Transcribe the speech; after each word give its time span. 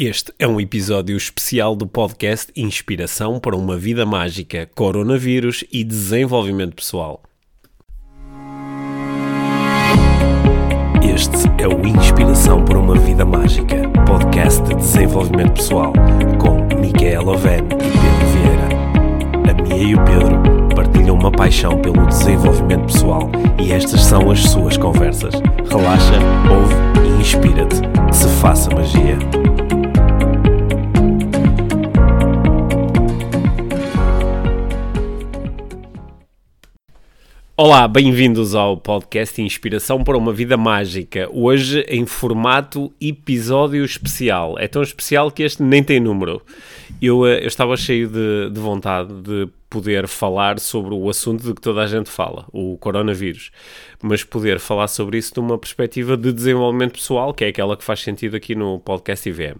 Este 0.00 0.32
é 0.38 0.46
um 0.46 0.60
episódio 0.60 1.16
especial 1.16 1.74
do 1.74 1.84
podcast 1.84 2.52
Inspiração 2.54 3.40
para 3.40 3.56
uma 3.56 3.76
Vida 3.76 4.06
Mágica, 4.06 4.70
Coronavírus 4.72 5.64
e 5.72 5.82
Desenvolvimento 5.82 6.76
Pessoal. 6.76 7.20
Este 11.02 11.48
é 11.60 11.66
o 11.66 11.84
Inspiração 11.84 12.64
para 12.64 12.78
uma 12.78 12.94
Vida 12.94 13.24
Mágica, 13.24 13.74
podcast 14.06 14.62
de 14.68 14.76
desenvolvimento 14.76 15.54
pessoal, 15.54 15.92
com 16.40 16.80
Micaela 16.80 17.32
Oven 17.32 17.58
e 17.58 17.66
Pedro 17.66 18.26
Vieira. 18.36 19.50
A 19.50 19.62
Mia 19.64 19.82
e 19.82 19.94
o 19.96 20.04
Pedro 20.04 20.76
partilham 20.76 21.16
uma 21.16 21.32
paixão 21.32 21.76
pelo 21.76 22.06
desenvolvimento 22.06 22.84
pessoal 22.84 23.28
e 23.60 23.72
estas 23.72 24.02
são 24.02 24.30
as 24.30 24.44
suas 24.44 24.76
conversas. 24.76 25.34
Relaxa, 25.68 26.20
ouve 26.48 26.74
e 27.04 27.20
inspira-te. 27.20 27.80
Que 28.08 28.16
se 28.16 28.28
faça 28.40 28.70
magia. 28.70 29.18
Olá, 37.60 37.88
bem-vindos 37.88 38.54
ao 38.54 38.76
podcast 38.76 39.42
Inspiração 39.42 40.04
para 40.04 40.16
uma 40.16 40.32
Vida 40.32 40.56
Mágica. 40.56 41.28
Hoje 41.32 41.80
em 41.88 42.06
formato 42.06 42.94
episódio 43.00 43.84
especial. 43.84 44.56
É 44.60 44.68
tão 44.68 44.80
especial 44.80 45.28
que 45.28 45.42
este 45.42 45.60
nem 45.60 45.82
tem 45.82 45.98
número. 45.98 46.40
Eu, 47.02 47.26
eh, 47.26 47.42
eu 47.42 47.48
estava 47.48 47.76
cheio 47.76 48.06
de, 48.06 48.50
de, 48.50 48.60
vontade 48.60 49.12
de 49.22 49.48
poder 49.68 50.06
falar 50.06 50.60
sobre 50.60 50.94
o 50.94 51.10
assunto 51.10 51.42
de 51.42 51.52
que 51.52 51.60
toda 51.60 51.82
a 51.82 51.88
gente 51.88 52.08
fala, 52.08 52.46
o 52.52 52.78
coronavírus, 52.78 53.50
mas 54.00 54.22
poder 54.22 54.60
falar 54.60 54.86
sobre 54.86 55.18
isso 55.18 55.34
de 55.34 55.40
uma 55.40 55.58
perspectiva 55.58 56.16
de 56.16 56.32
desenvolvimento 56.32 56.92
pessoal, 56.92 57.34
que 57.34 57.44
é 57.44 57.48
aquela 57.48 57.76
que 57.76 57.82
faz 57.82 57.98
sentido 58.02 58.36
aqui 58.36 58.54
no 58.54 58.78
podcast 58.78 59.28
IVM. 59.28 59.56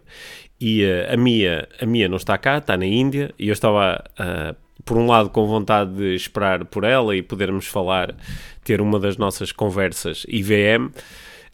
E 0.61 0.85
uh, 0.85 1.15
a 1.15 1.17
Mia, 1.17 1.69
a 1.81 1.85
Mia 1.85 2.09
não 2.09 2.17
está 2.17 2.39
cá, 2.39 2.59
está 2.59 2.77
na 2.77 2.87
Índia, 2.87 3.35
e 3.37 3.49
eu 3.49 3.53
estava. 3.53 4.05
Uh, 4.21 4.68
por 4.89 4.97
um 4.97 5.07
lado, 5.07 5.29
com 5.29 5.47
vontade 5.47 5.93
de 5.93 6.15
esperar 6.15 6.65
por 6.65 6.83
ela 6.83 7.15
e 7.15 7.21
podermos 7.21 7.67
falar, 7.67 8.17
ter 8.65 8.81
uma 8.81 8.99
das 8.99 9.19
nossas 9.19 9.53
conversas 9.53 10.25
IVM 10.27 10.89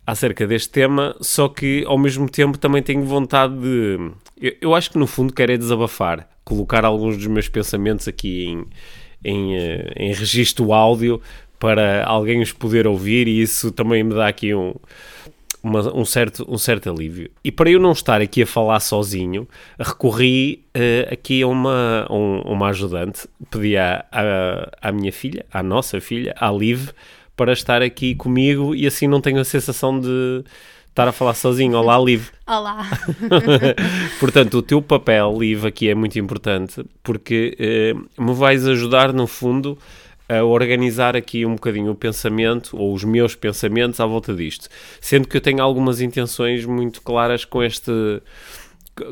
acerca 0.07 0.47
deste 0.47 0.71
tema, 0.71 1.17
só 1.21 1.49
que 1.49 1.83
ao 1.85 1.99
mesmo 1.99 2.31
tempo 2.31 2.57
também 2.57 2.81
tenho 2.81 3.03
vontade 3.03 3.53
de. 3.59 4.13
Eu, 4.41 4.53
eu 4.61 4.75
acho 4.75 4.89
que 4.89 4.99
no 4.99 5.07
fundo 5.09 5.33
quero 5.33 5.51
é 5.51 5.57
desabafar, 5.57 6.29
colocar 6.45 6.85
alguns 6.85 7.17
dos 7.17 7.27
meus 7.27 7.49
pensamentos 7.49 8.07
aqui 8.07 8.45
em, 8.45 8.67
em, 9.25 9.57
eh, 9.57 9.93
em 9.97 10.13
registro 10.13 10.73
áudio 10.73 11.21
para 11.59 12.05
alguém 12.05 12.41
os 12.41 12.53
poder 12.53 12.87
ouvir 12.87 13.27
e 13.27 13.41
isso 13.41 13.73
também 13.73 14.05
me 14.05 14.15
dá 14.15 14.29
aqui 14.29 14.55
um 14.55 14.77
uma, 15.65 15.97
um, 15.97 16.05
certo, 16.05 16.45
um 16.47 16.59
certo 16.59 16.91
alívio. 16.91 17.31
E 17.43 17.51
para 17.51 17.71
eu 17.71 17.81
não 17.81 17.93
estar 17.93 18.21
aqui 18.21 18.43
a 18.43 18.47
falar 18.47 18.79
sozinho, 18.81 19.49
recorri 19.81 20.63
uh, 20.77 21.13
aqui 21.13 21.43
a 21.43 21.49
uma, 21.49 22.07
um, 22.11 22.43
uma 22.43 22.69
ajudante, 22.69 23.27
pedi 23.51 23.77
à, 23.79 24.05
à, 24.13 24.89
à 24.89 24.93
minha 24.93 25.11
filha, 25.11 25.47
à 25.51 25.63
nossa 25.63 26.01
filha, 26.03 26.35
à 26.39 26.51
Liv, 26.53 26.91
para 27.35 27.55
estar 27.55 27.81
aqui 27.81 28.15
comigo 28.15 28.75
e 28.75 28.87
assim 28.87 29.09
não 29.09 29.23
tenho 29.23 29.41
a 29.41 29.45
sensação 29.45 29.99
de 29.99 30.45
estar 30.91 31.09
a 31.09 31.13
falar 31.13 31.35
sozinho. 31.35 31.79
Olá, 31.79 31.99
Liv. 31.99 32.29
Olá. 32.47 32.87
Portanto, 34.21 34.59
o 34.59 34.63
teu 34.63 34.83
papel, 34.83 35.35
Liv, 35.39 35.65
aqui 35.65 35.89
é 35.89 35.95
muito 35.95 36.19
importante 36.19 36.85
porque 37.03 37.57
uh, 37.59 38.23
me 38.23 38.35
vais 38.35 38.69
ajudar, 38.69 39.15
no 39.15 39.27
fundo, 39.27 39.79
a 40.29 40.43
organizar 40.43 41.17
aqui 41.17 41.45
um 41.45 41.55
bocadinho 41.55 41.93
o 41.93 41.95
pensamento 41.95 42.77
ou 42.77 42.95
os 42.95 43.05
meus 43.05 43.35
pensamentos 43.35 44.01
à 44.01 44.07
volta 44.07 44.35
disto, 44.35 44.69
sendo 45.01 45.29
que 45.29 45.37
eu 45.37 45.41
tenho 45.41 45.63
algumas 45.63 46.01
intenções 46.01 46.65
muito 46.65 47.03
claras 47.03 47.45
com 47.45 47.63
este 47.63 47.93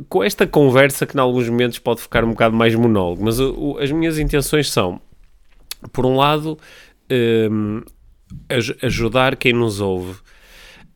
com 0.09 0.23
esta 0.23 0.47
conversa 0.47 1.05
que 1.05 1.17
em 1.17 1.21
alguns 1.21 1.49
momentos 1.49 1.79
pode 1.81 2.01
ficar 2.01 2.25
um 2.25 2.31
bocado 2.31 2.55
mais 2.55 2.73
monólogo, 2.73 3.25
mas 3.25 3.41
o, 3.41 3.77
as 3.81 3.91
minhas 3.91 4.17
intenções 4.17 4.71
são, 4.71 5.01
por 5.93 6.07
um 6.07 6.15
lado, 6.15 6.57
um, 7.51 7.83
ajudar 8.81 9.35
quem 9.35 9.53
nos 9.53 9.81
ouve 9.81 10.21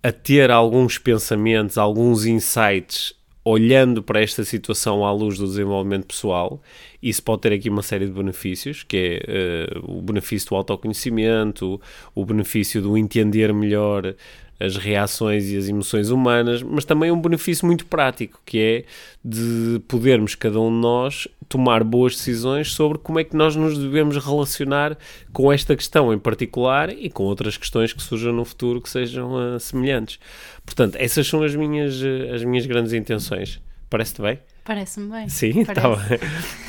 a 0.02 0.12
ter 0.12 0.52
alguns 0.52 0.98
pensamentos, 0.98 1.76
alguns 1.76 2.26
insights 2.26 3.12
olhando 3.44 4.02
para 4.02 4.20
esta 4.20 4.44
situação 4.44 5.04
à 5.04 5.12
luz 5.12 5.38
do 5.38 5.46
desenvolvimento 5.46 6.06
pessoal, 6.06 6.60
isso 7.08 7.22
pode 7.22 7.42
ter 7.42 7.52
aqui 7.52 7.68
uma 7.68 7.82
série 7.82 8.06
de 8.06 8.12
benefícios, 8.12 8.82
que 8.82 9.20
é 9.28 9.76
uh, 9.76 9.98
o 9.98 10.02
benefício 10.02 10.48
do 10.50 10.56
autoconhecimento, 10.56 11.80
o 12.14 12.24
benefício 12.24 12.82
do 12.82 12.96
entender 12.96 13.52
melhor 13.52 14.14
as 14.58 14.76
reações 14.76 15.50
e 15.50 15.56
as 15.56 15.68
emoções 15.68 16.08
humanas, 16.10 16.62
mas 16.62 16.84
também 16.84 17.10
um 17.10 17.20
benefício 17.20 17.66
muito 17.66 17.84
prático, 17.86 18.40
que 18.44 18.58
é 18.58 18.84
de 19.24 19.80
podermos, 19.86 20.34
cada 20.34 20.58
um 20.58 20.70
de 20.70 20.80
nós, 20.80 21.28
tomar 21.48 21.84
boas 21.84 22.16
decisões 22.16 22.72
sobre 22.72 22.98
como 22.98 23.20
é 23.20 23.24
que 23.24 23.36
nós 23.36 23.54
nos 23.54 23.78
devemos 23.78 24.16
relacionar 24.16 24.96
com 25.32 25.52
esta 25.52 25.76
questão 25.76 26.12
em 26.12 26.18
particular 26.18 26.90
e 26.90 27.10
com 27.10 27.24
outras 27.24 27.56
questões 27.56 27.92
que 27.92 28.02
surjam 28.02 28.32
no 28.32 28.44
futuro 28.44 28.80
que 28.80 28.88
sejam 28.88 29.56
uh, 29.56 29.60
semelhantes. 29.60 30.18
Portanto, 30.64 30.96
essas 30.96 31.26
são 31.26 31.42
as 31.42 31.54
minhas, 31.54 32.00
uh, 32.00 32.34
as 32.34 32.42
minhas 32.42 32.66
grandes 32.66 32.92
intenções. 32.92 33.60
Parece-te 33.90 34.22
bem? 34.22 34.38
Parece-me 34.66 35.08
bem. 35.08 35.28
Sim, 35.28 35.60
está 35.60 35.88
bem. 35.94 36.18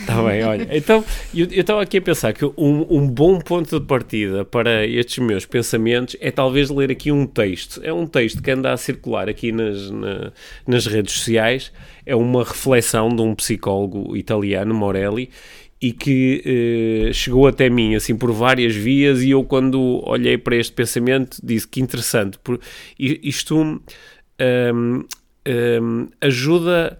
Tá 0.05 0.21
bem, 0.21 0.43
olha. 0.43 0.67
Então, 0.71 1.03
eu 1.33 1.47
estava 1.49 1.81
aqui 1.81 1.97
a 1.97 2.01
pensar 2.01 2.31
que 2.31 2.45
um, 2.45 2.85
um, 2.89 3.07
bom 3.07 3.39
ponto 3.39 3.79
de 3.79 3.85
partida 3.87 4.45
para 4.45 4.85
estes 4.85 5.17
meus 5.17 5.47
pensamentos 5.47 6.15
é 6.19 6.29
talvez 6.29 6.69
ler 6.69 6.91
aqui 6.91 7.11
um 7.11 7.25
texto. 7.25 7.81
É 7.83 7.91
um 7.91 8.05
texto 8.05 8.41
que 8.43 8.51
anda 8.51 8.71
a 8.71 8.77
circular 8.77 9.27
aqui 9.27 9.51
nas, 9.51 9.89
na, 9.89 10.31
nas 10.67 10.85
redes 10.85 11.15
sociais. 11.15 11.73
É 12.05 12.15
uma 12.15 12.43
reflexão 12.43 13.09
de 13.09 13.21
um 13.23 13.33
psicólogo 13.33 14.15
italiano, 14.15 14.75
Morelli, 14.75 15.31
e 15.81 15.91
que 15.91 16.43
eh, 17.09 17.13
chegou 17.13 17.47
até 17.47 17.67
mim 17.67 17.95
assim 17.95 18.15
por 18.15 18.31
várias 18.31 18.75
vias 18.75 19.21
e 19.23 19.31
eu 19.31 19.43
quando 19.43 20.01
olhei 20.07 20.37
para 20.37 20.55
este 20.55 20.73
pensamento 20.73 21.39
disse 21.43 21.67
que 21.67 21.79
interessante, 21.79 22.39
por, 22.39 22.59
isto 22.97 23.55
um, 23.55 23.79
um, 25.47 26.09
ajuda 26.19 26.97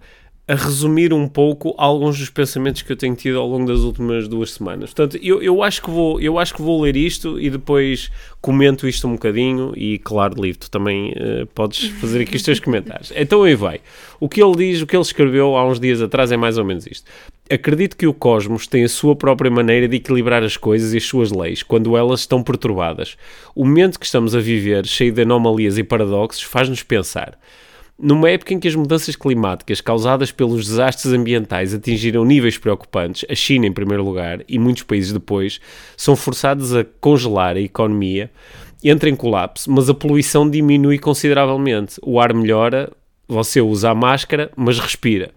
a 0.48 0.54
resumir 0.54 1.12
um 1.12 1.28
pouco 1.28 1.74
alguns 1.76 2.18
dos 2.18 2.30
pensamentos 2.30 2.80
que 2.80 2.90
eu 2.90 2.96
tenho 2.96 3.14
tido 3.14 3.38
ao 3.38 3.46
longo 3.46 3.66
das 3.66 3.80
últimas 3.80 4.26
duas 4.26 4.52
semanas. 4.52 4.94
Portanto, 4.94 5.22
eu, 5.22 5.42
eu, 5.42 5.62
acho, 5.62 5.82
que 5.82 5.90
vou, 5.90 6.18
eu 6.18 6.38
acho 6.38 6.54
que 6.54 6.62
vou 6.62 6.80
ler 6.80 6.96
isto 6.96 7.38
e 7.38 7.50
depois 7.50 8.10
comento 8.40 8.88
isto 8.88 9.06
um 9.06 9.12
bocadinho 9.12 9.74
e, 9.76 9.98
claro, 9.98 10.40
Liv, 10.40 10.56
tu 10.56 10.70
também 10.70 11.12
uh, 11.12 11.46
podes 11.54 11.88
fazer 12.00 12.22
aqui 12.22 12.34
os 12.34 12.42
teus 12.42 12.58
comentários. 12.60 13.12
Então 13.14 13.42
aí 13.42 13.54
vai. 13.54 13.82
O 14.18 14.26
que 14.26 14.42
ele 14.42 14.56
diz, 14.56 14.80
o 14.80 14.86
que 14.86 14.96
ele 14.96 15.02
escreveu 15.02 15.54
há 15.54 15.68
uns 15.68 15.78
dias 15.78 16.00
atrás 16.00 16.32
é 16.32 16.36
mais 16.36 16.56
ou 16.56 16.64
menos 16.64 16.86
isto. 16.86 17.04
Acredito 17.50 17.94
que 17.94 18.06
o 18.06 18.14
cosmos 18.14 18.66
tem 18.66 18.84
a 18.84 18.88
sua 18.88 19.14
própria 19.14 19.50
maneira 19.50 19.86
de 19.86 19.96
equilibrar 19.96 20.42
as 20.42 20.56
coisas 20.56 20.94
e 20.94 20.96
as 20.96 21.04
suas 21.04 21.30
leis 21.30 21.62
quando 21.62 21.94
elas 21.94 22.20
estão 22.20 22.42
perturbadas. 22.42 23.18
O 23.54 23.66
momento 23.66 24.00
que 24.00 24.06
estamos 24.06 24.34
a 24.34 24.40
viver, 24.40 24.86
cheio 24.86 25.12
de 25.12 25.20
anomalias 25.20 25.76
e 25.76 25.84
paradoxos, 25.84 26.42
faz-nos 26.42 26.82
pensar 26.82 27.38
numa 27.98 28.30
época 28.30 28.54
em 28.54 28.60
que 28.60 28.68
as 28.68 28.74
mudanças 28.74 29.16
climáticas 29.16 29.80
causadas 29.80 30.30
pelos 30.30 30.66
desastres 30.66 31.12
ambientais 31.12 31.74
atingiram 31.74 32.24
níveis 32.24 32.56
preocupantes, 32.56 33.24
a 33.28 33.34
China 33.34 33.66
em 33.66 33.72
primeiro 33.72 34.04
lugar 34.04 34.44
e 34.48 34.58
muitos 34.58 34.84
países 34.84 35.12
depois 35.12 35.60
são 35.96 36.14
forçados 36.14 36.74
a 36.74 36.84
congelar 37.00 37.56
a 37.56 37.60
economia, 37.60 38.30
entra 38.84 39.10
em 39.10 39.16
colapso, 39.16 39.70
mas 39.70 39.88
a 39.88 39.94
poluição 39.94 40.48
diminui 40.48 40.98
consideravelmente. 40.98 41.96
O 42.02 42.20
ar 42.20 42.32
melhora, 42.32 42.92
você 43.26 43.60
usa 43.60 43.90
a 43.90 43.94
máscara, 43.94 44.50
mas 44.56 44.78
respira. 44.78 45.32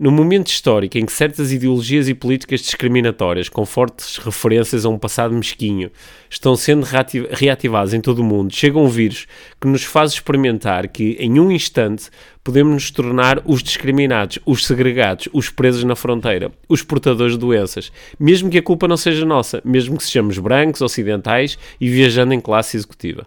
No 0.00 0.10
momento 0.10 0.46
histórico 0.46 0.96
em 0.96 1.04
que 1.04 1.12
certas 1.12 1.52
ideologias 1.52 2.08
e 2.08 2.14
políticas 2.14 2.62
discriminatórias, 2.62 3.50
com 3.50 3.66
fortes 3.66 4.16
referências 4.16 4.86
a 4.86 4.88
um 4.88 4.98
passado 4.98 5.34
mesquinho, 5.34 5.90
estão 6.30 6.56
sendo 6.56 6.86
reativadas 7.30 7.92
em 7.92 8.00
todo 8.00 8.20
o 8.20 8.24
mundo, 8.24 8.50
chega 8.50 8.78
um 8.78 8.88
vírus 8.88 9.26
que 9.60 9.68
nos 9.68 9.84
faz 9.84 10.12
experimentar 10.12 10.88
que, 10.88 11.18
em 11.20 11.38
um 11.38 11.52
instante, 11.52 12.08
podemos 12.42 12.72
nos 12.72 12.90
tornar 12.90 13.42
os 13.44 13.62
discriminados, 13.62 14.38
os 14.46 14.66
segregados, 14.66 15.28
os 15.34 15.50
presos 15.50 15.84
na 15.84 15.94
fronteira, 15.94 16.50
os 16.66 16.82
portadores 16.82 17.34
de 17.34 17.38
doenças, 17.38 17.92
mesmo 18.18 18.48
que 18.48 18.56
a 18.56 18.62
culpa 18.62 18.88
não 18.88 18.96
seja 18.96 19.26
nossa, 19.26 19.60
mesmo 19.62 19.98
que 19.98 20.04
sejamos 20.04 20.38
brancos, 20.38 20.80
ocidentais 20.80 21.58
e 21.78 21.90
viajando 21.90 22.32
em 22.32 22.40
classe 22.40 22.74
executiva. 22.74 23.26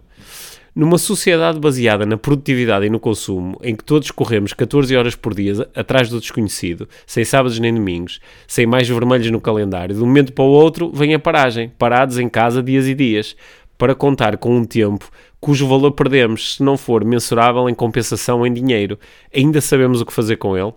Numa 0.74 0.98
sociedade 0.98 1.60
baseada 1.60 2.04
na 2.04 2.16
produtividade 2.16 2.84
e 2.84 2.90
no 2.90 2.98
consumo, 2.98 3.56
em 3.62 3.76
que 3.76 3.84
todos 3.84 4.10
corremos 4.10 4.52
14 4.52 4.96
horas 4.96 5.14
por 5.14 5.32
dia 5.32 5.68
atrás 5.72 6.08
do 6.08 6.18
desconhecido, 6.18 6.88
sem 7.06 7.24
sábados 7.24 7.60
nem 7.60 7.72
domingos, 7.72 8.18
sem 8.44 8.66
mais 8.66 8.88
vermelhos 8.88 9.30
no 9.30 9.40
calendário, 9.40 9.94
de 9.94 10.02
um 10.02 10.06
momento 10.06 10.32
para 10.32 10.44
o 10.44 10.48
outro 10.48 10.90
vem 10.92 11.14
a 11.14 11.18
paragem, 11.20 11.70
parados 11.78 12.18
em 12.18 12.28
casa 12.28 12.60
dias 12.60 12.88
e 12.88 12.94
dias, 12.94 13.36
para 13.78 13.94
contar 13.94 14.36
com 14.36 14.56
um 14.56 14.64
tempo 14.64 15.08
cujo 15.40 15.68
valor 15.68 15.92
perdemos 15.92 16.56
se 16.56 16.62
não 16.64 16.76
for 16.76 17.04
mensurável 17.04 17.68
em 17.68 17.74
compensação 17.74 18.44
em 18.44 18.52
dinheiro. 18.52 18.98
Ainda 19.32 19.60
sabemos 19.60 20.00
o 20.00 20.06
que 20.06 20.12
fazer 20.12 20.38
com 20.38 20.58
ele? 20.58 20.72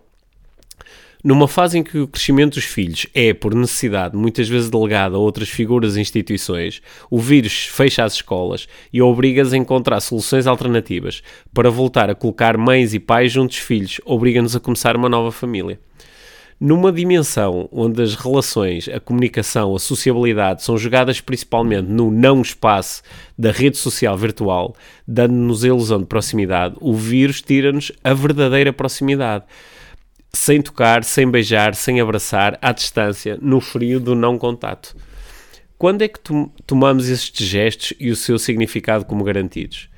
Numa 1.28 1.46
fase 1.46 1.78
em 1.78 1.84
que 1.84 1.98
o 1.98 2.08
crescimento 2.08 2.54
dos 2.54 2.64
filhos 2.64 3.06
é, 3.14 3.34
por 3.34 3.54
necessidade, 3.54 4.16
muitas 4.16 4.48
vezes 4.48 4.70
delegado 4.70 5.18
a 5.18 5.20
outras 5.20 5.50
figuras 5.50 5.98
e 5.98 6.00
instituições, 6.00 6.82
o 7.12 7.20
vírus 7.20 7.66
fecha 7.66 8.06
as 8.06 8.14
escolas 8.14 8.66
e 8.94 9.02
obriga-as 9.02 9.52
a 9.52 9.58
encontrar 9.58 10.00
soluções 10.00 10.48
alternativas 10.48 11.22
para 11.54 11.70
voltar 11.70 12.10
a 12.10 12.16
colocar 12.16 12.58
mães 12.58 12.94
e 12.94 13.00
pais 13.02 13.30
juntos 13.30 13.58
dos 13.58 13.66
filhos, 13.66 14.00
obriga-nos 14.06 14.56
a 14.56 14.62
começar 14.62 14.96
uma 14.96 15.10
nova 15.10 15.30
família. 15.30 15.78
Numa 16.58 16.94
dimensão 16.94 17.68
onde 17.74 18.02
as 18.02 18.16
relações, 18.16 18.88
a 18.88 18.98
comunicação, 18.98 19.76
a 19.76 19.80
sociabilidade 19.80 20.64
são 20.64 20.78
jogadas 20.78 21.20
principalmente 21.20 21.90
no 21.90 22.10
não 22.10 22.42
espaço 22.42 23.02
da 23.38 23.52
rede 23.52 23.76
social 23.76 24.16
virtual, 24.16 24.74
dando-nos 25.06 25.66
a 25.66 25.68
ilusão 25.68 26.00
de 26.00 26.06
proximidade, 26.06 26.78
o 26.80 26.94
vírus 26.94 27.42
tira-nos 27.42 27.92
a 28.02 28.14
verdadeira 28.14 28.72
proximidade. 28.72 29.44
Sem 30.34 30.62
tocar, 30.62 31.04
sem 31.04 31.30
beijar, 31.30 31.76
sem 31.76 32.00
abraçar, 32.00 32.58
à 32.62 32.72
distância, 32.72 33.38
no 33.42 33.60
frio 33.60 34.00
do 34.00 34.16
não 34.16 34.38
contato. 34.38 34.96
Quando 35.78 36.02
é 36.02 36.08
que 36.08 36.20
tomamos 36.66 37.08
estes 37.08 37.48
gestos 37.48 37.94
e 38.00 38.10
o 38.10 38.16
seu 38.16 38.40
significado 38.40 39.06
como 39.06 39.24
garantidos? 39.24 39.90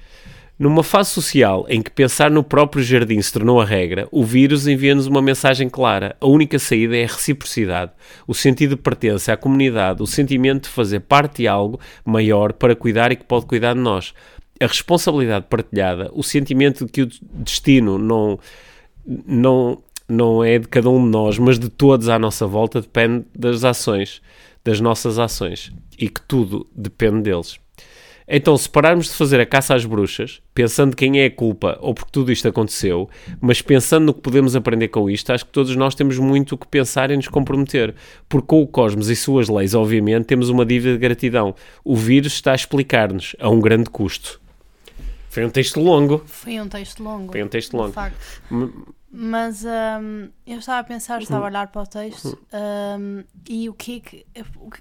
Numa 0.60 0.84
fase 0.84 1.12
social 1.12 1.66
em 1.70 1.82
que 1.82 1.90
pensar 1.90 2.30
no 2.30 2.44
próprio 2.44 2.84
jardim 2.84 3.22
se 3.22 3.32
tornou 3.32 3.62
a 3.62 3.66
regra, 3.66 4.10
o 4.12 4.26
vírus 4.26 4.68
envia-nos 4.68 5.08
uma 5.08 5.22
mensagem 5.22 5.70
clara. 5.70 6.18
A 6.20 6.28
única 6.28 6.60
saída 6.60 6.98
é 6.98 7.06
a 7.06 7.08
reciprocidade, 7.08 7.94
o 8.28 8.34
sentido 8.34 8.76
de 8.76 8.82
pertença 8.82 9.32
à 9.32 9.38
comunidade, 9.38 10.04
o 10.04 10.06
sentimento 10.06 10.64
de 10.64 10.70
fazer 10.70 11.00
parte 11.00 11.44
de 11.44 11.48
algo 11.48 11.80
maior 12.04 12.52
para 12.52 12.76
cuidar 12.76 13.10
e 13.10 13.16
que 13.16 13.24
pode 13.24 13.46
cuidar 13.46 13.74
de 13.74 13.80
nós. 13.80 14.14
A 14.60 14.68
responsabilidade 14.68 15.46
partilhada, 15.50 16.12
o 16.14 16.22
sentimento 16.22 16.86
de 16.86 16.92
que 16.92 17.04
o 17.04 17.10
destino 17.36 17.98
não, 17.98 18.38
não, 19.26 19.82
não 20.10 20.44
é 20.44 20.60
de 20.60 20.68
cada 20.68 20.90
um 20.90 21.04
de 21.04 21.10
nós, 21.10 21.38
mas 21.38 21.60
de 21.60 21.70
todos 21.70 22.10
à 22.10 22.18
nossa 22.18 22.46
volta, 22.48 22.82
depende 22.82 23.26
das 23.36 23.64
ações, 23.64 24.22
das 24.64 24.82
nossas 24.82 25.20
ações, 25.20 25.72
e 25.98 26.10
que 26.10 26.22
tudo 26.22 26.68
depende 26.76 27.22
deles. 27.22 27.60
Então, 28.32 28.56
se 28.56 28.70
pararmos 28.70 29.08
de 29.08 29.14
fazer 29.14 29.40
a 29.40 29.46
caça 29.46 29.74
às 29.74 29.84
bruxas, 29.84 30.40
pensando 30.54 30.96
quem 30.96 31.20
é 31.20 31.26
a 31.26 31.32
culpa 31.32 31.80
ou 31.82 31.96
porque 31.96 32.12
tudo 32.12 32.32
isto 32.32 32.48
aconteceu, 32.48 33.10
mas 33.42 33.60
pensando 33.60 34.06
no 34.06 34.14
que 34.14 34.22
podemos 34.22 34.56
aprender 34.56 34.90
com 34.90 35.10
isto, 35.10 35.34
acho 35.34 35.48
que 35.48 35.52
todos 35.52 35.76
nós 35.76 35.96
temos 35.96 36.20
muito 36.20 36.54
o 36.54 36.58
que 36.58 36.68
pensar 36.68 37.10
e 37.10 37.16
nos 37.16 37.28
comprometer. 37.28 37.96
Porque 38.28 38.46
com 38.46 38.62
o 38.62 38.68
cosmos 38.68 39.10
e 39.10 39.16
suas 39.16 39.50
leis, 39.50 39.74
obviamente, 39.74 40.26
temos 40.26 40.50
uma 40.50 40.64
dívida 40.64 40.94
de 40.94 41.00
gratidão. 41.00 41.56
O 41.84 41.96
vírus 41.96 42.34
está 42.34 42.52
a 42.52 42.56
explicar-nos 42.56 43.36
a 43.40 43.50
um 43.50 43.60
grande 43.60 43.90
custo. 43.90 44.40
Foi 45.30 45.44
um 45.44 45.50
texto 45.50 45.80
longo. 45.80 46.22
Foi 46.28 46.62
um 46.62 46.68
texto 46.68 47.04
longo. 47.04 47.32
Foi 47.32 47.42
um 47.42 47.48
texto 47.48 47.76
longo. 47.76 47.94
Mas 49.12 49.66
um, 49.66 50.30
eu 50.46 50.60
estava 50.60 50.80
a 50.80 50.84
pensar, 50.84 51.20
estava 51.20 51.46
a 51.46 51.48
olhar 51.48 51.68
para 51.68 51.82
o 51.82 51.88
texto 51.88 52.38
um, 52.54 53.24
e 53.50 53.68
o 53.68 53.74
que 53.74 53.98
é 53.98 54.00
que, 54.00 54.26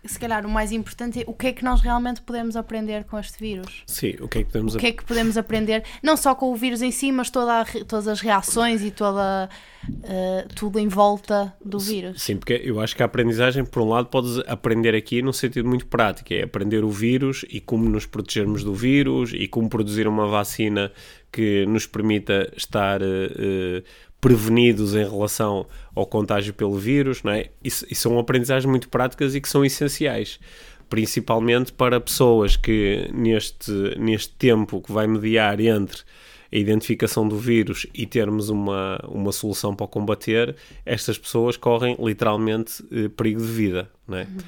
se 0.04 0.18
calhar 0.18 0.44
o 0.44 0.50
mais 0.50 0.70
importante 0.70 1.20
é 1.20 1.24
o 1.26 1.32
que 1.32 1.46
é 1.46 1.52
que 1.52 1.64
nós 1.64 1.80
realmente 1.80 2.20
podemos 2.20 2.54
aprender 2.54 3.04
com 3.04 3.18
este 3.18 3.38
vírus. 3.38 3.84
Sim, 3.86 4.16
o 4.20 4.28
que 4.28 4.40
é 4.40 4.44
que 4.44 4.52
podemos, 4.52 4.74
o 4.74 4.78
que 4.78 4.86
é 4.86 4.92
que 4.92 5.02
podemos 5.02 5.38
aprender, 5.38 5.82
não 6.02 6.14
só 6.14 6.34
com 6.34 6.52
o 6.52 6.56
vírus 6.56 6.82
em 6.82 6.90
si, 6.90 7.10
mas 7.10 7.30
toda 7.30 7.62
a, 7.62 7.64
todas 7.64 8.06
as 8.06 8.20
reações 8.20 8.82
e 8.82 8.90
toda, 8.90 9.48
uh, 9.88 10.54
tudo 10.54 10.78
em 10.78 10.88
volta 10.88 11.54
do 11.64 11.78
vírus. 11.78 12.20
Sim, 12.20 12.36
porque 12.36 12.60
eu 12.62 12.80
acho 12.80 12.94
que 12.94 13.02
a 13.02 13.06
aprendizagem, 13.06 13.64
por 13.64 13.82
um 13.82 13.88
lado, 13.88 14.08
podes 14.08 14.38
aprender 14.46 14.94
aqui 14.94 15.22
num 15.22 15.32
sentido 15.32 15.66
muito 15.66 15.86
prático, 15.86 16.34
é 16.34 16.42
aprender 16.42 16.84
o 16.84 16.90
vírus 16.90 17.46
e 17.48 17.60
como 17.60 17.88
nos 17.88 18.04
protegermos 18.04 18.62
do 18.62 18.74
vírus 18.74 19.32
e 19.32 19.48
como 19.48 19.70
produzir 19.70 20.06
uma 20.06 20.26
vacina 20.26 20.92
que 21.32 21.66
nos 21.66 21.86
permita 21.86 22.50
estar 22.56 23.00
uh, 23.02 23.82
prevenidos 24.20 24.94
em 24.94 25.08
relação 25.08 25.66
ao 25.94 26.06
contágio 26.06 26.52
pelo 26.52 26.76
vírus, 26.76 27.22
não 27.22 27.32
é? 27.32 27.50
E, 27.62 27.68
e 27.68 27.94
são 27.94 28.18
aprendizagens 28.18 28.68
muito 28.68 28.88
práticas 28.88 29.34
e 29.34 29.40
que 29.40 29.48
são 29.48 29.64
essenciais, 29.64 30.40
principalmente 30.88 31.72
para 31.72 32.00
pessoas 32.00 32.56
que 32.56 33.08
neste, 33.12 33.70
neste 33.98 34.34
tempo 34.34 34.80
que 34.80 34.92
vai 34.92 35.06
mediar 35.06 35.60
entre 35.60 36.02
a 36.50 36.56
identificação 36.56 37.28
do 37.28 37.36
vírus 37.36 37.86
e 37.92 38.06
termos 38.06 38.48
uma, 38.48 38.98
uma 39.06 39.32
solução 39.32 39.74
para 39.74 39.84
o 39.84 39.88
combater, 39.88 40.56
estas 40.84 41.18
pessoas 41.18 41.56
correm 41.56 41.96
literalmente 42.00 42.82
eh, 42.90 43.08
perigo 43.08 43.40
de 43.40 43.48
vida, 43.48 43.90
não 44.06 44.16
é? 44.16 44.22
Uhum. 44.22 44.38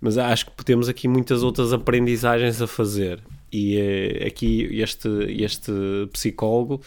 Mas 0.00 0.16
acho 0.16 0.46
que 0.46 0.64
temos 0.64 0.88
aqui 0.88 1.08
muitas 1.08 1.42
outras 1.42 1.72
aprendizagens 1.72 2.62
a 2.62 2.68
fazer. 2.68 3.20
E 3.52 3.78
eh, 3.78 4.26
aqui 4.26 4.68
este, 4.80 5.08
este 5.28 5.72
psicólogo 6.12 6.80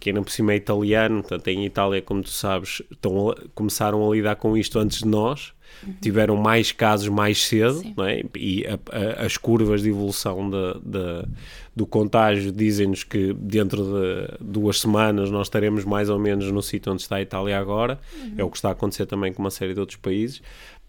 que 0.00 0.08
ainda 0.08 0.22
por 0.22 0.30
cima 0.30 0.54
é 0.54 0.56
italiano, 0.56 1.20
portanto, 1.20 1.46
em 1.48 1.66
Itália, 1.66 2.00
como 2.00 2.22
tu 2.22 2.30
sabes, 2.30 2.80
estão 2.90 3.34
começaram 3.54 4.10
a 4.10 4.14
lidar 4.14 4.36
com 4.36 4.56
isto 4.56 4.78
antes 4.78 5.00
de 5.00 5.06
nós, 5.06 5.52
uhum. 5.86 5.92
tiveram 6.00 6.36
mais 6.36 6.72
casos 6.72 7.08
mais 7.08 7.44
cedo, 7.44 7.82
é? 8.02 8.24
e 8.34 8.64
a, 8.66 8.78
a, 8.90 9.26
as 9.26 9.36
curvas 9.36 9.82
de 9.82 9.90
evolução 9.90 10.48
de, 10.48 10.80
de, 10.82 11.28
do 11.76 11.86
contágio 11.86 12.50
dizem-nos 12.50 13.04
que 13.04 13.34
dentro 13.34 13.84
de 13.84 14.38
duas 14.40 14.80
semanas 14.80 15.30
nós 15.30 15.48
estaremos 15.48 15.84
mais 15.84 16.08
ou 16.08 16.18
menos 16.18 16.50
no 16.50 16.62
sítio 16.62 16.90
onde 16.92 17.02
está 17.02 17.16
a 17.16 17.22
Itália 17.22 17.58
agora, 17.58 18.00
uhum. 18.22 18.34
é 18.38 18.42
o 18.42 18.50
que 18.50 18.56
está 18.56 18.70
a 18.70 18.72
acontecer 18.72 19.04
também 19.04 19.34
com 19.34 19.42
uma 19.42 19.50
série 19.50 19.74
de 19.74 19.80
outros 19.80 19.98
países, 19.98 20.40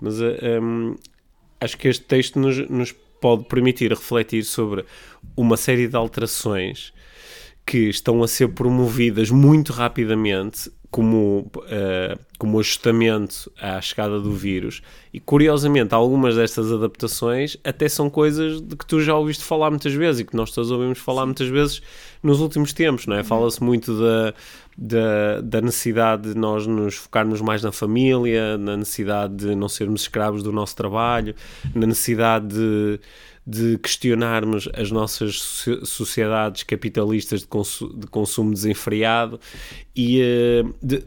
mas 0.01 0.21
um, 0.21 0.95
acho 1.59 1.77
que 1.77 1.89
este 1.89 2.05
texto 2.05 2.39
nos, 2.39 2.57
nos 2.69 2.95
pode 3.21 3.45
permitir 3.45 3.91
refletir 3.91 4.43
sobre 4.43 4.83
uma 5.37 5.55
série 5.55 5.87
de 5.87 5.95
alterações 5.95 6.91
que 7.65 7.89
estão 7.89 8.21
a 8.23 8.27
ser 8.27 8.49
promovidas 8.49 9.29
muito 9.29 9.71
rapidamente 9.71 10.71
como, 10.91 11.49
uh, 11.55 12.19
como 12.37 12.59
ajustamento 12.59 13.49
à 13.59 13.79
chegada 13.79 14.19
do 14.19 14.33
vírus. 14.33 14.81
E 15.13 15.21
curiosamente, 15.21 15.95
algumas 15.95 16.35
destas 16.35 16.69
adaptações 16.69 17.55
até 17.63 17.87
são 17.87 18.09
coisas 18.09 18.61
de 18.61 18.75
que 18.75 18.85
tu 18.85 18.99
já 18.99 19.15
ouviste 19.15 19.43
falar 19.43 19.69
muitas 19.69 19.93
vezes 19.93 20.19
e 20.21 20.25
que 20.25 20.35
nós 20.35 20.51
todos 20.51 20.69
ouvimos 20.69 20.99
falar 20.99 21.25
muitas 21.25 21.47
vezes 21.47 21.81
nos 22.21 22.41
últimos 22.41 22.73
tempos, 22.73 23.07
não 23.07 23.15
é? 23.15 23.23
Fala-se 23.23 23.63
muito 23.63 23.97
da, 23.97 24.33
da, 24.77 25.41
da, 25.41 25.61
necessidade 25.61 26.33
de 26.33 26.37
nós 26.37 26.67
nos 26.67 26.95
focarmos 26.95 27.39
mais 27.39 27.63
na 27.63 27.71
família, 27.71 28.57
na 28.57 28.75
necessidade 28.75 29.33
de 29.33 29.55
não 29.55 29.69
sermos 29.69 30.01
escravos 30.01 30.43
do 30.43 30.51
nosso 30.51 30.75
trabalho, 30.75 31.33
na 31.73 31.87
necessidade 31.87 32.47
de 32.47 32.99
de 33.45 33.77
questionarmos 33.79 34.69
as 34.73 34.91
nossas 34.91 35.65
sociedades 35.83 36.61
capitalistas 36.61 37.41
de, 37.41 37.47
consu 37.47 37.91
de 37.97 38.05
consumo 38.05 38.53
desenfreado 38.53 39.39
e 39.95 40.21
uh, 40.21 40.73
de, 40.81 41.03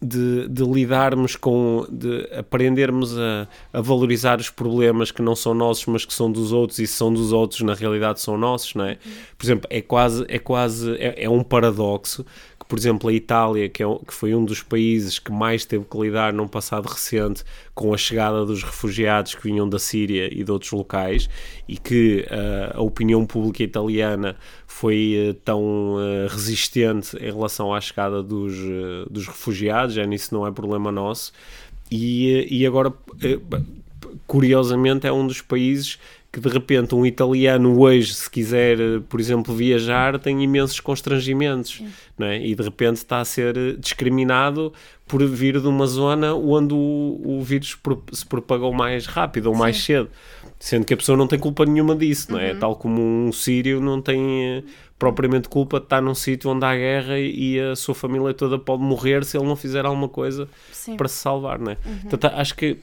de, 0.00 0.48
de, 0.48 0.64
lidarmos 0.64 1.36
com, 1.36 1.86
de 1.90 2.28
aprendermos 2.32 3.16
a, 3.16 3.46
a, 3.72 3.80
valorizar 3.80 4.40
os 4.40 4.48
problemas 4.48 5.10
que 5.10 5.20
não 5.20 5.36
são 5.36 5.52
nossos, 5.52 5.86
mas 5.86 6.04
que 6.04 6.14
são 6.14 6.32
dos 6.32 6.50
outros, 6.50 6.78
e 6.78 6.86
se 6.86 6.94
são 6.94 7.12
dos 7.12 7.30
outros, 7.30 7.60
na 7.60 7.74
realidade 7.74 8.20
são 8.20 8.38
nossos, 8.38 8.74
não 8.74 8.86
é? 8.86 8.98
Por 9.36 9.44
exemplo, 9.44 9.66
é 9.70 9.80
quase, 9.82 10.24
é 10.28 10.38
quase, 10.38 10.92
é, 10.96 11.24
é 11.24 11.30
um 11.30 11.42
paradoxo 11.42 12.24
por 12.70 12.78
exemplo, 12.78 13.10
a 13.10 13.12
Itália, 13.12 13.68
que, 13.68 13.82
é, 13.82 13.86
que 14.06 14.14
foi 14.14 14.32
um 14.32 14.44
dos 14.44 14.62
países 14.62 15.18
que 15.18 15.32
mais 15.32 15.64
teve 15.64 15.84
que 15.84 15.98
lidar 15.98 16.32
num 16.32 16.46
passado 16.46 16.86
recente 16.86 17.42
com 17.74 17.92
a 17.92 17.96
chegada 17.96 18.46
dos 18.46 18.62
refugiados 18.62 19.34
que 19.34 19.42
vinham 19.42 19.68
da 19.68 19.80
Síria 19.80 20.32
e 20.32 20.44
de 20.44 20.52
outros 20.52 20.70
locais, 20.70 21.28
e 21.66 21.76
que 21.76 22.24
uh, 22.30 22.78
a 22.78 22.80
opinião 22.80 23.26
pública 23.26 23.64
italiana 23.64 24.36
foi 24.68 25.30
uh, 25.30 25.34
tão 25.34 25.96
uh, 25.96 26.28
resistente 26.28 27.16
em 27.16 27.32
relação 27.32 27.74
à 27.74 27.80
chegada 27.80 28.22
dos, 28.22 28.54
dos 29.10 29.26
refugiados, 29.26 29.96
já 29.96 30.06
nisso 30.06 30.32
não 30.32 30.46
é 30.46 30.52
problema 30.52 30.92
nosso, 30.92 31.32
e, 31.90 32.46
e 32.48 32.64
agora, 32.64 32.92
curiosamente, 34.28 35.08
é 35.08 35.12
um 35.12 35.26
dos 35.26 35.40
países 35.40 35.98
que 36.32 36.38
de 36.38 36.48
repente 36.48 36.94
um 36.94 37.04
italiano 37.04 37.78
hoje, 37.80 38.14
se 38.14 38.30
quiser, 38.30 38.78
por 39.08 39.18
exemplo, 39.18 39.54
viajar, 39.54 40.18
tem 40.18 40.42
imensos 40.42 40.78
constrangimentos, 40.78 41.82
não 42.16 42.26
é? 42.26 42.40
e 42.40 42.54
de 42.54 42.62
repente 42.62 42.96
está 42.96 43.20
a 43.20 43.24
ser 43.24 43.76
discriminado 43.78 44.72
por 45.08 45.26
vir 45.26 45.60
de 45.60 45.66
uma 45.66 45.86
zona 45.86 46.32
onde 46.34 46.72
o, 46.72 47.20
o 47.24 47.42
vírus 47.42 47.76
se 48.12 48.24
propagou 48.24 48.72
mais 48.72 49.06
rápido 49.06 49.46
ou 49.46 49.56
mais 49.56 49.76
Sim. 49.78 49.82
cedo, 49.82 50.10
sendo 50.56 50.84
que 50.84 50.94
a 50.94 50.96
pessoa 50.96 51.18
não 51.18 51.26
tem 51.26 51.38
culpa 51.38 51.66
nenhuma 51.66 51.96
disso, 51.96 52.30
não 52.30 52.38
é? 52.38 52.52
Uhum. 52.52 52.58
Tal 52.60 52.76
como 52.76 53.02
um 53.02 53.32
sírio 53.32 53.80
não 53.80 54.00
tem 54.00 54.44
eh, 54.44 54.62
propriamente 54.96 55.48
culpa 55.48 55.80
de 55.80 55.86
estar 55.86 56.00
num 56.00 56.14
sítio 56.14 56.50
onde 56.50 56.64
há 56.64 56.76
guerra 56.76 57.18
e 57.18 57.58
a 57.58 57.74
sua 57.74 57.94
família 57.94 58.32
toda 58.34 58.56
pode 58.56 58.82
morrer 58.84 59.24
se 59.24 59.36
ele 59.36 59.46
não 59.46 59.56
fizer 59.56 59.84
alguma 59.84 60.08
coisa 60.08 60.46
Sim. 60.70 60.96
para 60.96 61.08
se 61.08 61.16
salvar, 61.16 61.58
não 61.58 61.72
é? 61.72 61.76
Uhum. 61.84 62.10
Portanto, 62.10 62.32
acho 62.36 62.54
que 62.54 62.78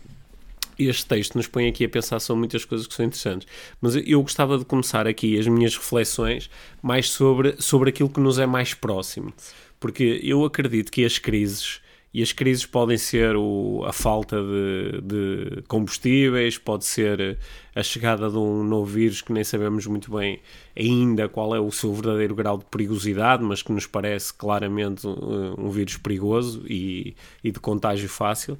este 0.79 1.05
texto 1.05 1.35
nos 1.35 1.47
põe 1.47 1.67
aqui 1.67 1.85
a 1.85 1.89
pensar 1.89 2.19
sobre 2.19 2.39
muitas 2.39 2.65
coisas 2.65 2.87
que 2.87 2.93
são 2.93 3.05
interessantes. 3.05 3.47
Mas 3.81 3.95
eu 3.95 4.21
gostava 4.21 4.57
de 4.57 4.65
começar 4.65 5.07
aqui 5.07 5.37
as 5.37 5.47
minhas 5.47 5.75
reflexões 5.75 6.49
mais 6.81 7.09
sobre, 7.09 7.55
sobre 7.59 7.89
aquilo 7.89 8.09
que 8.09 8.19
nos 8.19 8.39
é 8.39 8.45
mais 8.45 8.73
próximo. 8.73 9.33
Porque 9.79 10.19
eu 10.23 10.43
acredito 10.45 10.91
que 10.91 11.05
as 11.05 11.17
crises 11.19 11.81
E 12.13 12.23
as 12.23 12.31
crises 12.31 12.65
podem 12.65 12.97
ser 12.97 13.35
o, 13.35 13.83
a 13.85 13.93
falta 13.93 14.37
de, 14.41 15.01
de, 15.01 15.61
combustíveis, 15.67 16.57
pode 16.57 16.85
ser 16.85 17.37
a 17.75 17.83
chegada 17.83 18.29
de 18.29 18.37
um 18.37 18.63
novo 18.63 18.85
vírus 18.85 19.21
que 19.21 19.31
nem 19.31 19.43
sabemos 19.43 19.85
muito 19.85 20.09
bem 20.09 20.39
ainda 20.75 21.27
qual 21.29 21.53
é 21.53 21.59
o 21.59 21.71
seu 21.71 21.93
verdadeiro 21.93 22.33
grau 22.33 22.57
de 22.57 22.65
perigosidade, 22.65 23.43
mas 23.43 23.61
que 23.61 23.71
nos 23.71 23.85
parece 23.85 24.33
claramente 24.33 25.05
um, 25.05 25.67
um 25.67 25.69
vírus 25.69 25.97
perigoso 25.97 26.63
e, 26.67 27.15
e 27.43 27.51
de 27.51 27.59
contágio 27.59 28.09
fácil 28.09 28.57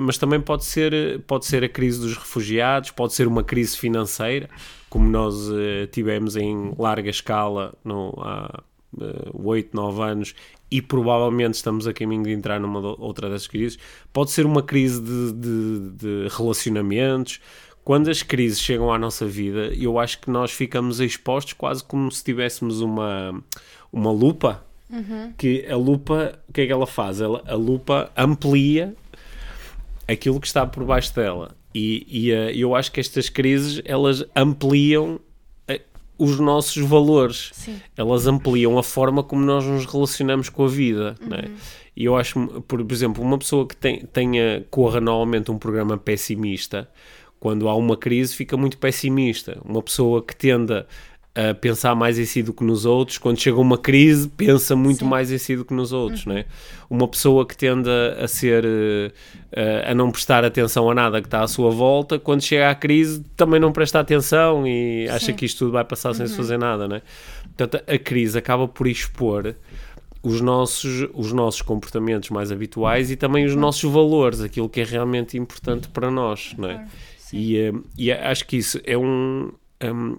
mas 0.00 0.18
também 0.18 0.40
pode 0.40 0.64
ser, 0.64 1.20
pode 1.26 1.46
ser 1.46 1.62
a 1.62 1.68
crise 1.68 2.00
dos 2.00 2.16
refugiados, 2.16 2.90
pode 2.90 3.14
ser 3.14 3.26
uma 3.28 3.44
crise 3.44 3.76
financeira, 3.76 4.50
como 4.90 5.08
nós 5.08 5.48
uh, 5.48 5.86
tivemos 5.92 6.36
em 6.36 6.74
larga 6.76 7.08
escala 7.08 7.72
no, 7.84 8.12
há 8.18 8.62
uh, 8.94 9.48
8, 9.48 9.70
9 9.74 10.02
anos 10.02 10.34
e 10.70 10.82
provavelmente 10.82 11.54
estamos 11.54 11.86
a 11.86 11.92
caminho 11.92 12.24
de 12.24 12.32
entrar 12.32 12.60
numa 12.60 12.80
outra 13.00 13.28
dessas 13.30 13.46
crises. 13.46 13.78
Pode 14.12 14.30
ser 14.30 14.44
uma 14.44 14.62
crise 14.62 15.00
de, 15.00 15.32
de, 15.32 15.90
de 15.92 16.28
relacionamentos. 16.36 17.40
Quando 17.82 18.10
as 18.10 18.22
crises 18.22 18.60
chegam 18.60 18.92
à 18.92 18.98
nossa 18.98 19.24
vida, 19.24 19.72
eu 19.74 19.98
acho 19.98 20.20
que 20.20 20.30
nós 20.30 20.50
ficamos 20.50 21.00
expostos 21.00 21.54
quase 21.54 21.82
como 21.82 22.10
se 22.12 22.22
tivéssemos 22.22 22.80
uma, 22.80 23.42
uma 23.90 24.10
lupa. 24.10 24.62
Uhum. 24.90 25.32
Que 25.36 25.66
a 25.70 25.76
lupa, 25.76 26.38
o 26.48 26.52
que 26.52 26.62
é 26.62 26.66
que 26.66 26.72
ela 26.72 26.86
faz? 26.86 27.20
Ela, 27.20 27.42
a 27.46 27.54
lupa 27.54 28.10
amplia 28.16 28.94
aquilo 30.08 30.40
que 30.40 30.46
está 30.46 30.66
por 30.66 30.84
baixo 30.84 31.14
dela. 31.14 31.54
E, 31.74 32.06
e 32.08 32.32
uh, 32.32 32.50
eu 32.50 32.74
acho 32.74 32.90
que 32.90 32.98
estas 32.98 33.28
crises 33.28 33.80
elas 33.84 34.24
ampliam 34.34 35.20
os 36.18 36.40
nossos 36.40 36.84
valores. 36.84 37.50
Sim. 37.52 37.80
Elas 37.96 38.26
ampliam 38.26 38.76
a 38.76 38.82
forma 38.82 39.22
como 39.22 39.44
nós 39.44 39.64
nos 39.64 39.86
relacionamos 39.86 40.48
com 40.48 40.64
a 40.64 40.68
vida. 40.68 41.14
Uhum. 41.20 41.34
É? 41.34 41.50
E 41.96 42.04
eu 42.04 42.16
acho, 42.16 42.40
por, 42.66 42.84
por 42.84 42.92
exemplo, 42.92 43.22
uma 43.22 43.38
pessoa 43.38 43.66
que 43.66 43.76
tem, 43.76 44.00
tenha, 44.06 44.66
corra 44.70 45.00
normalmente 45.00 45.50
um 45.50 45.58
programa 45.58 45.96
pessimista, 45.96 46.90
quando 47.38 47.68
há 47.68 47.74
uma 47.74 47.96
crise, 47.96 48.34
fica 48.34 48.56
muito 48.56 48.76
pessimista. 48.78 49.58
Uma 49.64 49.80
pessoa 49.80 50.20
que 50.20 50.34
tenda 50.34 50.88
a 51.38 51.54
pensar 51.54 51.94
mais 51.94 52.18
em 52.18 52.24
si 52.24 52.42
do 52.42 52.52
que 52.52 52.64
nos 52.64 52.84
outros, 52.84 53.16
quando 53.16 53.38
chega 53.38 53.60
uma 53.60 53.78
crise, 53.78 54.28
pensa 54.28 54.74
muito 54.74 55.00
Sim. 55.00 55.04
mais 55.04 55.30
em 55.30 55.38
si 55.38 55.54
do 55.54 55.64
que 55.64 55.72
nos 55.72 55.92
outros, 55.92 56.26
uhum. 56.26 56.32
né? 56.32 56.46
Uma 56.90 57.06
pessoa 57.06 57.46
que 57.46 57.56
tenda 57.56 58.18
a 58.20 58.26
ser 58.26 58.64
uh, 58.64 59.88
a 59.88 59.94
não 59.94 60.10
prestar 60.10 60.44
atenção 60.44 60.90
a 60.90 60.94
nada 60.94 61.20
que 61.20 61.28
está 61.28 61.42
à 61.44 61.46
sua 61.46 61.70
volta, 61.70 62.18
quando 62.18 62.42
chega 62.42 62.68
à 62.68 62.74
crise, 62.74 63.22
também 63.36 63.60
não 63.60 63.70
presta 63.70 64.00
atenção 64.00 64.66
e 64.66 65.06
Sim. 65.06 65.14
acha 65.14 65.32
que 65.32 65.44
isto 65.44 65.58
tudo 65.60 65.70
vai 65.70 65.84
passar 65.84 66.12
sem 66.12 66.24
uhum. 66.24 66.28
se 66.28 66.36
fazer 66.36 66.58
nada, 66.58 66.88
né? 66.88 67.02
Portanto, 67.56 67.84
a 67.86 67.98
crise 67.98 68.36
acaba 68.36 68.66
por 68.66 68.88
expor 68.88 69.54
os 70.20 70.40
nossos, 70.40 71.08
os 71.14 71.32
nossos 71.32 71.62
comportamentos 71.62 72.30
mais 72.30 72.50
habituais 72.50 73.12
e 73.12 73.16
também 73.16 73.44
os 73.44 73.54
uhum. 73.54 73.60
nossos 73.60 73.88
valores, 73.88 74.40
aquilo 74.40 74.68
que 74.68 74.80
é 74.80 74.84
realmente 74.84 75.38
importante 75.38 75.88
para 75.88 76.10
nós, 76.10 76.52
não 76.58 76.68
é? 76.68 76.84
E, 77.32 77.68
uh, 77.68 77.84
e 77.96 78.10
acho 78.10 78.44
que 78.44 78.56
isso 78.56 78.80
é 78.84 78.98
um, 78.98 79.52
um 79.84 80.16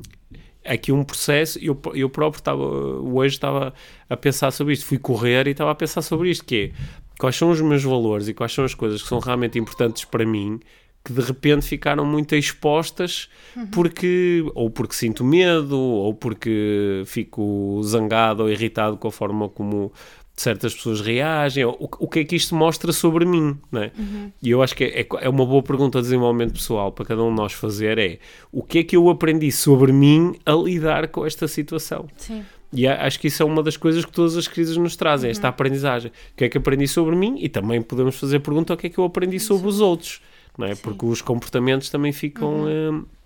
aqui 0.70 0.92
um 0.92 1.04
processo, 1.04 1.58
eu, 1.60 1.80
eu 1.96 2.10
próprio 2.10 2.40
estava, 2.40 2.64
hoje 2.64 3.36
estava 3.36 3.74
a 4.08 4.16
pensar 4.16 4.52
sobre 4.52 4.74
isto, 4.74 4.86
fui 4.86 5.00
correr 5.00 5.48
e 5.48 5.52
estava 5.52 5.72
a 5.72 5.76
pensar 5.76 6.02
sobre 6.04 6.30
isto, 6.30 6.46
que 6.46 6.72
é, 6.76 7.00
quais 7.18 7.36
são 7.36 7.50
os 7.50 7.60
meus 7.60 7.84
valores 7.84 8.28
e 8.28 8.34
quais 8.34 8.54
são 8.54 8.64
as 8.64 8.76
coisas 8.76 9.02
que 9.02 9.08
são 9.08 9.20
realmente 9.20 9.58
importantes 9.58 10.06
para 10.06 10.24
mim, 10.26 10.60
que 11.04 11.12
de 11.12 11.22
repente 11.22 11.66
ficaram 11.66 12.06
muito 12.06 12.36
expostas 12.36 13.30
uhum. 13.56 13.68
porque 13.68 14.44
ou 14.54 14.70
porque 14.70 14.94
sinto 14.94 15.24
medo 15.24 15.78
ou 15.78 16.14
porque 16.14 17.04
fico 17.06 17.82
zangado 17.84 18.44
ou 18.44 18.50
irritado 18.50 18.98
com 18.98 19.08
a 19.08 19.12
forma 19.12 19.50
como 19.50 19.92
certas 20.40 20.74
pessoas 20.74 21.02
reagem, 21.02 21.66
o, 21.66 21.76
o 21.80 22.08
que 22.08 22.20
é 22.20 22.24
que 22.24 22.36
isto 22.36 22.56
mostra 22.56 22.94
sobre 22.94 23.26
mim, 23.26 23.58
não 23.72 23.84
é? 23.84 23.92
Uhum. 23.98 24.32
E 24.42 24.50
eu 24.50 24.62
acho 24.62 24.76
que 24.76 24.86
é, 24.86 25.06
é, 25.22 25.30
uma 25.30 25.46
boa 25.46 25.62
pergunta 25.62 26.00
de 26.00 26.04
desenvolvimento 26.06 26.54
pessoal 26.54 26.92
para 26.92 27.06
cada 27.06 27.22
um 27.24 27.30
de 27.30 27.36
nós 27.36 27.54
fazer 27.54 27.98
é, 27.98 28.20
o 28.52 28.64
que 28.64 28.80
é 28.80 28.84
que 28.84 28.96
eu 28.96 29.10
aprendi 29.10 29.52
sobre 29.52 29.92
mim 29.92 30.36
a 30.46 30.54
lidar 30.54 31.10
com 31.10 31.26
esta 31.26 31.48
situação? 31.48 32.08
Sim. 32.16 32.44
E 32.72 32.88
acho 32.88 33.20
que 33.20 33.28
isso 33.28 33.42
é 33.42 33.46
uma 33.46 33.64
das 33.64 33.76
coisas 33.76 34.06
que 34.06 34.12
todas 34.12 34.38
as 34.38 34.48
crises 34.48 34.78
nos 34.78 34.96
trazem, 34.96 35.28
uhum. 35.28 35.32
esta 35.32 35.48
aprendizagem. 35.50 36.12
O 36.12 36.38
que 36.38 36.46
é 36.46 36.50
que 36.50 36.58
aprendi 36.58 36.88
sobre 36.88 37.16
mim? 37.16 37.36
E 37.40 37.50
também 37.50 37.82
podemos 37.82 38.18
fazer 38.18 38.38
a 38.38 38.40
pergunta 38.40 38.74
o 38.74 38.78
que 38.78 38.88
é 38.88 38.90
que 38.90 38.98
eu 38.98 39.04
aprendi 39.04 39.40
sobre 39.40 39.68
os 39.68 39.82
outros, 39.82 40.22
não 40.58 40.68
é? 40.68 40.76
Sim. 40.76 40.82
Porque 40.84 41.06
os 41.06 41.22
comportamentos 41.22 41.90
também 41.90 42.14
ficam... 42.14 42.62
Uhum. 42.62 43.06
Eh, 43.06 43.20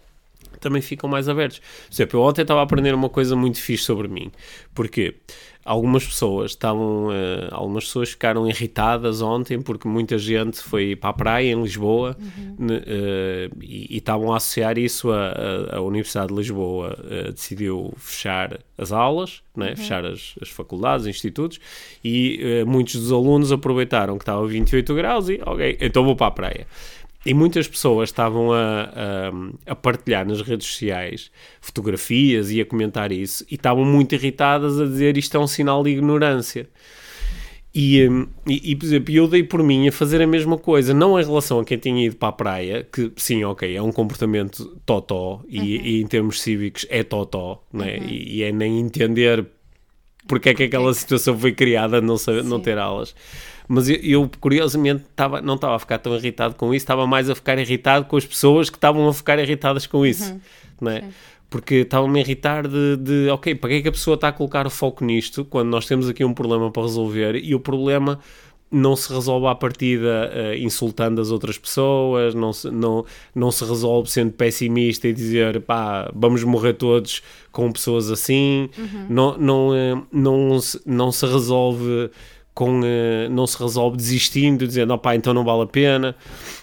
também 0.59 0.81
ficam 0.81 1.09
mais 1.09 1.27
abertos. 1.27 1.59
Por 1.59 1.93
exemplo, 1.93 2.19
eu 2.19 2.23
ontem 2.23 2.41
estava 2.41 2.61
a 2.61 2.63
aprender 2.63 2.93
uma 2.93 3.09
coisa 3.09 3.35
muito 3.35 3.59
fixe 3.59 3.83
sobre 3.83 4.07
mim. 4.07 4.31
Porque 4.73 5.15
algumas 5.65 6.05
pessoas 6.05 6.51
estavam, 6.51 7.07
uh, 7.07 7.47
algumas 7.51 7.85
pessoas 7.85 8.09
ficaram 8.09 8.47
irritadas 8.47 9.21
ontem 9.21 9.61
porque 9.61 9.87
muita 9.87 10.17
gente 10.17 10.61
foi 10.61 10.95
para 10.95 11.09
a 11.09 11.13
praia 11.13 11.51
em 11.51 11.61
Lisboa 11.61 12.17
uhum. 12.19 12.67
uh, 12.67 13.57
e, 13.61 13.95
e, 13.95 13.97
estavam 13.97 14.33
a 14.33 14.37
associar 14.37 14.77
isso 14.77 15.09
à 15.11 15.79
Universidade 15.81 16.27
de 16.27 16.35
Lisboa 16.35 16.97
uh, 16.99 17.31
decidiu 17.31 17.93
fechar 17.97 18.59
as 18.77 18.91
aulas, 18.91 19.41
né? 19.55 19.69
Uhum. 19.69 19.75
fechar 19.75 20.05
as, 20.05 20.35
as 20.41 20.49
faculdades, 20.49 21.05
institutos 21.05 21.59
e 22.03 22.63
muitos 22.65 22.95
dos 22.95 23.11
alunos 23.11 23.51
aproveitaram 23.51 24.17
que 24.17 24.23
estava 24.23 24.45
28 24.45 24.95
graus 24.95 25.29
e 25.29 25.39
ok, 25.45 25.77
então 25.79 26.03
vou 26.03 26.15
para 26.15 26.27
a 26.27 26.31
praia. 26.31 26.67
E 27.25 27.33
muitas 27.33 27.67
pessoas 27.67 28.09
estavam 28.09 28.51
a, 28.51 28.83
a, 28.83 29.71
a, 29.71 29.75
partilhar 29.75 30.27
nas 30.27 30.41
redes 30.41 30.67
sociais 30.67 31.31
fotografias 31.61 32.51
e 32.51 32.59
a 32.59 32.65
comentar 32.65 33.13
isso 33.13 33.45
e 33.49 33.55
estavam 33.55 33.85
muito 33.85 34.13
irritadas 34.13 34.79
a 34.79 34.85
dizer 34.85 35.17
isto 35.17 35.37
é 35.37 35.39
um 35.39 35.47
sinal 35.47 35.83
de 35.83 35.91
ignorância. 35.91 36.67
E, 37.73 38.07
hum, 38.07 38.27
e, 38.45 38.71
e, 38.71 38.75
por 38.75 38.85
exemplo, 38.85 39.15
eu 39.15 39.27
dei 39.27 39.41
por 39.41 39.63
mim 39.63 39.87
a 39.87 39.91
fazer 39.91 40.21
a 40.21 40.27
mesma 40.27 40.57
coisa, 40.57 40.93
não 40.93 41.19
em 41.19 41.23
relação 41.23 41.59
a 41.59 41.65
quem 41.65 41.77
tinha 41.77 42.05
ido 42.05 42.15
para 42.17 42.27
a 42.27 42.33
praia, 42.33 42.87
que 42.91 43.11
sim, 43.15 43.43
ok, 43.43 43.75
é 43.75 43.81
um 43.81 43.91
comportamento 43.91 44.79
totó 44.85 45.41
e, 45.47 45.59
uhum. 45.59 45.65
e 45.65 46.01
em 46.01 46.05
termos 46.05 46.39
cívicos 46.41 46.85
é 46.89 47.01
totó, 47.03 47.63
né? 47.73 47.97
Uhum. 47.97 48.09
E, 48.09 48.37
e, 48.37 48.43
é 48.43 48.51
nem 48.51 48.79
entender 48.79 49.43
porque 50.27 50.49
é 50.49 50.53
que 50.53 50.63
aquela 50.63 50.93
situação 50.93 51.37
foi 51.37 51.51
criada, 51.51 51.99
não, 51.99 52.17
saber, 52.17 52.43
não 52.43 52.59
ter 52.59 52.77
aulas. 52.77 53.15
Mas 53.67 53.89
eu, 53.89 53.95
eu 53.97 54.31
curiosamente 54.39 55.03
tava, 55.15 55.41
não 55.41 55.55
estava 55.55 55.75
a 55.75 55.79
ficar 55.79 55.97
tão 55.97 56.15
irritado 56.15 56.55
com 56.55 56.73
isso, 56.73 56.83
estava 56.83 57.07
mais 57.07 57.29
a 57.29 57.35
ficar 57.35 57.57
irritado 57.57 58.05
com 58.05 58.17
as 58.17 58.25
pessoas 58.25 58.69
que 58.69 58.77
estavam 58.77 59.07
a 59.07 59.13
ficar 59.13 59.39
irritadas 59.39 59.87
com 59.87 60.05
isso, 60.05 60.33
uhum. 60.33 60.39
não 60.81 60.91
é? 60.91 61.03
Porque 61.49 61.75
estavam-me 61.75 62.19
a 62.19 62.21
irritar 62.23 62.67
de, 62.67 62.97
de, 62.97 63.29
ok, 63.29 63.55
para 63.55 63.69
que 63.69 63.75
é 63.75 63.81
que 63.83 63.87
a 63.87 63.91
pessoa 63.91 64.15
está 64.15 64.29
a 64.29 64.31
colocar 64.31 64.65
o 64.65 64.69
foco 64.69 65.05
nisto 65.05 65.45
quando 65.45 65.69
nós 65.69 65.85
temos 65.85 66.09
aqui 66.09 66.25
um 66.25 66.33
problema 66.33 66.71
para 66.71 66.81
resolver 66.81 67.35
e 67.35 67.53
o 67.53 67.59
problema 67.59 68.19
não 68.73 68.95
se 68.95 69.13
resolve 69.13 69.45
à 69.45 69.53
partida 69.53 70.31
uh, 70.33 70.57
insultando 70.57 71.21
as 71.21 71.29
outras 71.29 71.59
pessoas, 71.59 72.33
não 72.33 72.51
se, 72.51 72.71
não, 72.71 73.05
não 73.35 73.51
se 73.51 73.63
resolve 73.63 74.09
sendo 74.09 74.31
pessimista 74.31 75.07
e 75.07 75.13
dizer 75.13 75.61
pá, 75.61 76.11
vamos 76.13 76.43
morrer 76.43 76.73
todos 76.73 77.21
com 77.51 77.71
pessoas 77.71 78.09
assim, 78.09 78.67
uhum. 78.75 79.05
não, 79.07 79.37
não, 79.37 79.69
uh, 79.69 80.07
não, 80.11 80.59
se, 80.59 80.81
não 80.87 81.11
se 81.11 81.25
resolve 81.27 82.09
com, 82.53 82.81
uh, 82.81 83.29
não 83.31 83.47
se 83.47 83.57
resolve 83.57 83.97
desistindo, 83.97 84.67
dizendo, 84.67 84.93
opá, 84.93 85.15
então 85.15 85.33
não 85.33 85.43
vale 85.43 85.63
a 85.63 85.67
pena. 85.67 86.15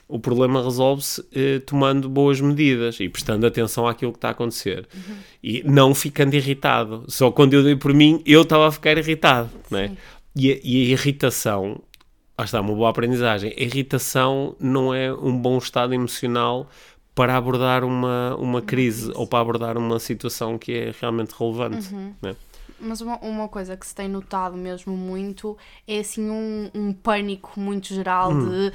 O 0.09 0.18
problema 0.18 0.62
resolve-se 0.62 1.20
uh, 1.20 1.61
tomando 1.66 2.09
boas 2.09 2.40
medidas 2.40 2.99
e 3.00 3.09
prestando 3.09 3.47
atenção 3.47 3.87
àquilo 3.87 4.12
que 4.12 4.18
está 4.18 4.28
a 4.28 4.30
acontecer. 4.32 4.87
Uhum. 4.94 5.16
E 5.42 5.62
não 5.64 5.94
ficando 5.94 6.35
irritado. 6.35 7.04
Só 7.09 7.30
quando 7.30 7.54
eu 7.54 7.62
dei 7.62 7.76
por 7.76 7.92
mim, 7.92 8.23
eu 8.25 8.42
estava 8.42 8.68
a 8.68 8.73
ficar 8.73 8.97
irritado. 8.97 9.50
Né? 9.70 9.97
E, 10.35 10.52
a, 10.52 10.56
e 10.62 10.76
a 10.87 10.90
irritação, 10.90 11.80
lá 12.38 12.44
está, 12.44 12.61
uma 12.61 12.75
boa 12.75 12.90
aprendizagem. 12.90 13.52
A 13.56 13.62
irritação 13.62 14.54
não 14.61 14.94
é 14.94 15.12
um 15.12 15.37
bom 15.37 15.59
estado 15.59 15.92
emocional 15.92 16.68
para 17.14 17.37
abordar 17.37 17.85
uma, 17.85 18.37
uma 18.37 18.62
crise 18.62 19.11
ou 19.14 19.26
para 19.26 19.40
abordar 19.40 19.76
uma 19.76 19.99
situação 19.99 20.56
que 20.56 20.73
é 20.73 20.94
realmente 21.00 21.35
relevante. 21.38 21.92
Uhum. 21.92 22.14
Né? 22.23 22.37
Mas 22.80 23.00
uma, 23.00 23.18
uma 23.18 23.49
coisa 23.49 23.76
que 23.76 23.87
se 23.87 23.94
tem 23.94 24.08
notado 24.08 24.56
mesmo 24.56 24.96
muito 24.96 25.56
é 25.87 26.00
assim 26.00 26.30
um, 26.30 26.70
um 26.75 26.92
pânico 26.92 27.58
muito 27.58 27.94
geral 27.94 28.32
hum. 28.32 28.49
de 28.49 28.72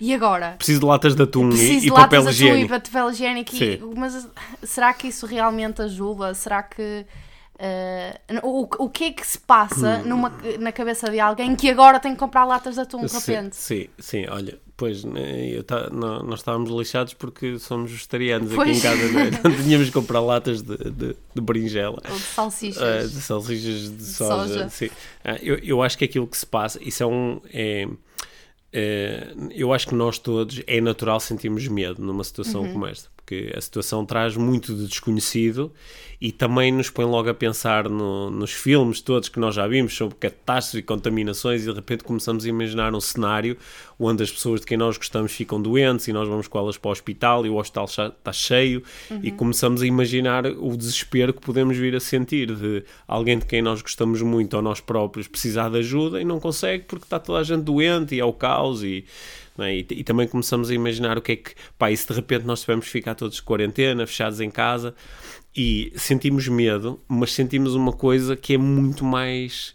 e 0.00 0.14
agora? 0.14 0.52
Preciso 0.56 0.80
de 0.80 0.86
latas 0.86 1.14
de 1.14 1.22
atum 1.22 1.50
e, 1.50 1.80
de 1.80 1.90
papel 1.90 2.28
higiênico. 2.28 2.74
E 2.74 2.80
papel 2.80 3.10
higiênico. 3.10 3.56
E, 3.56 3.80
mas 3.96 4.28
será 4.62 4.92
que 4.92 5.08
isso 5.08 5.26
realmente 5.26 5.82
ajuda? 5.82 6.34
Será 6.34 6.62
que 6.62 7.06
Uh, 7.54 8.40
o, 8.42 8.84
o 8.84 8.90
que 8.90 9.04
é 9.04 9.12
que 9.12 9.24
se 9.24 9.38
passa 9.38 10.02
hum. 10.04 10.08
numa, 10.08 10.32
na 10.58 10.72
cabeça 10.72 11.08
de 11.08 11.20
alguém 11.20 11.54
que 11.54 11.70
agora 11.70 12.00
tem 12.00 12.12
que 12.12 12.18
comprar 12.18 12.44
latas 12.44 12.74
de 12.74 12.80
atum 12.80 13.06
de 13.06 13.12
repente? 13.12 13.54
Sim, 13.54 13.86
sim, 13.96 14.26
olha, 14.28 14.58
pois 14.76 15.04
né, 15.04 15.62
tá, 15.62 15.88
não, 15.90 16.22
nós 16.22 16.40
estávamos 16.40 16.70
lixados 16.70 17.14
porque 17.14 17.58
somos 17.58 17.90
vegetarianos 17.90 18.52
pois. 18.52 18.68
aqui 18.68 18.78
em 18.78 18.80
casa, 18.80 19.12
não, 19.12 19.20
é? 19.20 19.30
não 19.30 19.56
tínhamos 19.62 19.86
que 19.88 19.92
comprar 19.92 20.20
latas 20.20 20.62
de, 20.62 20.76
de, 20.76 21.16
de 21.34 21.40
berinjela 21.40 22.02
ou 22.08 22.16
de 22.16 22.22
salsichas, 22.22 23.06
uh, 23.06 23.08
de 23.08 23.20
salsichas 23.20 23.82
de, 23.82 23.90
de 23.90 24.04
soja. 24.04 24.68
soja. 24.68 24.92
Uh, 25.24 25.38
eu, 25.42 25.58
eu 25.58 25.82
acho 25.82 25.96
que 25.96 26.04
aquilo 26.04 26.26
que 26.26 26.36
se 26.36 26.46
passa, 26.46 26.78
isso 26.82 27.02
é 27.02 27.06
um. 27.06 27.40
É, 27.52 27.88
é, 28.76 29.32
eu 29.52 29.72
acho 29.72 29.86
que 29.86 29.94
nós 29.94 30.18
todos 30.18 30.60
é 30.66 30.80
natural 30.80 31.20
sentirmos 31.20 31.68
medo 31.68 32.02
numa 32.02 32.24
situação 32.24 32.62
uhum. 32.62 32.72
como 32.72 32.86
esta 32.88 33.08
Porque 33.14 33.52
a 33.56 33.60
situação 33.60 34.04
traz 34.04 34.36
muito 34.36 34.74
de 34.74 34.88
desconhecido 34.88 35.72
e 36.20 36.32
também 36.32 36.72
nos 36.72 36.90
põe 36.90 37.04
logo 37.04 37.30
a 37.30 37.34
pensar 37.34 37.88
no, 37.88 38.30
nos 38.32 38.50
filmes 38.50 39.00
todos 39.00 39.28
que 39.28 39.38
nós 39.38 39.54
já 39.54 39.68
vimos 39.68 39.94
sobre 39.94 40.16
catástrofes 40.16 40.80
e 40.80 40.82
contaminações 40.82 41.62
e 41.62 41.66
de 41.66 41.72
repente 41.72 42.02
começamos 42.02 42.44
a 42.44 42.48
imaginar 42.48 42.92
um 42.92 43.00
cenário 43.00 43.56
onde 44.04 44.22
as 44.22 44.30
pessoas 44.30 44.60
de 44.60 44.66
quem 44.66 44.76
nós 44.76 44.96
gostamos 44.96 45.32
ficam 45.32 45.60
doentes 45.60 46.08
e 46.08 46.12
nós 46.12 46.28
vamos 46.28 46.48
com 46.48 46.58
elas 46.58 46.76
para 46.76 46.88
o 46.88 46.92
hospital 46.92 47.46
e 47.46 47.48
o 47.48 47.56
hospital 47.56 47.84
está 47.84 48.32
cheio 48.32 48.82
uhum. 49.10 49.20
e 49.22 49.30
começamos 49.30 49.82
a 49.82 49.86
imaginar 49.86 50.46
o 50.46 50.76
desespero 50.76 51.32
que 51.32 51.40
podemos 51.40 51.76
vir 51.76 51.94
a 51.96 52.00
sentir 52.00 52.54
de 52.54 52.84
alguém 53.06 53.38
de 53.38 53.46
quem 53.46 53.62
nós 53.62 53.82
gostamos 53.82 54.22
muito 54.22 54.54
ou 54.54 54.62
nós 54.62 54.80
próprios 54.80 55.26
precisar 55.28 55.70
de 55.70 55.78
ajuda 55.78 56.20
e 56.20 56.24
não 56.24 56.38
consegue 56.40 56.84
porque 56.84 57.04
está 57.04 57.18
toda 57.18 57.38
a 57.38 57.42
gente 57.42 57.62
doente 57.62 58.14
e 58.14 58.20
é 58.20 58.24
o 58.24 58.32
caos 58.32 58.82
e 58.82 59.04
é? 59.58 59.76
E, 59.76 59.86
e, 59.88 60.04
também 60.04 60.26
começamos 60.26 60.68
a 60.70 60.74
imaginar 60.74 61.16
o 61.16 61.22
que 61.22 61.32
é 61.32 61.36
que, 61.36 61.52
pá, 61.78 61.90
e 61.90 61.96
se 61.96 62.08
de 62.08 62.14
repente 62.14 62.44
nós 62.44 62.60
tivermos 62.60 62.88
ficar 62.88 63.14
todos 63.14 63.36
de 63.36 63.42
quarentena, 63.42 64.04
fechados 64.04 64.40
em 64.40 64.50
casa, 64.50 64.94
e 65.56 65.92
sentimos 65.94 66.48
medo, 66.48 67.00
mas 67.06 67.32
sentimos 67.32 67.74
uma 67.74 67.92
coisa 67.92 68.34
que 68.34 68.54
é 68.54 68.58
muito 68.58 69.04
mais 69.04 69.74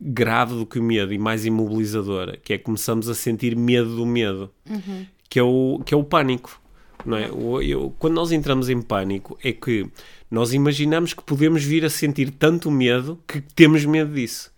grave 0.00 0.54
do 0.54 0.66
que 0.66 0.78
o 0.78 0.82
medo 0.82 1.12
e 1.12 1.18
mais 1.18 1.44
imobilizadora, 1.44 2.36
que 2.36 2.52
é 2.52 2.58
começamos 2.58 3.08
a 3.08 3.14
sentir 3.14 3.56
medo 3.56 3.96
do 3.96 4.06
medo, 4.06 4.50
uhum. 4.68 5.06
que, 5.28 5.38
é 5.38 5.42
o, 5.42 5.80
que 5.84 5.94
é 5.94 5.96
o 5.96 6.04
pânico. 6.04 6.60
Não 7.04 7.16
é? 7.16 7.28
Eu, 7.28 7.62
eu, 7.62 7.94
quando 7.98 8.14
nós 8.14 8.32
entramos 8.32 8.68
em 8.68 8.82
pânico, 8.82 9.38
é 9.42 9.52
que 9.52 9.86
nós 10.30 10.52
imaginamos 10.52 11.14
que 11.14 11.22
podemos 11.22 11.62
vir 11.62 11.84
a 11.84 11.90
sentir 11.90 12.30
tanto 12.30 12.70
medo 12.70 13.18
que 13.26 13.40
temos 13.40 13.84
medo 13.84 14.12
disso. 14.12 14.50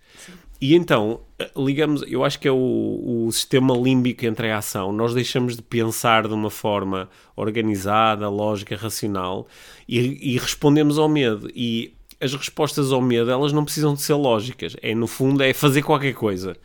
E 0.61 0.75
então, 0.75 1.21
ligamos, 1.55 2.03
eu 2.05 2.23
acho 2.23 2.37
que 2.37 2.47
é 2.47 2.51
o, 2.51 3.25
o 3.25 3.31
sistema 3.31 3.73
límbico 3.73 4.25
entre 4.25 4.51
a 4.51 4.57
ação. 4.57 4.91
Nós 4.91 5.13
deixamos 5.13 5.55
de 5.55 5.61
pensar 5.61 6.27
de 6.27 6.33
uma 6.33 6.49
forma 6.49 7.09
organizada, 7.35 8.27
lógica, 8.27 8.75
racional 8.75 9.47
e, 9.87 10.33
e 10.33 10.37
respondemos 10.37 10.97
ao 10.97 11.07
medo. 11.07 11.49
E 11.55 11.93
as 12.21 12.33
respostas 12.33 12.91
ao 12.91 13.01
medo, 13.01 13.31
elas 13.31 13.53
não 13.53 13.63
precisam 13.63 13.93
de 13.93 14.01
ser 14.01 14.13
lógicas. 14.13 14.75
É, 14.81 14.93
no 14.93 15.07
fundo, 15.07 15.41
é 15.41 15.53
fazer 15.53 15.81
qualquer 15.81 16.13
coisa. 16.13 16.55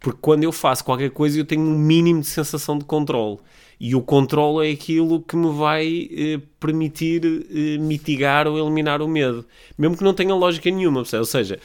Porque 0.00 0.18
quando 0.20 0.44
eu 0.44 0.52
faço 0.52 0.84
qualquer 0.84 1.10
coisa, 1.10 1.38
eu 1.38 1.44
tenho 1.44 1.62
um 1.62 1.78
mínimo 1.78 2.20
de 2.20 2.26
sensação 2.26 2.76
de 2.76 2.84
controle. 2.84 3.38
E 3.78 3.94
o 3.94 4.00
controle 4.00 4.68
é 4.68 4.72
aquilo 4.72 5.20
que 5.22 5.36
me 5.36 5.52
vai 5.52 6.08
eh, 6.10 6.40
permitir 6.60 7.24
eh, 7.24 7.78
mitigar 7.78 8.46
ou 8.46 8.58
eliminar 8.58 9.02
o 9.02 9.08
medo. 9.08 9.44
Mesmo 9.76 9.96
que 9.96 10.04
não 10.04 10.14
tenha 10.14 10.34
lógica 10.34 10.70
nenhuma. 10.70 11.00
Ou 11.00 11.24
seja, 11.24 11.58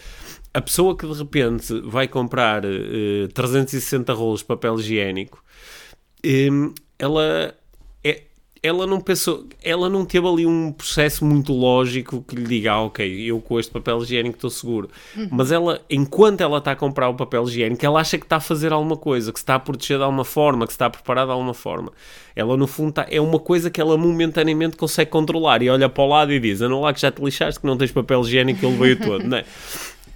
a 0.53 0.61
pessoa 0.61 0.97
que 0.97 1.05
de 1.05 1.13
repente 1.13 1.79
vai 1.81 2.07
comprar 2.07 2.63
eh, 2.65 3.27
360 3.33 4.13
rolos 4.13 4.39
de 4.39 4.45
papel 4.45 4.79
higiênico, 4.79 5.43
ehm, 6.23 6.73
ela, 6.97 7.55
é, 8.03 8.23
ela 8.61 8.87
não 8.87 8.99
pensou, 8.99 9.45
ela 9.63 9.89
não 9.89 10.05
teve 10.05 10.27
ali 10.27 10.45
um 10.45 10.71
processo 10.71 11.23
muito 11.25 11.53
lógico 11.53 12.23
que 12.27 12.35
lhe 12.35 12.43
diga, 12.43 12.73
ah, 12.73 12.83
ok, 12.83 13.05
eu 13.21 13.39
com 13.39 13.59
este 13.59 13.71
papel 13.71 14.01
higiênico 14.01 14.35
estou 14.35 14.49
seguro. 14.49 14.89
Uhum. 15.15 15.27
Mas 15.31 15.51
ela, 15.51 15.81
enquanto 15.89 16.41
ela 16.41 16.57
está 16.57 16.71
a 16.71 16.75
comprar 16.75 17.09
o 17.09 17.13
papel 17.13 17.43
higiênico, 17.43 17.85
ela 17.85 17.99
acha 17.99 18.17
que 18.17 18.25
está 18.25 18.37
a 18.37 18.39
fazer 18.39 18.73
alguma 18.73 18.97
coisa, 18.97 19.31
que 19.31 19.39
se 19.39 19.43
está 19.43 19.55
a 19.55 19.59
proteger 19.59 19.97
de 19.97 20.03
alguma 20.03 20.25
forma, 20.25 20.65
que 20.65 20.73
se 20.73 20.75
está 20.75 20.87
a 20.87 20.89
preparar 20.89 21.25
de 21.25 21.31
alguma 21.31 21.53
forma. 21.53 21.91
Ela, 22.35 22.55
no 22.55 22.67
fundo, 22.67 22.89
está, 22.89 23.07
é 23.09 23.19
uma 23.19 23.39
coisa 23.39 23.69
que 23.69 23.81
ela 23.81 23.97
momentaneamente 23.97 24.77
consegue 24.77 25.09
controlar 25.09 25.61
e 25.61 25.69
olha 25.69 25.89
para 25.89 26.03
o 26.03 26.07
lado 26.07 26.31
e 26.31 26.39
diz, 26.39 26.61
anda 26.61 26.75
lá 26.77 26.93
que 26.93 27.01
já 27.01 27.11
te 27.11 27.23
lixaste 27.23 27.59
que 27.59 27.65
não 27.65 27.77
tens 27.77 27.91
papel 27.91 28.21
higiênico, 28.21 28.65
ele 28.65 28.77
veio 28.77 28.99
todo, 28.99 29.23
não 29.27 29.37
é? 29.37 29.45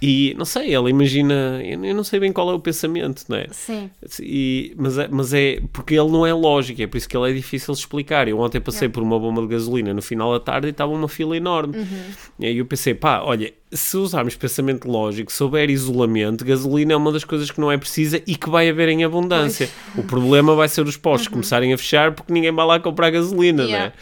E 0.04 0.34
não 0.36 0.44
sei, 0.44 0.74
ela 0.74 0.90
imagina, 0.90 1.62
eu 1.62 1.94
não 1.94 2.02
sei 2.02 2.18
bem 2.18 2.32
qual 2.32 2.50
é 2.50 2.54
o 2.54 2.58
pensamento, 2.58 3.24
não 3.28 3.36
é? 3.36 3.46
Sim. 3.52 3.88
E, 4.20 4.74
mas, 4.76 4.98
é, 4.98 5.06
mas 5.08 5.32
é 5.32 5.62
porque 5.72 5.94
ele 5.94 6.10
não 6.10 6.26
é 6.26 6.34
lógico, 6.34 6.82
é 6.82 6.88
por 6.88 6.96
isso 6.96 7.08
que 7.08 7.16
ele 7.16 7.30
é 7.30 7.32
difícil 7.32 7.72
de 7.72 7.78
explicar. 7.78 8.26
Eu 8.26 8.40
ontem 8.40 8.60
passei 8.60 8.86
yeah. 8.86 8.92
por 8.92 9.00
uma 9.00 9.16
bomba 9.16 9.42
de 9.42 9.46
gasolina 9.46 9.94
no 9.94 10.02
final 10.02 10.32
da 10.32 10.40
tarde 10.40 10.66
e 10.66 10.70
estava 10.70 10.90
uma 10.90 11.06
fila 11.06 11.36
enorme. 11.36 11.76
Uhum. 11.76 12.02
E 12.40 12.46
aí 12.46 12.58
eu 12.58 12.66
pensei, 12.66 12.94
pá, 12.94 13.20
olha, 13.20 13.54
se 13.70 13.96
usarmos 13.96 14.34
pensamento 14.34 14.90
lógico, 14.90 15.32
se 15.32 15.40
houver 15.40 15.70
isolamento, 15.70 16.44
gasolina 16.44 16.94
é 16.94 16.96
uma 16.96 17.12
das 17.12 17.22
coisas 17.22 17.52
que 17.52 17.60
não 17.60 17.70
é 17.70 17.78
precisa 17.78 18.20
e 18.26 18.34
que 18.34 18.50
vai 18.50 18.68
haver 18.68 18.88
em 18.88 19.04
abundância. 19.04 19.70
Pois. 19.94 20.04
O 20.04 20.08
problema 20.08 20.56
vai 20.56 20.68
ser 20.68 20.84
os 20.84 20.96
postos 20.96 21.28
uhum. 21.28 21.34
começarem 21.34 21.72
a 21.72 21.78
fechar 21.78 22.10
porque 22.10 22.32
ninguém 22.32 22.50
vai 22.50 22.66
lá 22.66 22.80
comprar 22.80 23.10
gasolina, 23.10 23.62
yeah. 23.62 23.78
não 23.78 23.86
é? 23.86 23.92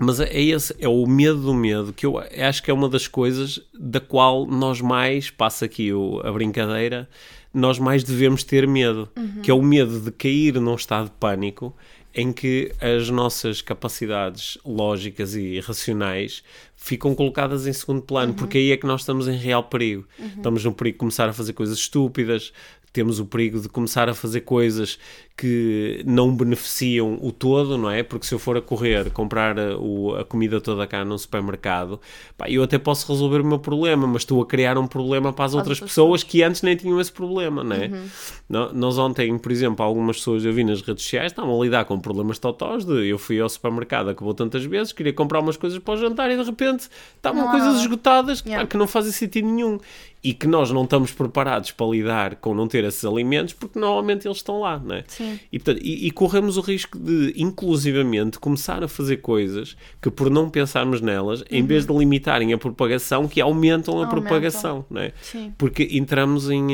Mas 0.00 0.18
é, 0.18 0.40
esse, 0.40 0.74
é 0.78 0.88
o 0.88 1.06
medo 1.06 1.42
do 1.42 1.52
medo, 1.52 1.92
que 1.92 2.06
eu 2.06 2.16
acho 2.18 2.62
que 2.62 2.70
é 2.70 2.74
uma 2.74 2.88
das 2.88 3.06
coisas 3.06 3.60
da 3.78 4.00
qual 4.00 4.46
nós 4.46 4.80
mais, 4.80 5.28
passa 5.28 5.66
aqui 5.66 5.92
o, 5.92 6.22
a 6.24 6.32
brincadeira, 6.32 7.06
nós 7.52 7.78
mais 7.78 8.02
devemos 8.02 8.42
ter 8.42 8.66
medo, 8.66 9.10
uhum. 9.14 9.42
que 9.42 9.50
é 9.50 9.54
o 9.54 9.60
medo 9.60 10.00
de 10.00 10.10
cair 10.10 10.54
num 10.54 10.74
estado 10.74 11.06
de 11.06 11.16
pânico 11.20 11.76
em 12.14 12.32
que 12.32 12.72
as 12.80 13.08
nossas 13.08 13.62
capacidades 13.62 14.58
lógicas 14.64 15.34
e 15.36 15.60
racionais 15.60 16.42
ficam 16.74 17.14
colocadas 17.14 17.66
em 17.66 17.72
segundo 17.72 18.02
plano, 18.02 18.32
uhum. 18.32 18.38
porque 18.38 18.58
aí 18.58 18.72
é 18.72 18.76
que 18.76 18.86
nós 18.86 19.02
estamos 19.02 19.28
em 19.28 19.36
real 19.36 19.64
perigo. 19.64 20.06
Uhum. 20.18 20.26
Estamos 20.36 20.64
no 20.64 20.72
perigo 20.72 20.94
de 20.94 20.98
começar 20.98 21.28
a 21.28 21.32
fazer 21.32 21.52
coisas 21.52 21.78
estúpidas, 21.78 22.52
temos 22.92 23.20
o 23.20 23.26
perigo 23.26 23.60
de 23.60 23.68
começar 23.68 24.08
a 24.08 24.14
fazer 24.14 24.40
coisas 24.40 24.98
que 25.36 26.02
não 26.04 26.36
beneficiam 26.36 27.18
o 27.22 27.32
todo, 27.32 27.78
não 27.78 27.90
é? 27.90 28.02
Porque 28.02 28.26
se 28.26 28.34
eu 28.34 28.38
for 28.38 28.58
a 28.58 28.60
correr, 28.60 29.10
comprar 29.10 29.58
a, 29.58 29.78
o, 29.78 30.14
a 30.16 30.24
comida 30.24 30.60
toda 30.60 30.86
cá 30.86 31.02
num 31.02 31.16
supermercado, 31.16 31.98
pá, 32.36 32.50
eu 32.50 32.62
até 32.62 32.78
posso 32.78 33.10
resolver 33.10 33.40
o 33.40 33.44
meu 33.44 33.58
problema, 33.58 34.06
mas 34.06 34.22
estou 34.22 34.42
a 34.42 34.46
criar 34.46 34.76
um 34.76 34.86
problema 34.86 35.32
para 35.32 35.46
as 35.46 35.54
outras 35.54 35.80
pessoas 35.80 36.22
que 36.22 36.42
antes 36.42 36.60
nem 36.60 36.76
tinham 36.76 37.00
esse 37.00 37.10
problema, 37.10 37.64
não 37.64 37.74
é? 37.74 37.86
Uhum. 37.86 38.70
Nós 38.74 38.98
ontem, 38.98 39.38
por 39.38 39.50
exemplo, 39.50 39.84
algumas 39.84 40.18
pessoas 40.18 40.44
eu 40.44 40.52
vi 40.52 40.62
nas 40.62 40.82
redes 40.82 41.04
sociais 41.04 41.32
estavam 41.32 41.58
a 41.58 41.64
lidar 41.64 41.84
com 41.86 41.98
problemas 41.98 42.38
totós 42.38 42.84
de 42.84 43.08
eu 43.08 43.18
fui 43.18 43.40
ao 43.40 43.48
supermercado, 43.48 44.10
acabou 44.10 44.34
tantas 44.34 44.64
vezes, 44.64 44.92
queria 44.92 45.12
comprar 45.12 45.40
umas 45.40 45.56
coisas 45.56 45.78
para 45.78 45.94
o 45.94 45.96
jantar 45.96 46.30
e 46.30 46.36
de 46.36 46.42
repente 46.42 46.88
estavam 47.16 47.44
não, 47.44 47.50
coisas 47.50 47.80
esgotadas 47.80 48.40
yeah. 48.40 48.62
pá, 48.62 48.68
que 48.68 48.76
não 48.76 48.86
fazem 48.86 49.12
sentido 49.12 49.48
nenhum 49.48 49.78
e 50.22 50.34
que 50.34 50.46
nós 50.46 50.70
não 50.70 50.84
estamos 50.84 51.12
preparados 51.12 51.70
para 51.72 51.86
lidar 51.86 52.36
com 52.36 52.54
não 52.54 52.68
ter 52.68 52.84
esses 52.84 53.04
alimentos 53.04 53.54
porque 53.54 53.78
normalmente 53.78 54.26
eles 54.26 54.38
estão 54.38 54.60
lá, 54.60 54.78
não 54.78 54.96
é? 54.96 55.04
Sim. 55.08 55.40
E, 55.50 55.58
portanto, 55.58 55.82
e, 55.82 56.06
e, 56.06 56.10
corremos 56.10 56.56
o 56.56 56.60
risco 56.60 56.98
de, 56.98 57.32
inclusivamente, 57.36 58.38
começar 58.38 58.84
a 58.84 58.88
fazer 58.88 59.18
coisas 59.18 59.76
que, 60.00 60.10
por 60.10 60.30
não 60.30 60.50
pensarmos 60.50 61.00
nelas, 61.00 61.40
uhum. 61.40 61.46
em 61.50 61.64
vez 61.64 61.86
de 61.86 61.92
limitarem 61.92 62.52
a 62.52 62.58
propagação, 62.58 63.26
que 63.26 63.40
aumentam 63.40 64.02
a 64.02 64.06
propagação, 64.06 64.84
não 64.90 65.00
é? 65.00 65.12
Sim. 65.22 65.54
Porque 65.56 65.88
entramos 65.92 66.50
em. 66.50 66.68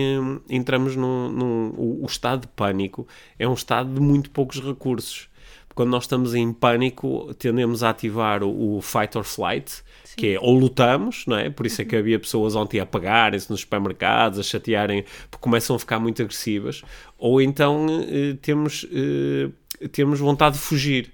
Entramos 0.51 0.97
num, 0.97 1.31
num 1.31 1.75
o, 1.77 2.03
o 2.03 2.07
estado 2.07 2.43
de 2.43 2.49
pânico 2.49 3.07
é 3.39 3.49
um 3.49 3.55
estado 3.55 3.93
de 3.95 4.01
muito 4.01 4.31
poucos 4.31 4.61
recursos 4.61 5.29
quando 5.77 5.91
nós 5.91 6.05
estamos 6.05 6.35
em 6.35 6.55
pânico, 6.55 7.35
tendemos 7.35 7.83
a 7.83 7.91
ativar 7.91 8.43
o, 8.43 8.79
o 8.79 8.81
fight 8.81 9.17
or 9.17 9.25
flight, 9.25 9.85
que 10.17 10.35
é 10.35 10.41
ou 10.41 10.59
lutamos, 10.59 11.25
não 11.27 11.37
é? 11.37 11.51
Por 11.51 11.67
isso 11.67 11.83
é 11.83 11.85
que 11.85 11.95
havia 11.95 12.19
pessoas 12.19 12.57
ontem 12.57 12.81
a 12.81 12.85
apagarem-se 12.85 13.51
nos 13.51 13.61
supermercados, 13.61 14.39
a 14.39 14.43
chatearem, 14.43 15.05
porque 15.31 15.43
começam 15.43 15.77
a 15.77 15.79
ficar 15.79 16.01
muito 16.01 16.23
agressivas, 16.23 16.83
ou 17.19 17.43
então 17.43 17.87
eh, 18.09 18.39
temos, 18.41 18.87
eh, 18.91 19.51
temos 19.89 20.19
vontade 20.19 20.57
de 20.57 20.63
fugir. 20.63 21.13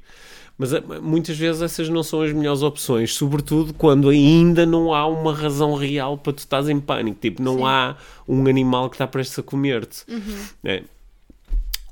Mas 0.57 0.73
eh, 0.73 0.81
muitas 1.03 1.37
vezes 1.37 1.61
essas 1.61 1.89
não 1.89 2.05
são 2.05 2.23
as 2.23 2.33
melhores 2.33 2.63
opções, 2.63 3.13
sobretudo 3.15 3.75
quando 3.75 4.11
ainda 4.11 4.65
não 4.65 4.95
há 4.95 5.09
uma 5.09 5.35
razão 5.35 5.75
real 5.75 6.17
para 6.17 6.35
tu 6.35 6.39
estás 6.39 6.69
em 6.69 6.79
pânico. 6.79 7.19
Tipo, 7.21 7.43
não 7.43 7.57
Sim. 7.57 7.65
há 7.65 7.97
um 8.29 8.47
animal 8.47 8.89
que 8.89 8.95
está 8.95 9.09
prestes 9.09 9.41
a 9.41 9.43
comer-te. 9.43 10.05
Uhum. 10.09 10.37
É. 10.63 10.85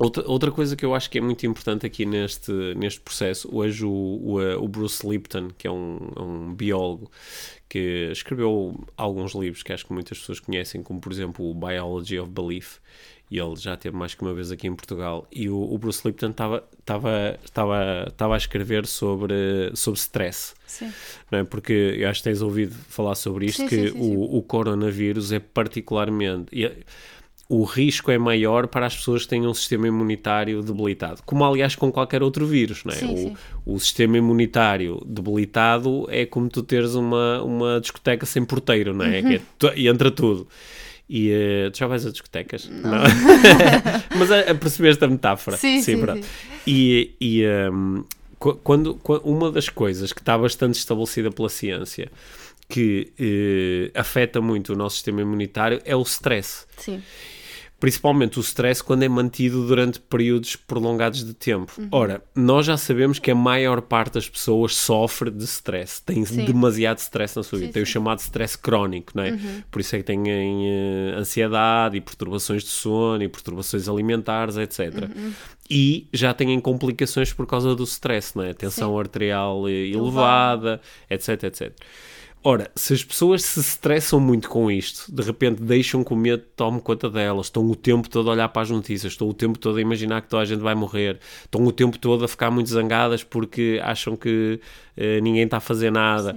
Outra, 0.01 0.27
outra 0.27 0.51
coisa 0.51 0.75
que 0.75 0.83
eu 0.83 0.95
acho 0.95 1.11
que 1.11 1.19
é 1.19 1.21
muito 1.21 1.45
importante 1.45 1.85
aqui 1.85 2.07
neste, 2.07 2.51
neste 2.75 3.01
processo, 3.01 3.55
hoje 3.55 3.85
o, 3.85 3.91
o, 3.91 4.65
o 4.65 4.67
Bruce 4.67 5.07
Lipton, 5.07 5.51
que 5.59 5.67
é 5.67 5.71
um, 5.71 5.99
um, 6.19 6.55
biólogo 6.55 7.11
que 7.69 8.09
escreveu 8.11 8.83
alguns 8.97 9.35
livros 9.35 9.63
que 9.63 9.75
acho 9.75 9.85
que 9.85 9.93
muitas 9.93 10.19
pessoas 10.19 10.41
conhecem, 10.41 10.83
como 10.83 11.03
por 11.03 11.13
exemplo 11.13 11.51
o 11.51 11.55
Biology 11.55 12.19
of 12.19 12.31
Belief, 12.31 12.79
e 13.31 13.39
ele 13.39 13.55
já 13.57 13.77
teve 13.77 13.95
mais 13.95 14.15
que 14.15 14.23
uma 14.23 14.33
vez 14.33 14.51
aqui 14.51 14.67
em 14.67 14.75
Portugal, 14.75 15.29
e 15.31 15.51
o, 15.51 15.71
o 15.71 15.77
Bruce 15.77 16.01
Lipton 16.07 16.31
estava 16.31 16.65
a 18.35 18.37
escrever 18.39 18.87
sobre 18.87 19.71
sobre 19.75 20.01
stress, 20.01 20.55
sim. 20.67 20.91
não 21.31 21.41
é? 21.41 21.45
Porque 21.45 21.97
eu 21.99 22.09
acho 22.09 22.21
que 22.21 22.25
tens 22.31 22.41
ouvido 22.41 22.75
falar 22.89 23.15
sobre 23.17 23.45
isto, 23.45 23.59
sim, 23.59 23.69
que 23.69 23.91
sim, 23.91 23.99
o, 23.99 24.39
o 24.39 24.43
coronavírus 24.43 25.31
é 25.31 25.39
particularmente 25.39 26.49
o 27.51 27.65
risco 27.65 28.13
é 28.13 28.17
maior 28.17 28.69
para 28.69 28.87
as 28.87 28.95
pessoas 28.95 29.25
que 29.25 29.31
têm 29.31 29.45
um 29.45 29.53
sistema 29.53 29.89
imunitário 29.89 30.63
debilitado. 30.63 31.21
Como, 31.27 31.45
aliás, 31.45 31.75
com 31.75 31.91
qualquer 31.91 32.23
outro 32.23 32.47
vírus, 32.47 32.85
não 32.85 32.93
é? 32.93 32.97
Sim, 32.97 33.13
o, 33.13 33.17
sim. 33.17 33.37
o, 33.67 33.81
sistema 33.81 34.17
imunitário 34.17 35.03
debilitado 35.05 36.07
é 36.09 36.25
como 36.25 36.49
tu 36.49 36.63
teres 36.63 36.95
uma, 36.95 37.43
uma 37.43 37.81
discoteca 37.81 38.25
sem 38.25 38.45
porteiro, 38.45 38.95
não 38.95 39.05
é? 39.05 39.21
Uhum. 39.21 39.33
é 39.33 39.41
e 39.75 39.89
entra 39.89 40.13
tudo. 40.13 40.47
E 41.09 41.33
uh, 41.33 41.73
tu 41.73 41.79
já 41.79 41.89
vais 41.89 42.07
a 42.07 42.13
discotecas? 42.13 42.69
Não. 42.69 42.89
não. 42.89 43.03
Mas 44.17 44.31
a, 44.31 44.53
a 44.53 44.55
percebeste 44.55 45.05
a 45.05 45.09
metáfora? 45.09 45.57
Sim, 45.57 45.83
sim. 45.83 45.97
sim, 45.97 46.23
E, 46.65 47.17
e 47.21 47.45
um, 47.69 48.05
quando, 48.39 48.95
quando, 48.95 49.23
uma 49.25 49.51
das 49.51 49.69
coisas 49.69 50.13
que 50.13 50.21
está 50.21 50.39
bastante 50.39 50.79
estabelecida 50.79 51.33
pela 51.33 51.49
ciência 51.49 52.13
que 52.69 53.11
uh, 53.19 53.99
afeta 53.99 54.41
muito 54.41 54.73
o 54.73 54.77
nosso 54.77 54.95
sistema 54.95 55.21
imunitário 55.21 55.83
é 55.85 55.97
o 55.97 56.03
stress. 56.03 56.65
Sim. 56.77 57.03
Principalmente 57.81 58.39
o 58.39 58.43
stress 58.43 58.85
quando 58.85 59.03
é 59.03 59.09
mantido 59.09 59.67
durante 59.67 59.99
períodos 59.99 60.55
prolongados 60.55 61.25
de 61.25 61.33
tempo. 61.33 61.73
Uhum. 61.79 61.89
Ora, 61.91 62.23
nós 62.35 62.67
já 62.67 62.77
sabemos 62.77 63.19
que 63.19 63.31
a 63.31 63.35
maior 63.35 63.81
parte 63.81 64.15
das 64.15 64.29
pessoas 64.29 64.77
sofre 64.77 65.31
de 65.31 65.45
stress, 65.45 66.03
tem 66.03 66.23
sim. 66.27 66.45
demasiado 66.45 66.99
stress 66.99 67.35
na 67.35 67.43
sua 67.43 67.59
vida, 67.59 67.69
sim, 67.69 67.73
tem 67.73 67.85
sim. 67.85 67.91
o 67.91 67.93
chamado 67.93 68.19
stress 68.19 68.57
crónico, 68.57 69.13
não 69.15 69.25
é? 69.25 69.31
Uhum. 69.31 69.63
Por 69.71 69.81
isso 69.81 69.97
é 69.97 69.99
que 69.99 70.05
têm 70.05 70.21
uh, 70.21 71.19
ansiedade 71.19 71.97
e 71.97 72.01
perturbações 72.03 72.63
de 72.63 72.69
sono 72.69 73.23
e 73.23 73.29
perturbações 73.29 73.89
alimentares, 73.89 74.59
etc. 74.59 75.09
Uhum. 75.17 75.33
E 75.71 76.07
já 76.13 76.35
têm 76.35 76.61
complicações 76.61 77.33
por 77.33 77.47
causa 77.47 77.75
do 77.75 77.85
stress, 77.85 78.37
não 78.37 78.45
é? 78.45 78.53
Tensão 78.53 78.99
arterial 78.99 79.67
elevada, 79.69 80.81
etc, 81.09 81.45
etc. 81.45 81.73
Ora, 82.43 82.71
se 82.75 82.95
as 82.95 83.05
pessoas 83.05 83.45
se 83.45 83.61
estressam 83.61 84.19
muito 84.19 84.49
com 84.49 84.71
isto, 84.71 85.15
de 85.15 85.23
repente 85.23 85.63
deixam 85.63 86.03
que 86.03 86.15
o 86.15 86.17
medo 86.17 86.43
tome 86.57 86.81
conta 86.81 87.11
delas, 87.11 87.47
estão 87.47 87.63
o 87.67 87.77
tempo 87.77 88.09
todo 88.09 88.31
a 88.31 88.33
olhar 88.33 88.49
para 88.49 88.63
as 88.63 88.71
notícias, 88.71 89.13
estão 89.13 89.29
o 89.29 89.35
tempo 89.35 89.59
todo 89.59 89.77
a 89.77 89.81
imaginar 89.81 90.23
que 90.23 90.29
toda 90.29 90.43
a 90.43 90.47
gente 90.47 90.61
vai 90.61 90.75
morrer, 90.75 91.19
estão 91.45 91.63
o 91.63 91.71
tempo 91.71 91.99
todo 91.99 92.25
a 92.25 92.29
ficar 92.29 92.51
muito 92.51 92.71
zangadas 92.71 93.23
porque 93.23 93.79
acham 93.85 94.17
que 94.17 94.59
uh, 94.97 95.23
ninguém 95.23 95.45
está 95.45 95.59
a 95.59 95.61
fazer 95.61 95.93
nada. 95.93 96.35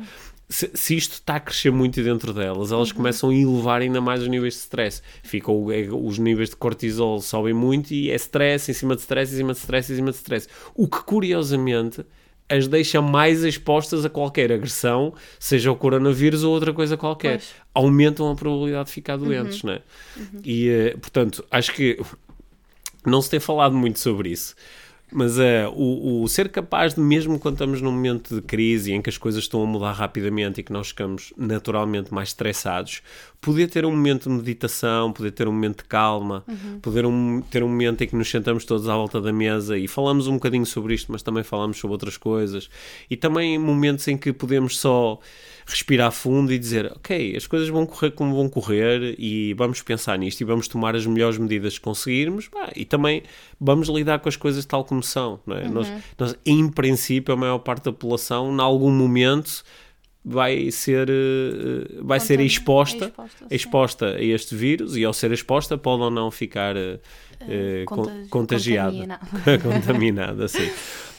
Se, 0.50 0.70
se, 0.74 0.98
isto 0.98 1.14
está 1.14 1.38
a 1.38 1.40
crescer 1.40 1.72
muito 1.72 2.04
dentro 2.04 2.34
delas, 2.34 2.74
elas 2.74 2.90
uhum. 2.90 2.98
começam 2.98 3.30
a 3.30 3.34
elevar 3.34 3.80
ainda 3.82 4.02
mais 4.02 4.22
os 4.22 4.28
níveis 4.28 4.56
de 4.56 4.60
stress. 4.60 5.02
Ficam, 5.24 5.72
é, 5.72 5.88
os 5.90 6.20
níveis 6.20 6.50
de 6.50 6.58
cortisol 6.58 7.22
sobem 7.22 7.54
muito 7.54 7.94
e 7.94 8.12
é 8.12 8.16
stress 8.16 8.70
em 8.70 8.74
cima 8.74 8.94
de 8.94 9.02
stress, 9.02 9.34
em 9.34 9.38
cima 9.38 9.54
de 9.54 9.60
stress, 9.60 9.94
em 9.94 9.96
cima 9.96 10.12
de 10.12 10.18
stress. 10.18 10.50
O 10.76 10.86
que, 10.86 11.02
curiosamente, 11.02 12.06
as 12.50 12.68
deixa 12.68 13.02
mais 13.02 13.44
expostas 13.44 14.06
a 14.06 14.10
qualquer 14.10 14.52
agressão, 14.52 15.14
seja 15.40 15.72
o 15.72 15.76
coronavírus 15.76 16.44
ou 16.44 16.54
outra 16.54 16.74
coisa 16.74 16.98
qualquer. 16.98 17.38
Pois. 17.40 17.54
Aumentam 17.74 18.30
a 18.30 18.36
probabilidade 18.36 18.88
de 18.88 18.92
ficar 18.94 19.18
doentes, 19.18 19.64
uhum. 19.64 19.70
não 19.70 19.74
é? 19.76 19.82
Uhum. 20.18 20.42
E, 20.44 20.70
uh, 20.70 21.00
portanto, 21.00 21.44
acho 21.50 21.74
que 21.74 22.00
não 23.06 23.22
se 23.22 23.30
tem 23.30 23.40
falado 23.40 23.76
muito 23.76 24.00
sobre 24.00 24.30
isso. 24.30 24.56
Mas 25.12 25.38
uh, 25.38 25.70
o, 25.76 26.24
o, 26.24 26.28
ser 26.28 26.50
capaz 26.50 26.96
de, 26.96 27.00
mesmo 27.00 27.38
quando 27.38 27.56
estamos 27.56 27.82
num 27.82 27.92
momento 27.92 28.36
de 28.36 28.42
crise 28.42 28.94
em 28.94 29.02
que 29.02 29.10
as 29.10 29.18
coisas 29.18 29.44
estão 29.44 29.62
a 29.62 29.66
mudar 29.66 29.92
rapidamente 29.92 30.60
e 30.60 30.64
que 30.64 30.74
nós 30.74 30.88
ficamos 30.88 31.32
naturalmente 31.38 32.12
mais 32.12 32.30
estressados, 32.30 33.04
poder 33.44 33.68
ter 33.68 33.86
um 33.86 33.92
momento 33.92 34.30
de 34.30 34.36
meditação, 34.36 35.12
poder 35.12 35.32
ter 35.32 35.50
um 35.50 35.52
momento 35.52 35.80
de 35.80 35.84
calma, 35.84 36.46
uhum. 36.48 36.80
poder 36.80 37.06
um, 37.06 37.42
ter 37.42 37.62
um 37.62 37.68
momento 37.68 38.02
em 38.02 38.08
que 38.08 38.16
nos 38.16 38.30
sentamos 38.30 38.64
todos 38.64 38.88
à 38.88 38.96
volta 38.96 39.20
da 39.20 39.34
mesa 39.34 39.78
e 39.78 39.86
falamos 39.86 40.28
um 40.28 40.36
bocadinho 40.36 40.66
sobre 40.66 40.94
isto, 40.94 41.12
mas 41.12 41.22
também 41.22 41.44
falamos 41.44 41.78
sobre 41.78 41.92
outras 41.92 42.16
coisas. 42.16 42.70
E 43.10 43.18
também 43.18 43.60
momentos 43.60 44.08
em 44.08 44.18
que 44.18 44.32
podemos 44.32 44.80
só 44.80 45.20
respirar 45.66 46.12
fundo 46.12 46.54
e 46.54 46.58
dizer, 46.58 46.92
ok, 46.96 47.36
as 47.36 47.46
coisas 47.46 47.68
vão 47.68 47.86
correr 47.86 48.12
como 48.12 48.34
vão 48.34 48.48
correr 48.48 49.16
e 49.20 49.54
vamos 49.56 49.82
pensar 49.82 50.18
nisto 50.18 50.40
e 50.40 50.46
vamos 50.46 50.70
tomar 50.70 50.96
as 50.96 51.06
melhores 51.06 51.38
medidas 51.38 51.78
que 51.78 51.84
conseguirmos 51.84 52.48
bah, 52.48 52.72
e 52.76 52.86
também 52.86 53.24
vamos 53.60 53.90
lidar 53.90 54.20
com 54.20 54.30
as 54.30 54.38
coisas 54.38 54.66
tal 54.66 54.86
como 54.86 55.04
são. 55.04 55.40
Não 55.46 55.58
é? 55.58 55.64
Uhum. 55.64 55.72
nós, 55.72 55.92
nós, 56.18 56.36
em 56.46 56.70
princípio, 56.70 57.34
a 57.34 57.38
maior 57.38 57.60
parte 57.60 57.84
da 57.84 57.92
população, 57.92 58.54
em 58.54 58.62
algum 58.62 58.92
momento, 58.92 59.64
vai 60.24 60.72
ser, 60.72 61.10
uh, 61.10 62.06
vai 62.06 62.20
ser 62.20 62.40
exposta, 62.40 63.06
exposta, 63.06 63.46
exposta, 63.52 64.06
a 64.16 64.22
este 64.22 64.56
vírus 64.56 64.96
e 64.96 65.04
ao 65.04 65.14
ser 65.14 65.32
exposta 65.32 65.78
pode 65.78 66.04
ou 66.04 66.12
não 66.12 66.32
ficar 66.32 66.76
uh, 66.76 67.00
uh, 67.42 68.28
contagiada, 68.30 69.20
contaminada, 69.62 70.48
sim. 70.48 70.72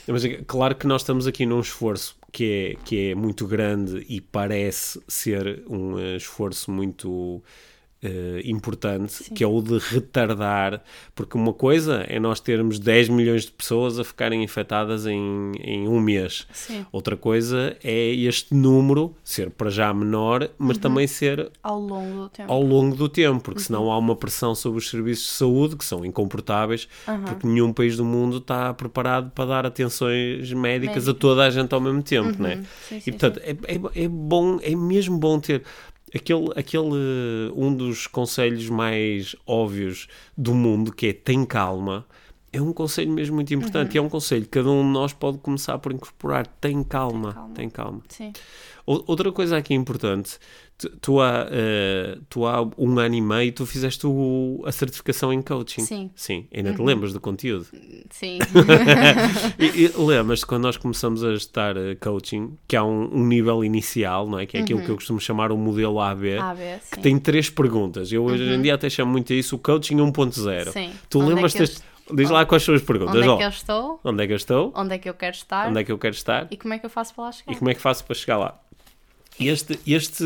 Mas 0.06 0.22
claro 0.46 0.74
que 0.74 0.86
nós 0.86 1.02
estamos 1.02 1.26
aqui 1.26 1.46
num 1.46 1.60
esforço 1.60 2.16
que 2.30 2.76
é, 2.78 2.84
que 2.84 3.10
é 3.10 3.14
muito 3.14 3.46
grande 3.46 4.04
e 4.08 4.20
parece 4.20 5.00
ser 5.08 5.62
um 5.68 5.98
esforço 6.16 6.70
muito 6.70 7.42
Uh, 8.04 8.38
importante, 8.44 9.12
Sim. 9.14 9.34
que 9.34 9.42
é 9.42 9.46
o 9.46 9.62
de 9.62 9.78
retardar, 9.78 10.82
porque 11.14 11.38
uma 11.38 11.54
coisa 11.54 12.04
é 12.06 12.20
nós 12.20 12.38
termos 12.38 12.78
10 12.78 13.08
milhões 13.08 13.46
de 13.46 13.52
pessoas 13.52 13.98
a 13.98 14.04
ficarem 14.04 14.44
infectadas 14.44 15.06
em, 15.06 15.52
em 15.58 15.88
um 15.88 15.98
mês. 15.98 16.46
Sim. 16.52 16.84
Outra 16.92 17.16
coisa 17.16 17.74
é 17.82 18.08
este 18.10 18.52
número 18.54 19.14
ser 19.24 19.48
para 19.48 19.70
já 19.70 19.94
menor, 19.94 20.50
mas 20.58 20.76
uhum. 20.76 20.82
também 20.82 21.06
ser 21.06 21.50
ao 21.62 21.80
longo 21.80 22.24
do 22.24 22.28
tempo. 22.28 22.52
Ao 22.52 22.62
longo 22.62 22.94
do 22.94 23.08
tempo, 23.08 23.40
porque 23.40 23.60
uhum. 23.60 23.64
senão 23.64 23.90
há 23.90 23.96
uma 23.96 24.14
pressão 24.14 24.54
sobre 24.54 24.80
os 24.80 24.90
serviços 24.90 25.24
de 25.24 25.32
saúde 25.32 25.76
que 25.76 25.84
são 25.84 26.04
incomportáveis, 26.04 26.86
uhum. 27.08 27.24
porque 27.24 27.46
nenhum 27.46 27.72
país 27.72 27.96
do 27.96 28.04
mundo 28.04 28.36
está 28.36 28.74
preparado 28.74 29.30
para 29.30 29.46
dar 29.46 29.66
atenções 29.66 30.52
médicas 30.52 31.08
a 31.08 31.14
toda 31.14 31.44
a 31.44 31.50
gente 31.50 31.74
ao 31.74 31.80
mesmo 31.80 32.02
tempo, 32.02 32.42
né? 32.42 32.64
Sim, 32.86 33.00
sim, 33.00 33.02
e 33.06 33.12
portanto, 33.12 33.40
é, 33.42 33.50
é, 33.50 34.04
é 34.04 34.08
bom, 34.08 34.58
é 34.62 34.76
mesmo 34.76 35.16
bom 35.16 35.40
ter 35.40 35.62
aquele, 36.14 36.50
aquele 36.56 37.52
um 37.56 37.74
dos 37.74 38.06
conselhos 38.06 38.68
mais 38.68 39.34
óbvios 39.46 40.08
do 40.36 40.54
mundo 40.54 40.92
que 40.92 41.08
é 41.08 41.12
tem 41.12 41.44
calma 41.44 42.06
é 42.52 42.62
um 42.62 42.72
conselho 42.72 43.10
mesmo 43.10 43.34
muito 43.34 43.52
importante 43.52 43.90
uhum. 43.90 43.94
e 43.96 43.98
é 43.98 44.02
um 44.02 44.08
conselho 44.08 44.42
que 44.42 44.50
cada 44.50 44.70
um 44.70 44.82
de 44.82 44.90
nós 44.90 45.12
pode 45.12 45.38
começar 45.38 45.76
por 45.78 45.92
incorporar 45.92 46.46
tem 46.46 46.82
calma, 46.84 47.32
tem 47.32 47.34
calma, 47.34 47.54
tem 47.54 47.70
calma. 47.70 48.02
Sim. 48.08 48.32
Outra 48.86 49.32
coisa 49.32 49.56
aqui 49.56 49.74
importante 49.74 50.38
tu, 50.76 50.90
tu, 51.00 51.20
há, 51.20 51.46
uh, 51.46 52.20
tu 52.28 52.46
há 52.46 52.62
um 52.76 52.98
ano 52.98 53.14
e 53.14 53.20
meio 53.20 53.52
tu 53.52 53.64
fizeste 53.66 54.06
o, 54.06 54.62
a 54.66 54.72
certificação 54.72 55.32
em 55.32 55.40
coaching. 55.40 55.82
Sim. 55.82 56.10
Sim. 56.14 56.46
Ainda 56.54 56.70
uhum. 56.70 56.76
te 56.76 56.82
lembras 56.82 57.12
do 57.12 57.20
conteúdo? 57.20 57.66
Sim. 58.10 58.38
e, 59.58 59.84
e 59.84 59.92
lembras 59.96 60.44
quando 60.44 60.64
nós 60.64 60.76
começamos 60.76 61.24
a 61.24 61.32
estar 61.32 61.76
uh, 61.76 61.96
coaching, 62.00 62.56
que 62.66 62.76
há 62.76 62.84
um, 62.84 63.10
um, 63.14 63.26
nível 63.26 63.64
inicial, 63.64 64.28
não 64.28 64.38
é? 64.38 64.46
Que 64.46 64.58
é 64.58 64.60
aquilo 64.60 64.80
uhum. 64.80 64.84
que 64.84 64.90
eu 64.90 64.96
costumo 64.96 65.20
chamar 65.20 65.52
o 65.52 65.56
modelo 65.56 66.00
AB, 66.00 66.38
AB 66.38 66.60
que 66.90 67.00
tem 67.00 67.18
três 67.18 67.48
perguntas. 67.48 68.12
Eu 68.12 68.24
hoje 68.24 68.42
uhum. 68.42 68.54
em 68.54 68.62
dia 68.62 68.74
até 68.74 68.90
chamo 68.90 69.12
muito 69.12 69.32
isso 69.32 69.56
o 69.56 69.58
coaching 69.58 69.96
1.0. 69.96 70.72
Sim. 70.72 70.90
Tu 71.08 71.20
Onde 71.20 71.34
lembras 71.34 71.54
é 71.56 71.94
Diz 72.12 72.28
lá 72.28 72.44
quais 72.44 72.62
são 72.62 72.74
as 72.74 72.82
perguntas. 72.82 73.16
Onde 73.16 73.30
é 73.30 73.36
que 73.36 73.44
eu 73.44 73.48
estou? 73.48 74.00
Onde 74.04 74.22
é 74.22 74.26
que 74.26 74.32
eu 74.32 74.36
estou? 74.36 74.72
Onde 74.76 74.94
é 74.94 74.98
que 74.98 75.08
eu 75.08 75.14
quero 75.14 75.34
estar? 75.34 75.68
Onde 75.68 75.80
é 75.80 75.84
que 75.84 75.90
eu 75.90 75.98
quero 75.98 76.14
estar? 76.14 76.46
E 76.50 76.56
como 76.56 76.74
é 76.74 76.78
que 76.78 76.84
eu 76.84 76.90
faço 76.90 77.14
para 77.14 77.24
lá 77.24 77.32
chegar? 77.32 77.52
E 77.52 77.56
como 77.56 77.70
é 77.70 77.74
que 77.74 77.80
faço 77.80 78.04
para 78.04 78.14
chegar 78.14 78.36
lá? 78.36 78.60
Este, 79.38 79.78
este, 79.84 80.24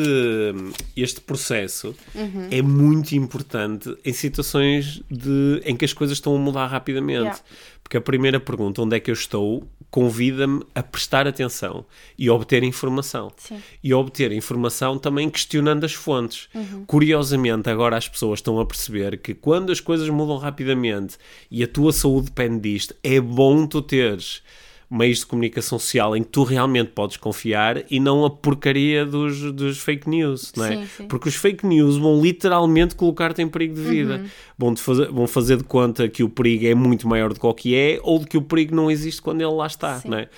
este 0.94 1.20
processo 1.22 1.94
uhum. 2.14 2.48
é 2.50 2.60
muito 2.60 3.12
importante 3.12 3.96
em 4.04 4.12
situações 4.12 5.02
de, 5.10 5.62
em 5.64 5.74
que 5.74 5.84
as 5.84 5.94
coisas 5.94 6.18
estão 6.18 6.36
a 6.36 6.38
mudar 6.38 6.66
rapidamente. 6.66 7.22
Yeah. 7.22 7.40
Porque 7.82 7.96
a 7.96 8.02
primeira 8.02 8.38
pergunta, 8.38 8.82
onde 8.82 8.96
é 8.96 9.00
que 9.00 9.10
eu 9.10 9.14
estou, 9.14 9.66
convida-me 9.90 10.62
a 10.74 10.82
prestar 10.82 11.26
atenção 11.26 11.86
e 12.18 12.28
obter 12.28 12.62
informação. 12.62 13.32
Sim. 13.38 13.62
E 13.82 13.94
obter 13.94 14.30
informação 14.30 14.98
também 14.98 15.30
questionando 15.30 15.84
as 15.84 15.94
fontes. 15.94 16.48
Uhum. 16.54 16.84
Curiosamente, 16.84 17.70
agora 17.70 17.96
as 17.96 18.06
pessoas 18.06 18.40
estão 18.40 18.60
a 18.60 18.66
perceber 18.66 19.16
que 19.18 19.32
quando 19.32 19.72
as 19.72 19.80
coisas 19.80 20.08
mudam 20.10 20.36
rapidamente 20.36 21.16
e 21.50 21.64
a 21.64 21.66
tua 21.66 21.92
saúde 21.92 22.26
depende 22.26 22.70
disto, 22.70 22.94
é 23.02 23.18
bom 23.18 23.66
tu 23.66 23.80
teres 23.80 24.42
meios 24.90 25.18
de 25.18 25.26
comunicação 25.26 25.78
social 25.78 26.16
em 26.16 26.22
que 26.22 26.30
tu 26.30 26.44
realmente 26.44 26.92
podes 26.92 27.18
confiar 27.18 27.82
e 27.90 28.00
não 28.00 28.24
a 28.24 28.30
porcaria 28.30 29.04
dos, 29.04 29.52
dos 29.52 29.78
fake 29.78 30.08
news, 30.08 30.52
não 30.56 30.64
é? 30.64 30.76
Sim, 30.76 30.86
sim. 30.96 31.06
Porque 31.08 31.28
os 31.28 31.34
fake 31.34 31.66
news 31.66 31.96
vão 31.98 32.20
literalmente 32.20 32.94
colocar-te 32.94 33.42
em 33.42 33.48
perigo 33.48 33.74
de 33.74 33.82
vida. 33.82 34.16
Uhum. 34.16 34.28
Vão, 34.56 34.76
fazer, 34.76 35.10
vão 35.10 35.26
fazer 35.26 35.56
de 35.58 35.64
conta 35.64 36.08
que 36.08 36.22
o 36.22 36.28
perigo 36.28 36.66
é 36.66 36.74
muito 36.74 37.06
maior 37.06 37.32
do 37.32 37.38
que 37.38 37.46
o 37.46 37.54
que 37.54 37.74
é 37.74 38.00
ou 38.02 38.18
de 38.18 38.26
que 38.26 38.38
o 38.38 38.42
perigo 38.42 38.74
não 38.74 38.90
existe 38.90 39.20
quando 39.20 39.42
ele 39.42 39.52
lá 39.52 39.66
está, 39.66 39.98
sim. 40.00 40.08
não 40.08 40.18
é? 40.18 40.28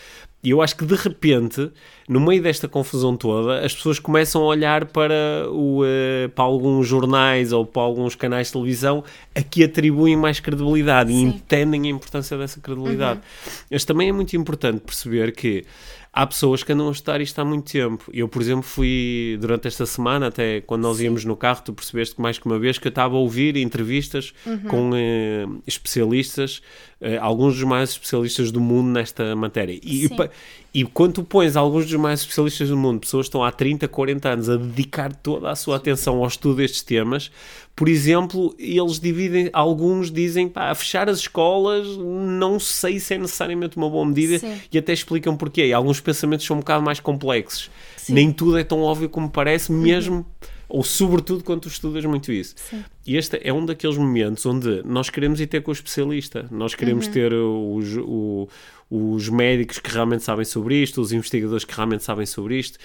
E 0.42 0.50
eu 0.50 0.62
acho 0.62 0.74
que 0.74 0.87
de 0.87 0.94
repente, 0.94 1.70
no 2.09 2.18
meio 2.18 2.42
desta 2.42 2.66
confusão 2.66 3.14
toda, 3.14 3.61
as 3.64 3.74
pessoas 3.74 3.98
começam 3.98 4.42
a 4.42 4.46
olhar 4.46 4.87
para, 4.87 5.46
o, 5.50 5.83
uh, 5.83 6.29
para 6.35 6.44
alguns 6.44 6.88
jornais 6.88 7.53
ou 7.53 7.66
para 7.66 7.83
alguns 7.83 8.14
canais 8.14 8.46
de 8.46 8.55
televisão 8.55 9.05
a 9.35 9.42
que 9.42 9.62
atribuem 9.62 10.16
mais 10.16 10.40
credibilidade 10.40 11.12
Sim. 11.12 11.18
e 11.18 11.22
entendem 11.24 11.83
a 11.83 11.88
importância 11.88 12.38
dessa 12.38 12.59
credibilidade. 12.59 13.20
Uhum. 13.20 13.53
Mas 13.70 13.85
também 13.85 14.09
é 14.09 14.12
muito 14.12 14.35
importante 14.35 14.81
perceber 14.81 15.33
que 15.33 15.64
há 16.12 16.26
pessoas 16.26 16.62
que 16.62 16.72
andam 16.72 16.88
a 16.88 16.92
estudar 16.92 17.20
isto 17.20 17.38
há 17.40 17.44
muito 17.44 17.70
tempo. 17.70 18.10
Eu, 18.12 18.28
por 18.28 18.42
exemplo, 18.42 18.62
fui 18.62 19.38
durante 19.40 19.68
esta 19.68 19.86
semana, 19.86 20.26
até 20.26 20.60
quando 20.60 20.82
nós 20.82 20.98
Sim. 20.98 21.04
íamos 21.04 21.24
no 21.24 21.36
carro, 21.36 21.62
tu 21.64 21.72
percebeste 21.72 22.16
que 22.16 22.22
mais 22.22 22.38
que 22.38 22.46
uma 22.46 22.58
vez 22.58 22.78
que 22.78 22.86
eu 22.86 22.90
estava 22.90 23.14
a 23.14 23.18
ouvir 23.18 23.56
entrevistas 23.56 24.32
uhum. 24.44 24.58
com 24.60 24.90
uh, 24.90 25.62
especialistas 25.66 26.60
uh, 27.00 27.20
alguns 27.20 27.54
dos 27.54 27.64
mais 27.64 27.90
especialistas 27.90 28.50
do 28.50 28.60
mundo 28.60 28.88
nesta 28.90 29.36
matéria. 29.36 29.78
E, 29.82 30.08
e, 30.72 30.85
quando 30.85 31.14
tu 31.14 31.24
pões 31.24 31.56
alguns 31.56 31.85
dos 31.85 31.94
mais 31.96 32.20
especialistas 32.20 32.68
do 32.68 32.76
mundo, 32.76 33.00
pessoas 33.00 33.26
que 33.26 33.28
estão 33.28 33.42
há 33.42 33.50
30, 33.50 33.88
40 33.88 34.28
anos 34.28 34.48
a 34.48 34.56
dedicar 34.56 35.12
toda 35.14 35.50
a 35.50 35.56
sua 35.56 35.76
atenção 35.76 36.18
ao 36.18 36.26
estudo 36.28 36.56
destes 36.56 36.83
temas, 36.83 37.30
por 37.74 37.88
exemplo, 37.88 38.54
eles 38.59 39.00
dividem, 39.00 39.50
alguns 39.52 40.11
dizem, 40.11 40.48
pá, 40.48 40.70
a 40.70 40.74
fechar 40.74 41.09
as 41.09 41.18
escolas 41.18 41.87
não 41.96 42.61
sei 42.61 43.00
se 43.00 43.14
é 43.14 43.18
necessariamente 43.18 43.76
uma 43.76 43.88
boa 43.88 44.06
medida 44.06 44.38
Sim. 44.38 44.61
e 44.70 44.78
até 44.78 44.92
explicam 44.92 45.37
porquê. 45.37 45.66
E 45.66 45.72
alguns 45.72 46.00
pensamentos 46.00 46.46
são 46.46 46.56
um 46.56 46.61
bocado 46.61 46.85
mais 46.85 47.00
complexos. 47.00 47.70
Sim. 47.96 48.12
Nem 48.12 48.33
tudo 48.33 48.59
é 48.59 48.64
tão 48.64 48.83
óbvio 48.83 49.09
como 49.09 49.28
parece, 49.28 49.72
mesmo. 49.72 50.16
Uhum 50.16 50.24
ou 50.70 50.85
sobretudo 50.85 51.42
quando 51.42 51.62
tu 51.62 51.68
estudas 51.68 52.04
muito 52.04 52.33
isso. 52.33 52.54
Sim. 52.56 52.85
E 53.10 53.16
este 53.16 53.40
é 53.42 53.52
um 53.52 53.66
daqueles 53.66 53.96
momentos 53.98 54.46
onde 54.46 54.82
nós 54.84 55.10
queremos 55.10 55.40
ir 55.40 55.48
ter 55.48 55.62
com 55.62 55.72
o 55.72 55.74
especialista, 55.74 56.46
nós 56.48 56.76
queremos 56.76 57.06
Uhum. 57.06 57.12
ter 57.12 57.32
os, 57.32 57.96
o- 57.96 58.48
os 58.88 59.28
médicos 59.28 59.80
que 59.80 59.90
realmente 59.90 60.22
sabem 60.22 60.44
sobre 60.44 60.76
isto, 60.80 61.00
os 61.00 61.10
investigadores 61.12 61.64
que 61.64 61.74
realmente 61.74 62.04
sabem 62.04 62.24
sobre 62.24 62.56
isto. 62.56 62.78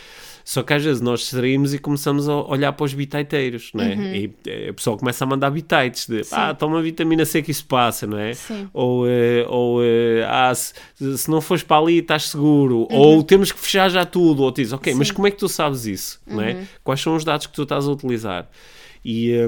Só 0.43 0.63
que 0.63 0.73
às 0.73 0.83
vezes 0.83 0.99
nós 0.99 1.19
distraímos 1.19 1.75
e 1.75 1.79
começamos 1.79 2.27
a 2.27 2.35
olhar 2.41 2.73
para 2.73 2.85
os 2.85 2.93
bitaiteiros, 2.95 3.69
não 3.71 3.83
é? 3.83 3.93
Uhum. 3.93 4.15
E 4.15 4.33
eh, 4.47 4.69
a 4.69 4.73
pessoa 4.73 4.97
começa 4.97 5.23
a 5.23 5.27
mandar 5.27 5.51
bitites 5.51 6.07
de 6.07 6.21
ah, 6.31 6.55
toma 6.55 6.81
vitamina 6.81 7.23
C 7.23 7.43
que 7.43 7.51
isso 7.51 7.65
passa, 7.67 8.07
não 8.07 8.17
é? 8.17 8.33
Sim. 8.33 8.67
Ou, 8.73 9.07
eh, 9.07 9.45
ou 9.47 9.83
eh, 9.83 10.25
ah, 10.27 10.53
se, 10.55 10.73
se 11.19 11.29
não 11.29 11.39
fores 11.39 11.61
para 11.61 11.77
ali 11.77 11.99
estás 11.99 12.29
seguro, 12.29 12.87
Uhum. 12.89 12.97
ou 12.97 13.23
temos 13.23 13.51
que 13.51 13.59
fechar 13.59 13.89
já 13.89 14.03
tudo, 14.05 14.41
ou 14.41 14.51
dizes, 14.51 14.73
ok, 14.73 14.91
mas 14.95 15.09
Sim. 15.09 15.13
como 15.13 15.27
é 15.27 15.31
que 15.31 15.37
tu 15.37 15.47
sabes 15.47 15.85
isso, 15.85 16.19
não 16.25 16.37
Uhum. 16.37 16.41
é? 16.43 16.63
Quais 16.83 16.99
são 16.99 17.15
os 17.15 17.23
dados 17.23 17.45
que 17.45 17.53
tu 17.53 17.61
estás 17.63 17.87
a 17.87 17.91
utilizar? 17.91 18.49
E, 19.03 19.31
eh, 19.33 19.47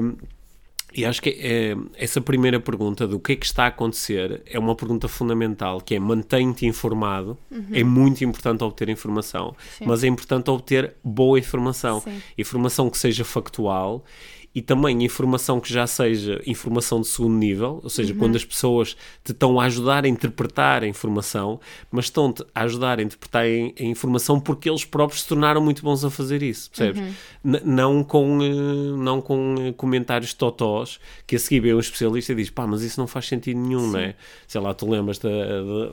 e 0.94 1.04
acho 1.04 1.20
que 1.20 1.30
eh, 1.30 1.76
essa 1.96 2.20
primeira 2.20 2.58
pergunta 2.58 3.06
do 3.06 3.20
que 3.20 3.32
é 3.32 3.36
que 3.36 3.44
está 3.46 3.64
a 3.64 3.66
acontecer 3.68 4.42
é 4.46 4.58
uma 4.58 4.74
pergunta 4.74 5.06
fundamental, 5.06 5.80
que 5.80 5.94
é 5.94 5.98
mantém-te 6.00 6.64
informado. 6.66 7.36
É 7.72 7.84
muito 7.84 8.24
importante 8.24 8.64
obter 8.64 8.88
informação, 8.88 9.48
Uhum. 9.48 9.54
Sim. 9.78 9.84
mas 9.86 10.02
é 10.04 10.06
importante 10.08 10.50
obter 10.50 10.94
boa 11.04 11.38
informação. 11.38 12.00
Sim. 12.00 12.20
Informação 12.38 12.88
que 12.90 12.96
seja 12.98 13.24
factual 13.24 14.04
e 14.54 14.62
também 14.62 15.04
informação 15.04 15.60
que 15.60 15.72
já 15.72 15.86
seja 15.86 16.40
informação 16.46 17.00
de 17.00 17.06
segundo 17.06 17.36
nível, 17.36 17.80
ou 17.82 17.90
seja, 17.90 18.12
quando 18.14 18.34
as 18.36 18.44
pessoas 18.44 18.96
te 19.22 19.32
estão 19.32 19.60
a 19.60 19.64
ajudar 19.66 20.04
a 20.04 20.08
interpretar 20.08 20.82
a 20.82 20.86
informação, 20.86 21.60
mas 21.90 22.06
estão-te 22.06 22.42
a 22.54 22.62
ajudar 22.62 22.98
a 22.98 23.02
interpretar 23.02 23.44
a 23.44 23.82
informação 23.84 24.40
porque 24.40 24.68
eles 24.68 24.84
próprios 24.84 25.22
se 25.22 25.28
tornaram 25.28 25.60
muito 25.60 25.82
bons 25.82 26.04
a 26.04 26.10
fazer 26.10 26.42
isso, 26.42 26.70
percebes? 26.70 27.02
N- 27.44 27.60
não 27.64 28.02
com, 28.02 28.38
eh, 28.42 28.96
não 28.98 29.20
com 29.20 29.54
eh, 29.60 29.72
comentários 29.76 30.32
totós 30.32 30.98
que 31.26 31.36
a 31.36 31.38
seguir 31.38 31.60
vem 31.60 31.74
um 31.74 31.78
especialista 31.80 32.32
e 32.32 32.36
diz 32.36 32.50
pá, 32.50 32.66
mas 32.66 32.82
isso 32.82 32.98
não 32.98 33.06
faz 33.06 33.26
sentido 33.28 33.60
nenhum, 33.60 33.86
não 33.92 33.98
é? 34.00 34.14
Sei 34.46 34.60
lá, 34.60 34.72
tu 34.74 34.88
lembras 34.90 35.20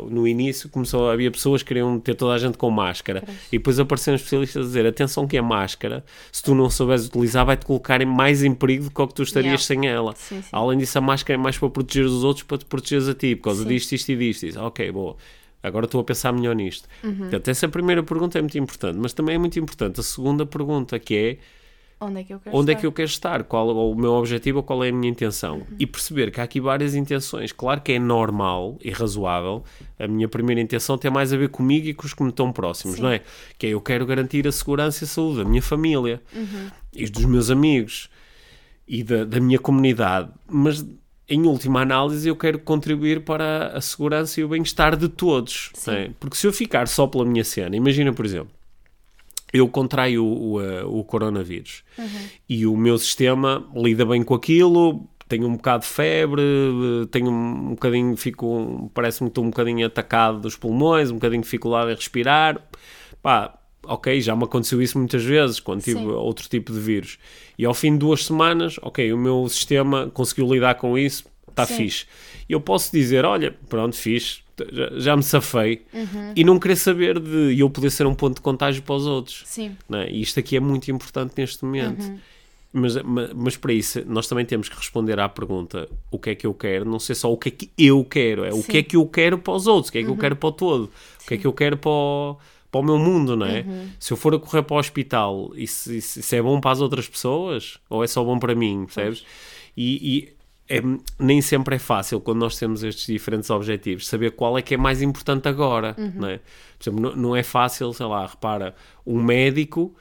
no 0.09 0.27
início 0.27 0.69
começou, 0.69 1.09
havia 1.09 1.29
pessoas 1.29 1.61
que 1.61 1.67
queriam 1.69 1.99
ter 1.99 2.15
toda 2.15 2.33
a 2.33 2.37
gente 2.37 2.57
com 2.57 2.69
máscara 2.69 3.23
e 3.51 3.57
depois 3.57 3.79
apareceram 3.79 4.15
especialistas 4.15 4.63
a 4.63 4.65
dizer 4.65 4.85
atenção 4.85 5.27
que 5.27 5.37
a 5.37 5.43
máscara, 5.43 6.03
se 6.31 6.41
tu 6.41 6.55
não 6.55 6.69
souberes 6.69 7.05
utilizar 7.07 7.45
vai-te 7.45 7.65
colocar 7.65 8.01
em 8.01 8.05
mais 8.05 8.43
em 8.45 8.53
perigo 8.53 8.85
do 8.85 8.91
que 8.91 9.07
que 9.07 9.13
tu 9.13 9.23
estarias 9.23 9.67
Yeah. 9.67 9.81
sem 9.81 9.87
ela. 9.87 10.13
Sim, 10.15 10.41
sim. 10.41 10.49
Além 10.51 10.77
disso, 10.77 10.97
a 10.97 11.01
máscara 11.01 11.39
é 11.39 11.41
mais 11.41 11.57
para 11.57 11.69
proteger 11.69 12.05
os 12.05 12.23
outros, 12.23 12.43
para 12.43 12.57
te 12.57 12.65
protegeres 12.65 13.07
a 13.07 13.13
ti, 13.13 13.35
por 13.35 13.43
causa 13.45 13.63
Sim. 13.63 13.69
disto, 13.69 13.91
isto 13.93 14.11
e 14.11 14.15
disto. 14.15 14.45
Diz, 14.45 14.55
ok, 14.57 14.91
boa. 14.91 15.15
Agora 15.63 15.85
estou 15.85 15.99
a 15.99 16.03
pensar 16.03 16.31
melhor 16.31 16.55
nisto. 16.55 16.87
Uhum. 17.03 17.15
Portanto, 17.17 17.47
essa 17.47 17.67
primeira 17.67 18.03
pergunta 18.03 18.37
é 18.37 18.41
muito 18.41 18.57
importante, 18.57 18.97
mas 18.99 19.13
também 19.13 19.35
é 19.35 19.37
muito 19.37 19.57
importante 19.59 19.99
a 19.99 20.03
segunda 20.03 20.45
pergunta, 20.45 20.99
que 20.99 21.15
é 21.15 21.37
Onde 21.99 22.19
é 22.19 22.23
que 22.23 22.33
eu 22.33 22.39
quero 22.39 22.55
onde 22.55 22.71
é 22.71 22.73
estar? 22.73 22.81
que 22.81 22.85
eu 22.87 22.91
quero 22.91 23.07
estar, 23.07 23.43
qual 23.45 23.69
é 23.69 23.73
o 23.73 23.95
meu 23.95 24.11
objetivo 24.11 24.57
ou 24.57 24.63
qual 24.63 24.83
é 24.83 24.89
a 24.89 24.91
minha 24.91 25.09
intenção. 25.09 25.65
E 25.79 25.87
perceber 25.87 26.29
que 26.29 26.39
há 26.39 26.43
aqui 26.43 26.59
várias 26.59 26.93
intenções. 26.93 27.51
Claro 27.51 27.81
que 27.81 27.93
é 27.93 27.97
normal 27.99 28.77
e 28.83 28.91
razoável. 28.91 29.63
A 29.97 30.05
minha 30.07 30.27
primeira 30.27 30.61
intenção 30.61 30.97
tem 30.99 31.09
mais 31.09 31.33
a 31.33 31.37
ver 31.37 31.49
comigo 31.49 31.87
e 31.87 31.93
com 31.95 32.05
os 32.05 32.13
que 32.13 32.21
me 32.21 32.29
estão 32.29 32.51
próximos, 32.51 32.97
Sim. 32.97 33.01
não 33.03 33.09
é? 33.09 33.21
Que 33.57 33.67
é 33.67 33.69
eu 33.69 33.81
quero 33.81 34.05
garantir 34.05 34.45
a 34.47 34.51
segurança 34.51 35.03
e 35.03 35.05
a 35.05 35.07
saúde 35.07 35.37
da 35.37 35.45
minha 35.45 35.61
família 35.63 36.21
e 36.93 37.09
dos 37.09 37.25
meus 37.25 37.49
amigos 37.49 38.09
e 38.87 39.03
da, 39.03 39.23
da 39.23 39.39
minha 39.39 39.59
comunidade. 39.59 40.29
Mas 40.47 40.85
em 41.27 41.43
última 41.47 41.81
análise, 41.81 42.27
eu 42.27 42.35
quero 42.35 42.59
contribuir 42.59 43.21
para 43.21 43.67
a 43.75 43.81
segurança 43.81 44.39
e 44.39 44.43
o 44.43 44.47
bem-estar 44.47 44.95
de 44.95 45.09
todos. 45.09 45.71
não 45.87 45.93
é? 45.93 46.11
Porque 46.19 46.37
se 46.37 46.45
eu 46.45 46.53
ficar 46.53 46.87
só 46.87 47.07
pela 47.07 47.25
minha 47.25 47.43
cena, 47.43 47.75
imagina, 47.75 48.13
por 48.13 48.25
exemplo, 48.25 48.51
eu 49.51 49.67
contraio 49.67 50.23
o, 50.23 50.53
o, 50.53 50.61
eh, 50.61 50.83
o 50.83 51.03
coronavírus 51.03 51.83
e 52.47 52.65
o 52.65 52.75
meu 52.75 52.97
sistema 52.97 53.65
lida 53.73 54.05
bem 54.05 54.21
com 54.21 54.35
aquilo, 54.35 55.07
tenho 55.27 55.47
um 55.47 55.55
bocado 55.55 55.83
de 55.83 55.89
febre, 55.89 56.43
tenho 57.09 57.31
um 57.31 57.69
bocadinho, 57.69 58.15
fico, 58.15 58.91
parece-me 58.93 59.29
que 59.29 59.31
estou 59.31 59.43
um 59.43 59.49
bocadinho 59.49 59.87
atacado 59.87 60.39
dos 60.39 60.55
pulmões, 60.55 61.09
um 61.09 61.15
bocadinho 61.15 61.41
de 61.41 61.45
dificuldade 61.45 61.91
em 61.91 61.95
respirar. 61.95 62.61
Pá, 63.23 63.57
ok, 63.87 64.19
já 64.21 64.35
me 64.35 64.43
aconteceu 64.43 64.81
isso 64.81 64.97
muitas 64.97 65.23
vezes 65.23 65.59
quando 65.59 65.81
tive 65.81 65.99
Sim. 65.99 66.07
outro 66.07 66.47
tipo 66.49 66.71
de 66.71 66.79
vírus. 66.79 67.17
E 67.57 67.65
ao 67.65 67.73
fim 67.73 67.93
de 67.93 67.99
duas 67.99 68.25
semanas, 68.25 68.77
ok, 68.81 69.11
o 69.13 69.17
meu 69.17 69.47
sistema 69.49 70.09
conseguiu 70.13 70.51
lidar 70.53 70.75
com 70.75 70.97
isso, 70.97 71.25
está 71.49 71.65
Sim. 71.65 71.77
fixe. 71.77 72.05
E 72.47 72.53
eu 72.53 72.61
posso 72.61 72.91
dizer, 72.91 73.25
olha, 73.25 73.55
pronto, 73.69 73.95
fixe, 73.95 74.39
já, 74.71 74.99
já 74.99 75.15
me 75.17 75.23
safei. 75.23 75.83
Uhum. 75.93 76.33
E 76.35 76.43
não 76.43 76.59
querer 76.59 76.75
saber 76.75 77.19
de 77.19 77.59
eu 77.59 77.69
poder 77.69 77.89
ser 77.89 78.05
um 78.05 78.13
ponto 78.13 78.35
de 78.35 78.41
contágio 78.41 78.81
para 78.83 78.95
os 78.95 79.05
outros. 79.05 79.43
Sim. 79.45 79.75
não 79.89 79.99
é? 79.99 80.09
E 80.09 80.21
isto 80.21 80.39
aqui 80.39 80.55
é 80.55 80.59
muito 80.59 80.89
importante 80.91 81.33
neste 81.37 81.63
momento. 81.65 82.03
Uhum. 82.03 82.19
Mas, 82.77 83.01
mas, 83.03 83.33
mas 83.33 83.57
para 83.57 83.71
isso, 83.71 84.03
nós 84.05 84.27
também 84.27 84.45
temos 84.45 84.67
que 84.67 84.75
responder 84.75 85.17
à 85.17 85.29
pergunta: 85.29 85.87
o 86.11 86.19
que 86.19 86.31
é 86.31 86.35
que 86.35 86.45
eu 86.45 86.53
quero? 86.53 86.83
Não 86.83 86.99
sei 86.99 87.15
só 87.15 87.31
o 87.31 87.37
que 87.37 87.47
é 87.47 87.51
que 87.51 87.71
eu 87.77 88.03
quero, 88.03 88.43
é 88.43 88.49
o 88.49 88.55
Sim. 88.55 88.57
Uhum. 88.57 88.63
que 88.63 88.77
é 88.77 88.83
que 88.83 88.95
eu 88.97 89.05
quero 89.07 89.37
para 89.37 89.53
os 89.53 89.65
outros, 89.65 89.87
o 89.87 89.91
que 89.93 89.99
é 89.99 90.03
que 90.03 90.09
eu 90.09 90.17
quero 90.17 90.35
para 90.35 90.49
o 90.49 90.51
todo, 90.51 90.83
o 90.83 91.25
que 91.25 91.35
é 91.35 91.37
Sim. 91.37 91.41
que 91.41 91.47
eu 91.47 91.53
quero 91.53 91.77
para 91.77 91.89
o, 91.89 92.37
para 92.75 92.81
o 92.81 92.83
meu 92.83 92.97
mundo, 92.99 93.35
não 93.37 93.45
é? 93.45 93.61
Uhum. 93.61 93.87
Se 93.99 94.11
eu 94.11 94.17
for 94.17 94.33
a 94.35 94.39
correr 94.39 94.63
para 94.63 94.75
o 94.75 94.79
hospital, 94.79 95.51
isso, 95.55 95.93
isso, 95.93 96.19
isso 96.19 96.35
é 96.35 96.41
bom 96.41 96.59
para 96.59 96.71
as 96.71 96.81
outras 96.81 97.07
pessoas 97.07 97.77
ou 97.89 98.03
é 98.03 98.07
só 98.07 98.23
bom 98.23 98.37
para 98.37 98.53
mim, 98.53 98.83
percebes? 98.85 99.23
E, 99.77 100.17
e 100.17 100.33
é- 100.67 100.81
nem 101.19 101.41
sempre 101.41 101.75
é 101.75 101.79
fácil 101.79 102.19
quando 102.19 102.39
nós 102.39 102.57
temos 102.57 102.83
estes 102.83 103.05
diferentes 103.07 103.49
objetivos 103.49 104.07
saber 104.07 104.31
qual 104.31 104.57
é 104.57 104.61
que 104.61 104.73
é 104.73 104.77
mais 104.77 105.01
importante 105.01 105.47
agora, 105.47 105.95
Uhum. 105.97 106.11
não 106.15 106.27
é? 106.27 106.37
Por 106.77 106.89
exemplo, 106.89 107.01
não, 107.01 107.15
não 107.15 107.35
é 107.35 107.43
fácil, 107.43 107.93
sei 107.93 108.05
lá, 108.05 108.25
repara, 108.25 108.75
um 109.05 109.21
médico 109.23 109.95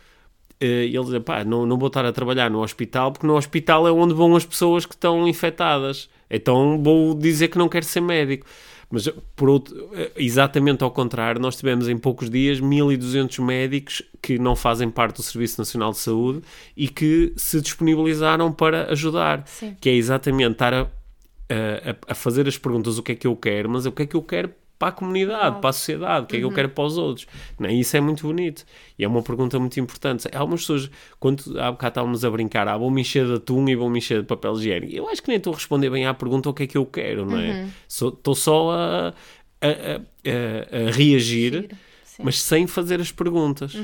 eh, 0.60 0.86
ele 0.86 1.04
diz, 1.04 1.18
pá, 1.24 1.44
não, 1.44 1.66
não 1.66 1.76
vou 1.78 1.88
estar 1.88 2.04
a 2.06 2.12
trabalhar 2.12 2.48
no 2.50 2.62
hospital 2.62 3.12
porque 3.12 3.26
no 3.26 3.36
hospital 3.36 3.86
é 3.88 3.92
onde 3.92 4.14
vão 4.14 4.34
as 4.36 4.44
pessoas 4.46 4.86
que 4.86 4.94
estão 4.94 5.26
infectadas. 5.28 6.08
Então 6.30 6.80
vou 6.82 7.14
dizer 7.14 7.48
que 7.48 7.58
não 7.58 7.68
quero 7.68 7.84
ser 7.84 8.00
médico. 8.00 8.46
Mas 8.94 9.08
por 9.34 9.48
outro, 9.48 9.90
exatamente 10.16 10.84
ao 10.84 10.90
contrário, 10.90 11.40
nós 11.40 11.56
tivemos 11.56 11.88
em 11.88 11.98
poucos 11.98 12.30
dias 12.30 12.60
1200 12.60 13.40
médicos 13.40 14.02
que 14.22 14.38
não 14.38 14.54
fazem 14.54 14.88
parte 14.88 15.16
do 15.16 15.22
Serviço 15.22 15.60
Nacional 15.60 15.90
de 15.90 15.98
Saúde 15.98 16.42
e 16.76 16.88
que 16.88 17.32
se 17.36 17.60
disponibilizaram 17.60 18.52
para 18.52 18.92
ajudar. 18.92 19.42
Sim. 19.46 19.76
Que 19.80 19.90
é 19.90 19.94
exatamente 19.94 20.52
estar 20.52 20.72
a, 20.72 20.82
a, 20.82 22.12
a 22.12 22.14
fazer 22.14 22.46
as 22.46 22.56
perguntas 22.56 22.96
o 22.98 23.02
que 23.02 23.12
é 23.12 23.14
que 23.16 23.26
eu 23.26 23.34
quero, 23.34 23.68
mas 23.68 23.84
o 23.84 23.90
que 23.90 24.04
é 24.04 24.06
que 24.06 24.14
eu 24.14 24.22
quero 24.22 24.50
para 24.84 24.90
a 24.90 24.92
comunidade, 24.92 25.60
para 25.60 25.70
a 25.70 25.72
sociedade, 25.72 26.24
o 26.24 26.28
que 26.28 26.36
é 26.36 26.38
que 26.40 26.44
eu 26.44 26.52
quero 26.52 26.68
para 26.68 26.84
os 26.84 26.98
outros. 26.98 27.26
Não, 27.58 27.68
é? 27.68 27.72
isso 27.72 27.96
é 27.96 28.00
muito 28.02 28.26
bonito. 28.26 28.64
E 28.98 29.04
é 29.04 29.08
uma 29.08 29.22
pergunta 29.22 29.58
muito 29.58 29.80
importante. 29.80 30.28
Há 30.30 30.38
algumas 30.38 30.60
pessoas, 30.60 30.90
quando 31.18 31.58
há 31.58 31.72
bocado 31.72 31.88
estávamos 31.92 32.24
a 32.24 32.30
brincar, 32.30 32.68
ah, 32.68 32.76
vou-me 32.76 33.00
encher 33.00 33.26
de 33.26 33.32
atum 33.34 33.66
e 33.68 33.74
vou-me 33.74 33.96
encher 33.98 34.20
de 34.20 34.26
papel 34.26 34.52
higiênico. 34.54 34.92
Eu 34.94 35.08
acho 35.08 35.22
que 35.22 35.28
nem 35.28 35.38
estou 35.38 35.52
a 35.54 35.56
responder 35.56 35.88
bem 35.88 36.04
à 36.06 36.12
pergunta 36.12 36.50
o 36.50 36.52
que 36.54 36.64
é 36.64 36.66
que 36.66 36.76
eu 36.76 36.84
quero, 36.84 37.24
não 37.24 37.38
é? 37.38 37.68
Sou- 37.88 38.10
Estou 38.10 38.34
só 38.34 38.70
a, 38.72 39.08
a, 39.08 39.68
a- 39.68 40.88
a- 40.88 40.90
reagir. 40.90 41.70
Sim. 42.04 42.22
mas 42.22 42.40
sem 42.40 42.66
fazer 42.66 43.00
as 43.00 43.10
perguntas. 43.10 43.74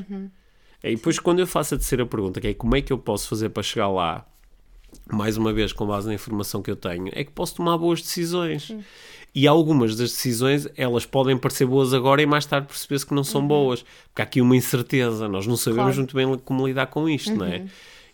E 0.85 0.95
depois, 0.97 1.19
quando 1.19 1.41
eu 1.41 1.47
faço 1.47 1.75
a 1.75 1.79
terceira 1.79 2.07
pergunta, 2.07 2.41
que 2.41 2.47
é 2.49 2.55
como 2.55 2.77
é 2.77 2.81
que 2.81 2.93
eu 2.93 2.99
posso 2.99 3.29
fazer 3.29 3.49
para 3.49 3.63
chegar 3.63 3.89
lá, 3.89 4.25
mais 5.13 5.37
uma 5.37 5.53
vez, 5.53 5.73
com 5.73 5.87
base 5.87 6.07
na 6.09 6.15
informação 6.15 6.63
que 6.63 6.71
eu 6.71 6.77
tenho, 6.77 7.09
é 7.13 7.25
que 7.25 7.31
posso 7.33 7.57
tomar 7.57 7.77
boas 7.79 8.01
decisões. 8.01 8.75
E 9.35 9.47
algumas 9.47 9.95
das 9.97 10.11
decisões, 10.11 10.67
elas 10.77 11.07
podem 11.07 11.39
parecer 11.39 11.65
boas 11.67 11.95
agora 11.95 12.21
e 12.21 12.27
mais 12.27 12.45
tarde 12.47 12.67
perceber-se 12.67 13.07
que 13.07 13.15
não 13.15 13.23
são 13.23 13.47
boas. 13.47 13.83
Porque 14.09 14.23
há 14.23 14.25
aqui 14.25 14.41
uma 14.41 14.57
incerteza, 14.57 15.29
nós 15.29 15.47
não 15.47 15.57
sabemos 15.57 15.95
Claro. 15.95 15.97
muito 15.99 16.15
bem 16.17 16.39
como 16.45 16.67
lidar 16.67 16.87
com 16.87 17.09
isto, 17.09 17.35
não 17.35 17.47
é? 17.47 17.65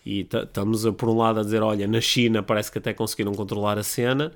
E 0.08 0.22
ta- 0.22 0.44
estamos, 0.44 0.86
a, 0.86 0.92
por 0.92 1.08
um 1.08 1.16
lado, 1.16 1.40
a 1.40 1.42
dizer: 1.42 1.60
olha, 1.64 1.84
na 1.88 2.00
China 2.00 2.40
parece 2.40 2.70
que 2.70 2.78
até 2.78 2.94
conseguiram 2.94 3.32
controlar 3.34 3.76
a 3.76 3.82
cena, 3.82 4.30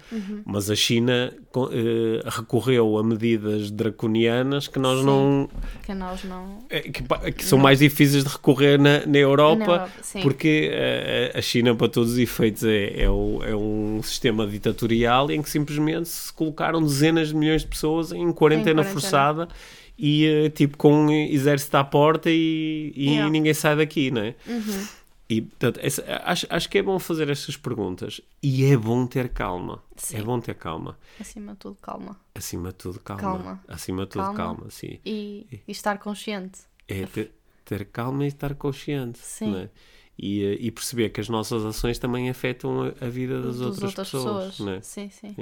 mas 0.44 0.68
a 0.68 0.74
China 0.74 1.32
eh, 1.72 2.22
recorreu 2.26 2.98
a 2.98 3.04
medidas 3.04 3.70
draconianas 3.70 4.66
que 4.66 4.80
nós 4.80 4.98
Sim. 4.98 5.06
não. 5.06 5.48
Que 5.84 5.94
nós 5.94 6.24
não. 6.24 6.58
eh, 6.68 6.80
que, 6.80 7.04
que 7.32 7.44
são 7.44 7.56
mais 7.56 7.78
difíceis 7.78 8.24
de 8.24 8.30
recorrer 8.30 8.80
na, 8.80 9.06
na 9.06 9.18
Europa, 9.18 9.56
Na 9.56 9.64
Europa, 9.64 9.90
porque 10.22 10.70
eh, 10.72 11.32
a 11.36 11.40
China, 11.40 11.72
para 11.76 11.88
todos 11.88 12.12
os 12.14 12.18
efeitos, 12.18 12.64
é, 12.64 13.02
é, 13.02 13.08
o- 13.08 13.40
é 13.44 13.54
um 13.54 14.00
sistema 14.02 14.46
ditatorial 14.48 15.30
em 15.30 15.40
que 15.40 15.48
simplesmente 15.48 16.08
se 16.08 16.32
colocaram 16.32 16.82
dezenas 16.82 17.28
de 17.28 17.36
milhões 17.36 17.62
de 17.62 17.68
pessoas 17.68 18.10
em 18.10 18.32
quarentena, 18.32 18.82
quarentena. 18.82 18.84
forçada 18.84 19.48
e 19.96 20.26
eh, 20.26 20.48
tipo 20.50 20.76
com 20.76 21.10
exército 21.10 21.76
à 21.76 21.84
porta 21.84 22.28
e, 22.28 22.92
e 22.96 23.10
Yeah. 23.10 23.30
ninguém 23.30 23.54
sai 23.54 23.76
daqui, 23.76 24.10
não 24.10 24.22
é? 24.22 24.34
Uhum. 24.48 24.84
E, 25.32 25.42
portanto, 25.42 25.78
essa- 25.80 26.02
acho, 26.24 26.44
acho 26.50 26.68
que 26.68 26.78
é 26.78 26.82
bom 26.82 26.98
fazer 26.98 27.30
estas 27.30 27.56
perguntas 27.56 28.20
e 28.42 28.64
é 28.64 28.76
bom 28.76 29.06
ter 29.06 29.28
calma. 29.28 29.80
Sim. 29.96 30.16
É 30.16 30.22
bom 30.22 30.40
ter 30.40 30.54
calma. 30.54 30.98
Acima 31.20 31.52
de 31.52 31.58
tudo, 31.58 31.76
calma. 31.80 32.20
Acima 32.34 32.70
de 32.70 32.74
tudo, 32.74 32.98
calma. 32.98 33.22
Calma. 33.22 33.64
Acima 33.68 34.02
de 34.02 34.08
tudo, 34.10 34.22
Calma. 34.24 34.36
calma, 34.36 34.70
sim. 34.70 34.98
E, 35.06 35.46
e 35.68 35.70
estar 35.70 35.98
consciente. 35.98 36.62
É 36.88 37.06
ter, 37.06 37.32
ter 37.64 37.84
calma 37.84 38.24
e 38.24 38.26
estar 38.26 38.56
consciente. 38.56 39.20
Sim. 39.20 39.56
é? 39.56 39.70
E, 40.18 40.42
eh, 40.44 40.56
e 40.60 40.70
perceber 40.72 41.10
que 41.10 41.20
as 41.20 41.28
nossas 41.28 41.64
ações 41.64 41.96
também 41.96 42.28
afetam 42.28 42.82
a, 42.82 43.06
a 43.06 43.08
vida 43.08 43.40
das 43.40 43.60
outras, 43.60 43.84
outras 43.84 44.10
pessoas. 44.10 44.50
pessoas. 44.56 44.68
é? 44.78 44.80
Sim, 44.82 45.10
sim. 45.10 45.36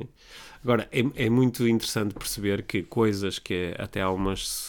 Agora, 0.63 0.87
é, 0.93 1.25
é 1.25 1.31
muito 1.31 1.67
interessante 1.67 2.13
perceber 2.15 2.63
que 2.65 2.83
coisas 2.83 3.39
que 3.39 3.75
até 3.79 4.03
há 4.03 4.11
umas. 4.11 4.68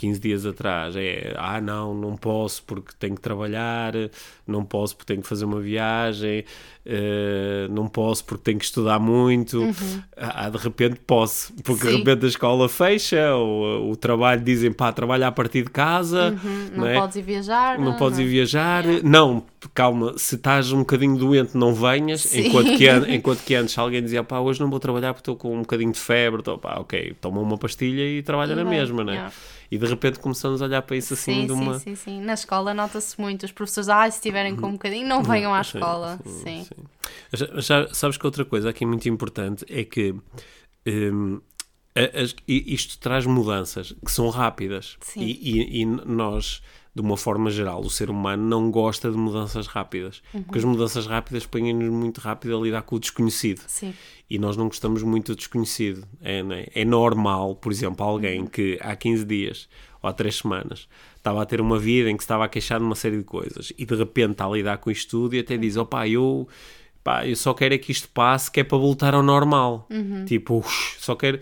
15 0.00 0.18
dias 0.18 0.46
atrás 0.46 0.96
é 0.96 1.34
ah, 1.36 1.60
não, 1.60 1.92
não 1.92 2.16
posso 2.16 2.62
porque 2.62 2.90
tenho 2.98 3.14
que 3.14 3.20
trabalhar, 3.20 3.92
não 4.46 4.64
posso 4.64 4.96
porque 4.96 5.12
tenho 5.12 5.20
que 5.20 5.28
fazer 5.28 5.44
uma 5.44 5.60
viagem, 5.60 6.42
uh, 6.86 7.70
não 7.70 7.86
posso 7.86 8.24
porque 8.24 8.44
tenho 8.44 8.58
que 8.58 8.64
estudar 8.64 8.98
muito. 8.98 9.60
Uhum. 9.60 10.02
Ah, 10.16 10.48
de 10.48 10.56
repente 10.56 11.00
posso, 11.06 11.52
porque 11.62 11.84
Sim. 11.84 11.90
de 11.90 11.96
repente 11.98 12.24
a 12.24 12.28
escola 12.28 12.66
fecha, 12.66 13.34
ou 13.34 13.90
o 13.90 13.96
trabalho 13.96 14.42
dizem 14.42 14.72
pá, 14.72 14.90
trabalha 14.90 15.26
a 15.26 15.32
partir 15.32 15.64
de 15.64 15.70
casa, 15.70 16.30
uhum. 16.42 16.70
não, 16.70 16.78
não 16.78 16.86
é? 16.86 16.94
podes 16.94 17.16
ir 17.16 17.22
viajar, 17.22 17.78
não, 17.78 17.84
não 17.84 17.96
podes 17.98 18.18
ir 18.18 18.26
viajar, 18.26 18.88
é. 18.88 19.02
não, 19.02 19.44
calma, 19.74 20.14
se 20.16 20.36
estás 20.36 20.72
um 20.72 20.78
bocadinho 20.78 21.18
doente, 21.18 21.54
não 21.58 21.74
venhas, 21.74 22.34
enquanto 22.34 22.74
que, 22.74 22.88
enquanto 23.14 23.44
que 23.44 23.54
antes 23.54 23.76
alguém 23.76 24.02
dizia 24.02 24.24
pá, 24.24 24.38
hoje 24.38 24.60
não 24.60 24.70
vou 24.70 24.80
trabalhar 24.80 25.12
porque 25.12 25.30
estou 25.30 25.36
com 25.36 25.54
um 25.54 25.60
bocadinho 25.60 25.92
de 25.92 26.00
febre, 26.00 26.42
pá, 26.42 26.78
ok, 26.80 27.14
toma 27.20 27.42
uma 27.42 27.58
pastilha 27.58 28.02
e 28.02 28.22
trabalha 28.22 28.54
e 28.54 28.56
na 28.56 28.64
mesma, 28.64 29.04
né? 29.04 29.12
Yeah 29.12 29.32
e 29.70 29.78
de 29.78 29.86
repente 29.86 30.18
começamos 30.18 30.60
a 30.60 30.64
olhar 30.64 30.82
para 30.82 30.96
isso 30.96 31.14
assim 31.14 31.42
sim, 31.42 31.46
de 31.46 31.52
uma. 31.52 31.78
Sim, 31.78 31.94
sim, 31.94 31.96
sim. 31.96 32.20
Na 32.20 32.34
escola 32.34 32.74
nota-se 32.74 33.20
muito. 33.20 33.44
Os 33.44 33.52
professores, 33.52 33.88
ah, 33.88 34.10
se 34.10 34.18
estiverem 34.18 34.56
com 34.56 34.66
um 34.66 34.72
bocadinho, 34.72 35.06
não 35.06 35.22
venham 35.22 35.54
à 35.54 35.60
escola. 35.60 36.18
Sim. 36.24 36.64
sim. 36.64 36.84
Já, 37.32 37.46
já, 37.60 37.94
sabes 37.94 38.16
que 38.16 38.26
outra 38.26 38.44
coisa 38.44 38.70
aqui 38.70 38.84
muito 38.84 39.08
importante 39.08 39.64
é 39.68 39.84
que. 39.84 40.14
Um, 40.86 41.40
isto 42.46 42.98
traz 42.98 43.26
mudanças 43.26 43.92
que 44.04 44.10
são 44.12 44.28
rápidas 44.30 44.96
e, 45.16 45.58
e, 45.58 45.82
e 45.82 45.84
nós 45.84 46.62
de 46.94 47.00
uma 47.00 47.16
forma 47.16 47.50
geral, 47.50 47.80
o 47.80 47.90
ser 47.90 48.10
humano 48.10 48.42
não 48.42 48.70
gosta 48.70 49.10
de 49.10 49.16
mudanças 49.16 49.66
rápidas. 49.66 50.22
Uhum. 50.34 50.42
Porque 50.42 50.58
as 50.58 50.64
mudanças 50.64 51.06
rápidas 51.06 51.46
põem-nos 51.46 51.88
muito 51.88 52.20
rápido 52.20 52.56
a 52.56 52.60
lidar 52.60 52.82
com 52.82 52.96
o 52.96 53.00
desconhecido. 53.00 53.62
Sim. 53.66 53.94
E 54.28 54.38
nós 54.38 54.56
não 54.56 54.66
gostamos 54.66 55.02
muito 55.02 55.32
do 55.32 55.36
desconhecido. 55.36 56.04
É, 56.20 56.40
é? 56.40 56.82
é 56.82 56.84
normal, 56.84 57.54
por 57.54 57.70
exemplo, 57.70 58.04
alguém 58.04 58.40
uhum. 58.40 58.46
que 58.46 58.78
há 58.80 58.96
15 58.96 59.24
dias 59.24 59.68
ou 60.02 60.10
há 60.10 60.12
3 60.12 60.34
semanas 60.34 60.88
estava 61.20 61.42
a 61.42 61.46
ter 61.46 61.60
uma 61.60 61.78
vida 61.78 62.10
em 62.10 62.16
que 62.16 62.22
estava 62.22 62.44
a 62.44 62.48
queixar 62.48 62.78
de 62.78 62.84
uma 62.84 62.94
série 62.94 63.18
de 63.18 63.24
coisas 63.24 63.72
e 63.78 63.84
de 63.84 63.94
repente 63.94 64.32
está 64.32 64.46
a 64.46 64.50
lidar 64.50 64.78
com 64.78 64.90
isto 64.90 65.10
tudo 65.10 65.36
e 65.36 65.38
até 65.38 65.56
diz: 65.56 65.76
opá, 65.76 66.08
eu. 66.08 66.48
Pá, 67.02 67.26
eu 67.26 67.34
só 67.34 67.54
quero 67.54 67.72
é 67.74 67.78
que 67.78 67.92
isto 67.92 68.08
passe, 68.10 68.50
que 68.50 68.60
é 68.60 68.64
para 68.64 68.76
voltar 68.76 69.14
ao 69.14 69.22
normal. 69.22 69.86
Uhum. 69.90 70.24
Tipo, 70.26 70.62
só 70.98 71.14
quero. 71.14 71.40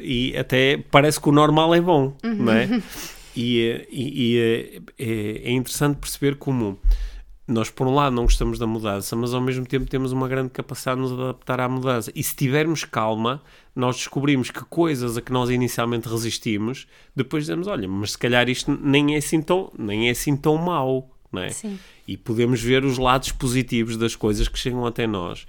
E 0.00 0.36
até 0.36 0.78
parece 0.90 1.20
que 1.20 1.28
o 1.28 1.32
normal 1.32 1.74
é 1.74 1.80
bom, 1.80 2.16
não 2.22 2.52
é? 2.52 2.68
Uhum. 3.36 3.42
E, 3.42 3.86
e, 3.90 4.34
e 4.34 4.82
é, 4.98 5.48
é, 5.48 5.50
interessante 5.50 5.96
perceber 5.96 6.36
como 6.36 6.78
nós, 7.46 7.68
por 7.68 7.86
um 7.86 7.94
lado, 7.94 8.16
não 8.16 8.22
gostamos 8.22 8.58
da 8.58 8.66
mudança, 8.66 9.14
mas 9.14 9.34
ao 9.34 9.40
mesmo 9.40 9.66
tempo 9.66 9.86
temos 9.86 10.12
uma 10.12 10.26
grande 10.26 10.50
capacidade 10.50 11.00
de 11.00 11.08
nos 11.08 11.20
adaptar 11.20 11.60
à 11.60 11.68
mudança. 11.68 12.10
E 12.14 12.22
se 12.22 12.34
tivermos 12.34 12.84
calma, 12.84 13.42
nós 13.76 13.96
descobrimos 13.96 14.50
que 14.50 14.64
coisas 14.64 15.16
a 15.16 15.20
que 15.20 15.30
nós 15.30 15.50
inicialmente 15.50 16.08
resistimos, 16.08 16.86
depois 17.14 17.44
dizemos: 17.44 17.66
olha, 17.66 17.86
mas 17.86 18.12
se 18.12 18.18
calhar 18.18 18.48
isto 18.48 18.76
nem 18.82 19.14
é 19.14 19.18
assim 19.18 19.42
tão, 19.42 19.70
nem 19.78 20.08
é 20.08 20.10
assim 20.12 20.36
tão 20.36 20.56
mau. 20.56 21.10
É? 21.36 21.48
E 22.06 22.16
podemos 22.16 22.62
ver 22.62 22.84
os 22.84 22.96
lados 22.96 23.32
positivos 23.32 23.96
das 23.96 24.14
coisas 24.14 24.46
que 24.46 24.56
chegam 24.56 24.86
até 24.86 25.04
nós 25.04 25.48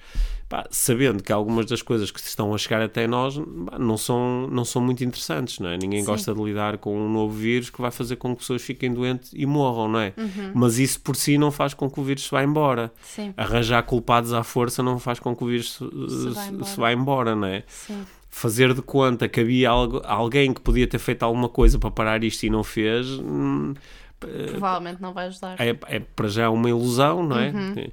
pá, 0.56 0.65
sabendo 0.72 1.22
que 1.22 1.34
algumas 1.34 1.65
das 1.65 1.82
coisas 1.82 2.10
que 2.10 2.20
estão 2.20 2.54
a 2.54 2.58
chegar 2.58 2.82
até 2.82 3.06
nós 3.06 3.38
pá, 3.38 3.78
não, 3.78 3.98
são, 3.98 4.48
não 4.48 4.63
são 4.63 4.82
muito 4.82 5.04
interessantes, 5.04 5.60
não 5.60 5.70
é? 5.70 5.78
Ninguém 5.78 6.00
Sim. 6.00 6.06
gosta 6.06 6.34
de 6.34 6.41
lidar 6.41 6.78
com 6.78 6.98
um 6.98 7.12
novo 7.12 7.34
vírus 7.34 7.70
que 7.70 7.82
vai 7.82 7.91
fazer 7.91 8.15
com 8.15 8.34
que 8.34 8.39
pessoas 8.39 8.62
fiquem 8.62 8.94
doentes 8.94 9.32
e 9.34 9.46
morram, 9.46 9.89
não 9.89 10.00
é? 10.00 10.13
Uhum. 10.15 10.52
Mas 10.54 10.80
isso 10.80 11.02
por 11.02 11.18
si 11.18 11.38
não 11.38 11.52
faz 11.52 11.74
com 11.74 11.89
que 11.89 12.00
o 12.00 12.04
vírus 12.04 12.24
se 12.24 12.32
vá 12.32 12.41
embora. 12.41 12.91
Sim. 13.04 13.34
Arranjar 13.36 13.84
culpados 13.84 14.32
à 14.32 14.44
força 14.44 14.82
não 14.82 14.98
faz 14.98 15.20
com 15.20 15.36
que 15.36 15.44
o 15.44 15.48
vírus 15.48 15.74
se, 15.74 15.80
se, 15.80 16.30
vá, 16.30 16.48
embora. 16.48 16.65
se 16.65 16.78
vá 16.78 16.94
embora, 16.94 17.36
não 17.36 17.48
é? 17.48 17.63
Sim 17.68 18.06
fazer 18.28 18.74
de 18.74 18.82
conta 18.82 19.30
que 19.30 19.39
havia 19.39 19.70
algo, 19.70 20.02
alguém 20.04 20.54
que 20.54 20.60
podia 20.60 20.86
ter 20.86 21.00
feito 21.00 21.24
alguma 21.24 21.48
coisa 21.48 21.80
para 21.80 21.89
parar 21.89 22.22
isto 22.22 22.44
e 22.44 22.50
não 22.50 22.65
fez. 22.65 23.08
Hum, 23.08 23.74
Provavelmente 24.20 25.02
não 25.02 25.13
vai 25.13 25.28
ajudar. 25.28 25.56
É, 25.58 25.70
é 25.88 26.00
para 26.00 26.28
já 26.28 26.50
uma 26.50 26.70
ilusão, 26.70 27.24
não 27.24 27.39
é? 27.39 27.50
Uhum. 27.52 27.88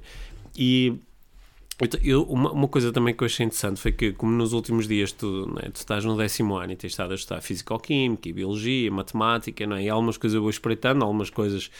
E 0.53 0.99
eu, 2.03 2.23
uma, 2.23 2.51
uma, 2.51 2.67
coisa 2.67 2.91
também 2.91 3.13
que 3.13 3.23
eu 3.23 3.25
achei 3.25 3.45
interessante 3.45 3.79
foi 3.79 3.91
que, 3.91 4.13
como 4.13 4.31
nos 4.31 4.53
últimos 4.53 4.87
dias 4.87 5.11
tu, 5.11 5.47
né, 5.55 5.69
tu 5.73 5.77
estás 5.77 6.05
no 6.05 6.15
décimo 6.15 6.55
ano 6.55 6.73
e 6.73 6.75
tens 6.75 6.91
estado 6.91 7.11
a 7.11 7.15
estudar 7.15 7.41
Físico-Química 7.41 8.29
e 8.29 8.33
Biologia, 8.33 8.91
Matemática, 8.91 9.65
não 9.65 9.75
é? 9.75 9.83
e 9.83 9.89
algumas 9.89 10.17
coisas 10.17 10.35
eu 10.35 10.41
vou 10.41 10.49
espreitando, 10.49 11.03
algumas 11.03 11.29
coisas 11.29 11.71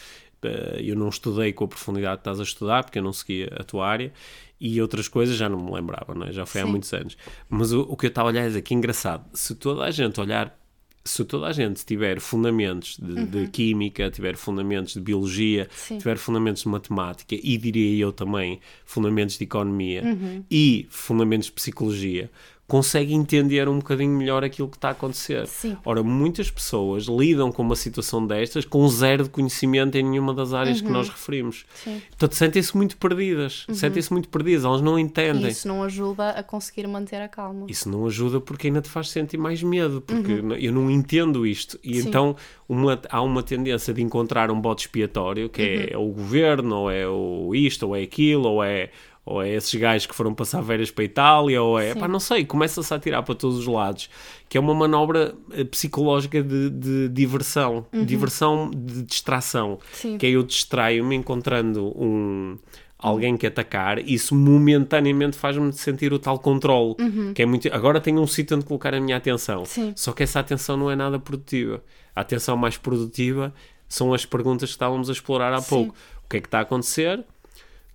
uh, 0.43 0.79
eu 0.79 0.95
não 0.95 1.09
estudei 1.09 1.53
com 1.53 1.65
a 1.65 1.67
profundidade 1.67 2.17
que 2.17 2.21
estás 2.21 2.39
a 2.39 2.43
estudar, 2.43 2.83
porque 2.83 2.99
eu 2.99 3.03
não 3.03 3.13
seguia 3.13 3.49
a 3.55 3.63
tua 3.63 3.87
área, 3.87 4.11
e 4.59 4.81
outras 4.81 5.07
coisas 5.07 5.35
já 5.35 5.47
não 5.47 5.59
me 5.59 5.71
lembrava, 5.71 6.15
não 6.15 6.27
é? 6.27 6.31
já 6.31 6.45
foi 6.45 6.61
Sim. 6.61 6.67
há 6.67 6.69
muitos 6.69 6.93
anos. 6.93 7.17
Mas 7.49 7.71
o, 7.71 7.81
o 7.81 7.95
que 7.95 8.05
eu 8.05 8.09
estava 8.09 8.29
a 8.29 8.31
olhar 8.31 8.55
é 8.55 8.61
que 8.61 8.73
engraçado, 8.73 9.25
se 9.33 9.53
toda 9.55 9.83
a 9.83 9.91
gente 9.91 10.19
olhar 10.19 10.57
se 11.05 11.25
toda 11.25 11.47
a 11.47 11.51
gente 11.51 11.85
tiver 11.85 12.19
fundamentos 12.21 12.97
de, 12.97 13.11
uhum. 13.11 13.25
de 13.25 13.47
química, 13.47 14.09
tiver 14.09 14.37
fundamentos 14.37 14.93
de 14.93 15.01
biologia, 15.01 15.67
Sim. 15.71 15.97
tiver 15.97 16.17
fundamentos 16.17 16.63
de 16.63 16.69
matemática 16.69 17.35
e 17.35 17.57
diria 17.57 18.03
eu 18.05 18.13
também 18.13 18.61
fundamentos 18.85 19.37
de 19.37 19.43
economia 19.43 20.01
uhum. 20.03 20.43
e 20.49 20.87
fundamentos 20.89 21.47
de 21.47 21.51
psicologia, 21.51 22.31
consegue 22.67 23.13
entender 23.13 23.67
um 23.67 23.77
bocadinho 23.77 24.17
melhor 24.17 24.43
aquilo 24.43 24.67
que 24.67 24.77
está 24.77 24.89
a 24.89 24.91
acontecer. 24.91 25.45
Sim. 25.47 25.77
Ora, 25.85 26.01
muitas 26.01 26.49
pessoas 26.49 27.05
lidam 27.05 27.51
com 27.51 27.61
uma 27.61 27.75
situação 27.75 28.25
destas 28.25 28.65
com 28.65 28.87
zero 28.87 29.23
de 29.23 29.29
conhecimento 29.29 29.95
em 29.97 30.03
nenhuma 30.03 30.33
das 30.33 30.53
áreas 30.53 30.79
uhum. 30.79 30.87
que 30.87 30.91
nós 30.91 31.09
referimos. 31.09 31.65
Sim. 31.75 32.01
Portanto, 32.09 32.33
sentem-se 32.33 32.75
muito 32.75 32.97
perdidas. 32.97 33.65
Uhum. 33.67 33.75
Sentem-se 33.75 34.11
muito 34.11 34.29
perdidas, 34.29 34.63
elas 34.63 34.81
não 34.81 34.97
entendem. 34.97 35.45
E 35.45 35.49
isso 35.49 35.67
não 35.67 35.83
ajuda 35.83 36.29
a 36.29 36.41
conseguir 36.41 36.87
manter 36.87 37.21
a 37.21 37.27
calma. 37.27 37.65
Isso 37.69 37.89
não 37.89 38.05
ajuda 38.05 38.39
porque 38.39 38.67
ainda 38.67 38.81
te 38.81 38.89
faz 38.89 39.09
sentir 39.09 39.37
mais 39.37 39.61
medo, 39.61 40.01
porque 40.01 40.33
uhum. 40.33 40.53
eu 40.53 40.71
não 40.71 40.89
entendo 40.89 41.45
isto. 41.45 41.77
E 41.83 42.01
Sim. 42.01 42.07
então 42.07 42.35
uma, 42.67 42.99
há 43.09 43.21
uma 43.21 43.43
tendência 43.43 43.93
de 43.93 44.01
encontrar 44.01 44.49
um 44.49 44.59
bote 44.59 44.87
expiatório, 44.87 45.49
que 45.49 45.61
é, 45.61 45.93
é 45.93 45.97
o 45.97 46.07
governo, 46.07 46.75
ou 46.75 46.91
é 46.91 47.07
o 47.07 47.53
isto, 47.53 47.87
ou 47.87 47.95
é 47.95 48.01
aquilo, 48.01 48.47
ou 48.49 48.63
é 48.63 48.89
ou 49.25 49.41
é 49.41 49.49
esses 49.49 49.73
gajos 49.75 50.05
que 50.05 50.13
foram 50.13 50.33
passar 50.33 50.61
férias 50.63 50.91
para 50.91 51.03
a 51.03 51.05
Itália, 51.05 51.61
ou 51.61 51.79
é, 51.79 51.95
pá, 51.95 52.07
não 52.07 52.19
sei, 52.19 52.45
começa-se 52.45 52.93
a 52.93 52.99
tirar 52.99 53.23
para 53.23 53.35
todos 53.35 53.57
os 53.57 53.67
lados, 53.67 54.09
que 54.49 54.57
é 54.57 54.61
uma 54.61 54.73
manobra 54.73 55.33
eh, 55.51 55.63
psicológica 55.63 56.43
de, 56.43 56.69
de 56.69 57.09
diversão, 57.09 57.85
uhum. 57.93 58.03
diversão 58.03 58.69
de 58.69 59.03
distração, 59.03 59.79
Sim. 59.93 60.17
que 60.17 60.25
é 60.25 60.29
eu 60.29 60.43
distraio-me 60.43 61.15
encontrando 61.15 61.87
um 61.97 62.57
alguém 62.97 63.35
que 63.35 63.45
atacar, 63.45 63.99
isso 63.99 64.33
momentaneamente 64.33 65.35
faz-me 65.35 65.73
sentir 65.73 66.13
o 66.13 66.19
tal 66.19 66.39
controle, 66.39 66.95
uhum. 66.97 67.33
que 67.33 67.41
é 67.41 67.45
muito, 67.45 67.67
agora 67.73 67.99
tenho 67.99 68.21
um 68.21 68.27
sítio 68.27 68.55
onde 68.55 68.65
colocar 68.65 68.93
a 68.93 69.01
minha 69.01 69.17
atenção, 69.17 69.65
Sim. 69.65 69.91
só 69.93 70.13
que 70.13 70.23
essa 70.23 70.39
atenção 70.39 70.77
não 70.77 70.89
é 70.89 70.95
nada 70.95 71.19
produtiva, 71.19 71.83
a 72.15 72.21
atenção 72.21 72.55
mais 72.55 72.77
produtiva 72.77 73.53
são 73.89 74.13
as 74.13 74.25
perguntas 74.25 74.69
que 74.69 74.75
estávamos 74.75 75.09
a 75.09 75.11
explorar 75.11 75.53
há 75.53 75.61
pouco, 75.61 75.93
o 76.25 76.29
que 76.29 76.37
é 76.37 76.39
que 76.39 76.47
está 76.47 76.59
a 76.59 76.61
acontecer, 76.61 77.23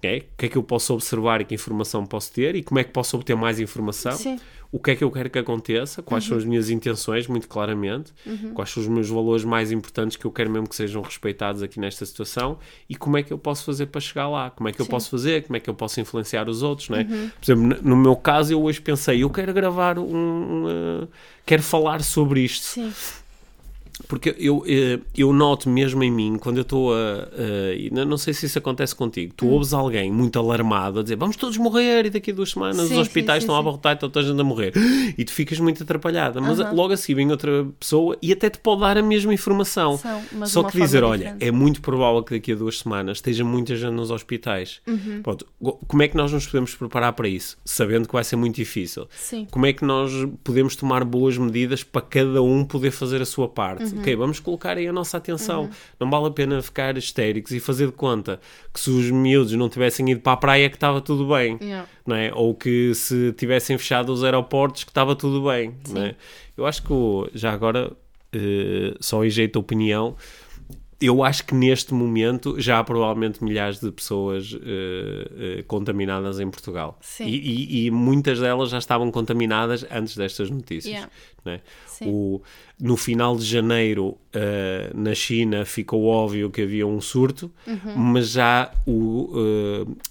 é, 0.02 0.18
o 0.18 0.37
que 0.37 0.46
é 0.46 0.48
que 0.48 0.56
eu 0.56 0.62
posso 0.62 0.94
observar 0.94 1.40
e 1.40 1.44
que 1.44 1.54
informação 1.54 2.06
posso 2.06 2.32
ter 2.32 2.54
e 2.54 2.62
como 2.62 2.78
é 2.78 2.84
que 2.84 2.90
posso 2.90 3.16
obter 3.16 3.37
mais 3.37 3.58
informação, 3.58 4.12
Sim. 4.12 4.38
o 4.70 4.78
que 4.78 4.92
é 4.92 4.96
que 4.96 5.02
eu 5.02 5.11
quero 5.11 5.28
que 5.28 5.38
aconteça, 5.38 6.02
quais 6.02 6.24
uhum. 6.24 6.28
são 6.28 6.38
as 6.38 6.44
minhas 6.44 6.70
intenções, 6.70 7.26
muito 7.26 7.48
claramente, 7.48 8.12
uhum. 8.24 8.52
quais 8.54 8.70
são 8.70 8.82
os 8.82 8.88
meus 8.88 9.08
valores 9.08 9.44
mais 9.44 9.72
importantes 9.72 10.16
que 10.16 10.24
eu 10.24 10.30
quero 10.30 10.50
mesmo 10.50 10.68
que 10.68 10.76
sejam 10.76 11.02
respeitados 11.02 11.62
aqui 11.62 11.80
nesta 11.80 12.06
situação 12.06 12.58
e 12.88 12.94
como 12.94 13.16
é 13.16 13.22
que 13.22 13.32
eu 13.32 13.38
posso 13.38 13.64
fazer 13.64 13.87
para 13.87 14.00
chegar 14.00 14.28
lá, 14.28 14.50
como 14.50 14.68
é 14.68 14.72
que 14.72 14.80
eu 14.80 14.84
Sim. 14.84 14.90
posso 14.90 15.11
fazer, 15.11 15.42
como 15.42 15.56
é 15.56 15.61
que 15.61 15.68
eu 15.68 15.74
posso 15.74 16.00
influenciar 16.00 16.48
os 16.48 16.62
outros, 16.62 16.88
não 16.88 16.98
é? 16.98 17.02
Uhum. 17.02 17.30
Por 17.40 17.52
exemplo, 17.52 17.82
no 17.82 17.96
meu 17.96 18.14
caso, 18.14 18.52
eu 18.52 18.62
hoje 18.62 18.80
pensei, 18.80 19.22
eu 19.22 19.30
quero 19.30 19.52
gravar 19.52 19.98
um. 19.98 20.04
um 20.04 21.02
uh, 21.02 21.08
quero 21.44 21.62
falar 21.62 22.02
sobre 22.02 22.40
isto. 22.40 22.64
Sim 22.64 22.92
porque 24.09 24.35
eu, 24.38 24.64
eh, 24.66 24.99
eu 25.14 25.33
noto 25.35 25.68
mesmo 25.68 26.03
em 26.03 26.11
mim, 26.11 26.38
quando 26.38 26.57
eu 26.57 26.62
estou 26.62 26.94
a, 26.94 26.97
a. 26.97 28.05
Não 28.07 28.16
sei 28.16 28.33
se 28.33 28.47
isso 28.47 28.59
acontece 28.59 28.97
contigo. 28.97 29.35
Tu 29.37 29.47
hum. 29.47 29.51
ouves 29.51 29.75
alguém 29.75 30.11
muito 30.11 30.38
alarmado 30.38 31.01
a 31.01 31.03
dizer 31.03 31.16
vamos 31.16 31.37
todos 31.37 31.59
morrer 31.59 32.07
e 32.07 32.11
daqui 32.11 32.31
a 32.31 32.35
duas 32.35 32.51
semanas 32.51 32.88
sim, 32.88 32.94
os 32.94 32.99
hospitais 32.99 33.42
sim, 33.42 33.44
estão 33.44 33.55
sim, 33.55 33.59
a 33.59 33.61
abarrotar 33.61 33.92
e 33.92 33.94
está 33.97 34.09
toda 34.09 34.21
a 34.21 34.29
gente 34.31 34.40
a 34.40 34.44
morrer. 34.44 34.73
E 35.18 35.25
tu 35.25 35.33
ficas 35.33 35.61
muito 35.61 35.83
atrapalhada. 35.83 36.40
Mas 36.40 36.59
uh 36.59 36.64
-huh. 36.64 36.75
logo 36.75 36.94
a 36.94 36.97
seguir 36.97 37.16
vem 37.16 37.31
outra 37.31 37.66
pessoa 37.79 38.16
e 38.23 38.33
até 38.33 38.49
te 38.49 38.59
pode 38.59 38.81
dar 38.81 38.97
a 38.97 39.03
mesma 39.03 39.35
informação. 39.35 39.99
São, 39.99 40.23
Só 40.47 40.62
que 40.62 40.81
dizer, 40.81 41.05
olha, 41.05 41.37
é 41.38 41.51
muito 41.51 41.83
provável 41.83 42.23
que 42.23 42.35
daqui 42.35 42.53
a 42.53 42.55
duas 42.55 42.79
semanas 42.79 43.18
esteja 43.18 43.44
muita 43.44 43.77
gente 43.77 43.92
nos 43.92 44.11
hospitais. 44.11 44.81
Uhum. 44.87 45.21
Pronto, 45.23 45.47
como 45.87 46.03
é 46.03 46.09
que 46.09 46.16
nós 46.16 46.33
nos 46.33 46.47
podemos 46.47 46.75
preparar 46.75 47.12
para 47.12 47.29
isso? 47.29 47.59
Sabendo 47.62 48.07
que 48.07 48.14
vai 48.14 48.25
ser 48.25 48.37
muito 48.37 48.57
difícil. 48.57 49.07
Como 49.51 49.66
é 49.66 49.73
que 49.73 49.85
nós 49.85 50.12
podemos 50.42 50.75
tomar 50.77 51.05
boas 51.05 51.37
medidas 51.37 51.83
para 51.83 52.01
cada 52.01 52.42
um 52.42 52.64
poder 52.64 52.90
fazer 52.90 53.21
a 53.21 53.27
sua 53.27 53.49
parte? 53.49 53.85
Uhum. 53.85 53.97
Ok, 53.98 54.16
vamos 54.16 54.40
colocar 54.40 54.76
aí 54.76 54.87
a 54.87 54.92
nossa 54.92 55.16
atenção. 55.16 55.62
Uhum. 55.62 55.70
Não 56.00 56.11
vale 56.11 56.26
a 56.26 56.30
pena 56.30 56.62
ficar 56.62 56.96
histéricos 56.96 57.52
e 57.52 57.61
fazer 57.61 57.87
de 57.87 57.92
conta 57.92 58.40
que 58.72 58.80
se 58.80 58.90
os 58.90 59.11
miúdos 59.11 59.52
não 59.52 59.68
tivessem 59.68 60.11
ido 60.11 60.20
para 60.20 60.32
a 60.32 60.37
praia 60.37 60.68
que 60.68 60.76
estava 60.76 61.00
tudo 61.00 61.26
bem. 61.28 61.58
Yeah. 61.61 61.88
Não 62.06 62.16
é? 62.16 62.32
Ou 62.34 62.54
que 62.54 62.94
se 62.94 63.32
tivessem 63.32 63.76
fechado 63.78 64.12
os 64.12 64.24
aeroportos 64.24 64.84
que 64.84 64.90
estava 64.90 65.14
tudo 65.14 65.48
bem. 65.48 65.74
Não 65.88 66.02
é? 66.02 66.14
Eu 66.56 66.66
acho 66.66 66.82
que 66.82 66.92
já 67.34 67.52
agora, 67.52 67.90
uh, 67.90 68.96
só 69.00 69.24
em 69.24 69.30
jeito 69.30 69.52
de 69.52 69.58
opinião, 69.58 70.16
eu 71.00 71.22
acho 71.22 71.44
que 71.44 71.54
neste 71.54 71.94
momento 71.94 72.61
já 72.61 72.80
há 72.80 72.84
provavelmente 72.84 73.42
milhares 73.42 73.78
de 73.78 73.90
pessoas 73.92 74.52
uh, 74.52 74.56
uh, 74.56 75.64
contaminadas 75.66 76.40
em 76.40 76.50
Portugal. 76.50 76.98
Sim. 77.00 77.26
E, 77.26 77.37
e, 77.37 77.87
e, 77.87 77.90
muitas 77.90 78.40
delas 78.40 78.70
já 78.70 78.78
estavam 78.78 79.11
contaminadas 79.11 79.87
antes 79.90 80.16
destas 80.16 80.50
notícias. 80.50 80.92
Yeah. 80.92 81.11
Né? 81.44 81.61
O, 82.03 82.40
no 82.81 82.96
final 82.96 83.37
de 83.37 83.44
janeiro, 83.44 84.09
uh, 84.09 84.18
na 84.94 85.14
China, 85.14 85.64
ficou 85.64 86.05
óbvio 86.05 86.51
que 86.51 86.62
havia 86.62 86.87
um 86.87 87.01
surto, 87.01 87.51
uhum. 87.66 87.96
mas 87.96 88.31
já 88.31 88.70
o, 88.87 89.31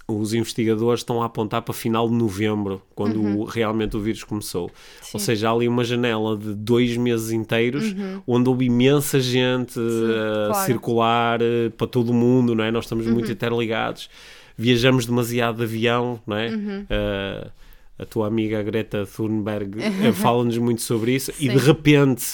os 0.07 0.33
investigadores 0.33 1.01
estão 1.01 1.21
a 1.21 1.25
apontar 1.25 1.61
para 1.61 1.73
final 1.73 2.07
de 2.09 2.15
novembro, 2.15 2.81
quando 2.95 3.17
uhum. 3.17 3.39
o, 3.39 3.43
realmente 3.45 3.95
o 3.95 3.99
vírus 3.99 4.23
começou. 4.23 4.71
Sim. 5.01 5.11
Ou 5.13 5.19
seja, 5.19 5.49
há 5.49 5.53
ali 5.53 5.67
uma 5.67 5.83
janela 5.83 6.37
de 6.37 6.53
dois 6.53 6.95
meses 6.97 7.31
inteiros 7.31 7.95
onde 8.25 8.49
houve 8.49 8.65
imensa 8.65 9.19
gente 9.19 9.79
a 9.79 10.47
claro. 10.47 10.65
circular 10.65 11.39
uh, 11.41 11.71
para 11.71 11.87
todo 11.87 12.09
o 12.09 12.13
mundo, 12.13 12.53
não 12.55 12.63
é? 12.63 12.71
Nós 12.71 12.85
estamos 12.85 13.07
Uhum. 13.07 13.13
muito 13.13 13.31
interligados, 13.31 14.09
viajamos 14.57 15.05
demasiado 15.05 15.57
de 15.57 15.63
avião, 15.63 16.19
não 16.25 16.35
é? 16.35 16.49
Uhum. 17.97 18.03
A 18.03 18.05
tua 18.05 18.27
amiga 18.27 18.61
Greta 18.63 19.05
Thunberg 19.05 19.77
uh, 19.79 20.13
fala-nos 20.15 20.57
muito 20.57 20.81
sobre 20.81 21.13
isso 21.15 21.31
e 21.31 21.47
Sim. 21.47 21.49
de 21.49 21.57
repente, 21.57 22.25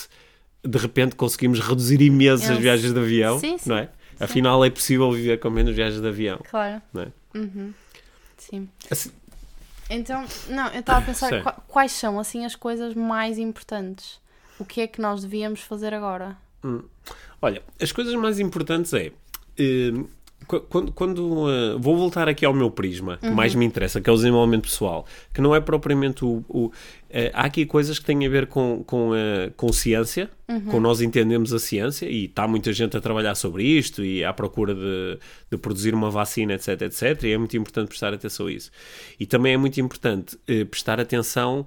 de 0.63 0.77
repente 0.77 1.15
conseguimos 1.15 1.59
reduzir 1.59 2.01
imenso 2.01 2.51
as 2.51 2.57
viagens 2.57 2.93
de 2.93 2.99
avião, 2.99 3.39
Sim, 3.39 3.57
sim. 3.57 3.69
não 3.69 3.77
é? 3.77 3.89
Afinal 4.19 4.63
é 4.63 4.69
possível 4.69 5.11
viver 5.11 5.39
com 5.39 5.49
menos 5.49 5.75
viagens 5.75 6.01
de 6.01 6.07
avião, 6.07 6.39
Claro. 6.49 6.81
não 6.93 7.01
é? 7.03 7.07
Sim. 8.37 8.67
Assim- 8.91 9.11
Então, 9.89 10.25
não, 10.49 10.67
eu 10.69 10.79
estava 10.79 10.99
a 10.99 11.01
pensar 11.01 11.43
quais 11.67 11.91
são 11.91 12.19
assim 12.19 12.45
as 12.45 12.55
coisas 12.55 12.93
mais 12.93 13.37
importantes. 13.37 14.19
O 14.59 14.65
que 14.65 14.81
é 14.81 14.87
que 14.87 15.01
nós 15.01 15.21
devíamos 15.21 15.61
fazer 15.61 15.93
agora? 15.93 16.37
Olha, 17.41 17.61
as 17.81 17.91
coisas 17.91 18.13
mais 18.15 18.39
importantes 18.39 18.93
é. 18.93 19.11
eh, 19.57 19.91
quando, 20.47 20.91
quando, 20.91 21.49
eh, 21.49 21.75
vou 21.79 21.97
voltar 21.97 22.27
aqui 22.27 22.45
ao 22.45 22.53
meu 22.53 22.69
prisma, 22.71 23.17
que 23.17 23.29
mais 23.29 23.53
me 23.55 23.65
interessa, 23.65 23.99
que 24.01 24.09
é 24.09 24.13
o 24.13 24.15
desenvolvimento 24.15 24.63
pessoal, 24.63 25.05
que 25.33 25.41
não 25.41 25.55
é 25.55 25.59
propriamente 25.59 26.23
o. 26.25 26.43
o- 26.49 26.71
eh, 27.09 27.31
há 27.33 27.43
aqui 27.45 27.65
coisas 27.65 27.99
que 27.99 28.05
têm 28.05 28.25
a 28.25 28.29
ver 28.29 28.47
com, 28.47 28.83
com, 28.85 29.11
a 29.13 29.51
com 29.55 29.71
ciência, 29.71 30.29
com 30.69 30.79
nós 30.79 31.01
entendemos 31.01 31.51
a 31.53 31.59
ciência, 31.59 32.05
e 32.07 32.25
está 32.25 32.47
muita 32.47 32.71
gente 32.73 32.95
a 32.95 33.01
trabalhar 33.01 33.33
sobre 33.35 33.63
isto 33.63 34.03
e 34.03 34.23
à 34.23 34.31
procura 34.33 34.73
de, 34.75 35.17
de 35.51 35.57
produzir 35.57 35.93
uma 35.95 36.11
vacina, 36.11 36.53
etc, 36.53 36.81
etc, 36.83 37.23
e 37.23 37.31
é 37.31 37.37
muito 37.37 37.55
importante 37.57 37.87
prestar 37.87 38.13
atenção 38.13 38.47
a 38.47 38.51
isso. 38.51 38.69
E 39.19 39.25
também 39.25 39.53
é 39.53 39.57
muito 39.57 39.79
importante 39.81 40.37
prestar 40.69 40.99
atenção 40.99 41.65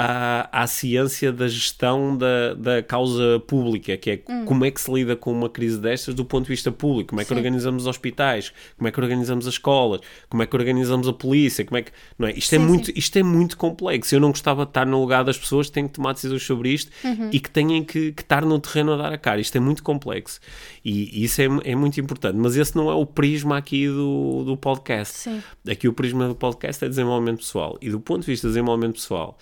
à, 0.00 0.62
à 0.62 0.66
ciência 0.68 1.32
da 1.32 1.48
gestão 1.48 2.16
da, 2.16 2.54
da 2.54 2.82
causa 2.84 3.40
pública, 3.48 3.96
que 3.96 4.10
é 4.10 4.16
como 4.46 4.64
é 4.64 4.70
que 4.70 4.80
se 4.80 4.88
lida 4.92 5.16
com 5.16 5.32
uma 5.32 5.48
crise 5.48 5.76
destas 5.76 6.14
do 6.14 6.24
ponto 6.24 6.44
de 6.44 6.50
vista 6.50 6.70
público, 6.70 7.08
como 7.08 7.20
é 7.20 7.24
que 7.24 7.30
Sim. 7.30 7.34
organizamos 7.34 7.82
os 7.82 7.88
hospitais, 7.88 8.52
como 8.76 8.86
é 8.86 8.92
que 8.92 9.00
organizamos 9.00 9.48
as 9.48 9.54
escolas, 9.54 10.00
como 10.28 10.40
é 10.40 10.46
que 10.46 10.54
organizamos 10.54 11.08
a 11.08 11.12
polícia, 11.12 11.64
como 11.64 11.78
é 11.78 11.82
que... 11.82 11.90
Não 12.16 12.28
é? 12.28 12.32
Isto, 12.32 12.54
é 12.54 12.58
Sim, 12.58 12.64
muito, 12.64 12.86
sim. 12.86 12.92
isto 12.94 13.18
é 13.18 13.22
muito 13.24 13.56
complexo. 13.56 14.14
Eu 14.14 14.20
não 14.20 14.28
gostava 14.28 14.64
de 14.64 14.70
estar 14.70 14.86
no 14.86 15.00
lugar 15.00 15.24
das 15.24 15.36
pessoas 15.36 15.66
que 15.66 15.72
têm 15.72 15.88
que 15.88 15.94
tomar 15.94 16.12
decisões 16.12 16.44
sobre 16.44 16.70
isto 16.72 16.92
Uhum. 17.02 17.30
e 17.32 17.40
que 17.40 17.50
têm 17.50 17.82
que, 17.82 18.12
que 18.12 18.22
estar 18.22 18.44
no 18.44 18.58
terreno 18.60 18.92
a 18.92 18.96
dar 18.96 19.12
a 19.12 19.18
cara. 19.18 19.40
Isto 19.40 19.56
é 19.56 19.60
muito 19.60 19.82
complexo. 19.82 20.38
E, 20.84 21.20
e 21.20 21.24
isso 21.24 21.42
é, 21.42 21.46
é 21.64 21.74
muito 21.74 22.00
importante. 22.00 22.36
Mas 22.36 22.54
esse 22.56 22.76
não 22.76 22.88
é 22.88 22.94
o 22.94 23.04
prisma 23.04 23.56
aqui 23.56 23.88
do, 23.88 24.44
do 24.44 24.56
podcast. 24.56 25.14
Sim. 25.14 25.42
Aqui 25.68 25.88
o 25.88 25.92
prisma 25.92 26.28
do 26.28 26.36
podcast 26.36 26.84
é 26.84 26.88
desenvolvimento 26.88 27.38
pessoal. 27.38 27.76
E 27.82 27.90
do 27.90 27.98
ponto 27.98 28.20
de 28.20 28.26
vista 28.26 28.46
de 28.46 28.52
desenvolvimento 28.52 28.94
pessoal, 28.94 29.36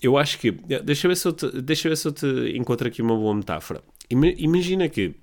eu 0.00 0.16
acho 0.18 0.38
que. 0.38 0.50
Deixa 0.50 1.06
eu 1.06 1.10
ver 1.10 1.16
se 1.16 1.26
eu 1.28 1.32
te, 1.32 1.62
deixa 1.62 1.88
eu 1.88 1.90
ver 1.90 1.96
se 1.96 2.08
eu 2.08 2.12
te 2.12 2.26
encontro 2.56 2.86
aqui 2.88 3.02
uma 3.02 3.16
boa 3.16 3.34
metáfora. 3.34 3.82
Ima- 4.10 4.26
Imagina 4.36 4.88
que 4.88 5.14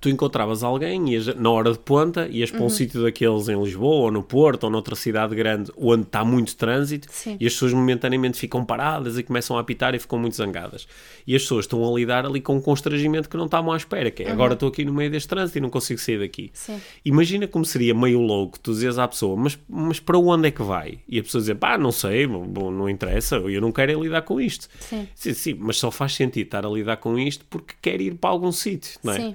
tu 0.00 0.08
encontravas 0.08 0.62
alguém 0.62 1.10
ias, 1.12 1.26
na 1.36 1.50
hora 1.50 1.72
de 1.72 1.78
ponta, 1.78 2.26
ias 2.30 2.50
Uhum. 2.50 2.56
para 2.56 2.66
um 2.66 2.70
sítio 2.70 3.02
daqueles 3.02 3.48
em 3.48 3.62
Lisboa, 3.62 4.04
ou 4.06 4.10
no 4.10 4.22
Porto, 4.22 4.64
ou 4.64 4.70
noutra 4.70 4.94
cidade 4.96 5.34
grande, 5.34 5.70
onde 5.76 6.02
está 6.04 6.24
muito 6.24 6.56
trânsito, 6.56 7.08
Sim. 7.10 7.36
e 7.38 7.46
as 7.46 7.52
pessoas 7.52 7.72
momentaneamente 7.74 8.38
ficam 8.38 8.64
paradas 8.64 9.18
e 9.18 9.22
começam 9.22 9.56
a 9.56 9.60
apitar 9.60 9.94
e 9.94 9.98
ficam 9.98 10.18
muito 10.18 10.36
zangadas. 10.36 10.86
E 11.26 11.36
as 11.36 11.42
pessoas 11.42 11.64
estão 11.66 11.86
a 11.86 11.98
lidar 11.98 12.24
ali 12.24 12.40
com 12.40 12.56
um 12.56 12.60
constrangimento 12.60 13.28
que 13.28 13.36
não 13.36 13.44
estavam 13.44 13.72
à 13.72 13.76
espera, 13.76 14.10
que 14.10 14.22
é 14.22 14.30
agora 14.30 14.54
estou 14.54 14.68
aqui 14.68 14.84
no 14.84 14.92
meio 14.92 15.10
deste 15.10 15.28
trânsito 15.28 15.58
e 15.58 15.60
não 15.60 15.70
consigo 15.70 16.00
sair 16.00 16.18
daqui. 16.18 16.44
Uhum. 16.44 16.50
Sim. 16.54 16.80
Imagina 17.04 17.46
como 17.46 17.64
seria 17.64 17.94
meio 17.94 18.20
louco 18.20 18.58
tu 18.58 18.72
dizes 18.72 18.98
à 18.98 19.06
pessoa, 19.06 19.36
mas, 19.36 19.58
mas 19.68 20.00
para 20.00 20.18
onde 20.18 20.48
é 20.48 20.50
que 20.50 20.62
vai? 20.62 20.98
E 21.08 21.18
a 21.18 21.22
pessoa 21.22 21.40
dizer, 21.40 21.56
pá, 21.56 21.76
não 21.76 21.92
sei, 21.92 22.26
bom, 22.26 22.70
não 22.70 22.88
interessa, 22.88 23.36
eu 23.36 23.60
não 23.60 23.70
quero 23.70 23.92
é 23.92 23.94
lidar 23.94 24.22
com 24.22 24.40
isto. 24.40 24.68
Sim. 24.80 25.06
Sim, 25.14 25.34
sim, 25.34 25.54
mas 25.58 25.76
só 25.76 25.90
faz 25.90 26.14
sentido 26.14 26.46
estar 26.46 26.64
a 26.64 26.68
lidar 26.70 26.96
com 26.96 27.18
isto 27.18 27.44
porque 27.50 27.74
quer 27.82 28.00
ir 28.00 28.14
para 28.14 28.30
algum 28.30 28.50
sítio, 28.50 28.98
não 29.04 29.12
é? 29.12 29.16
Sim. 29.16 29.34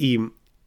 E 0.00 0.18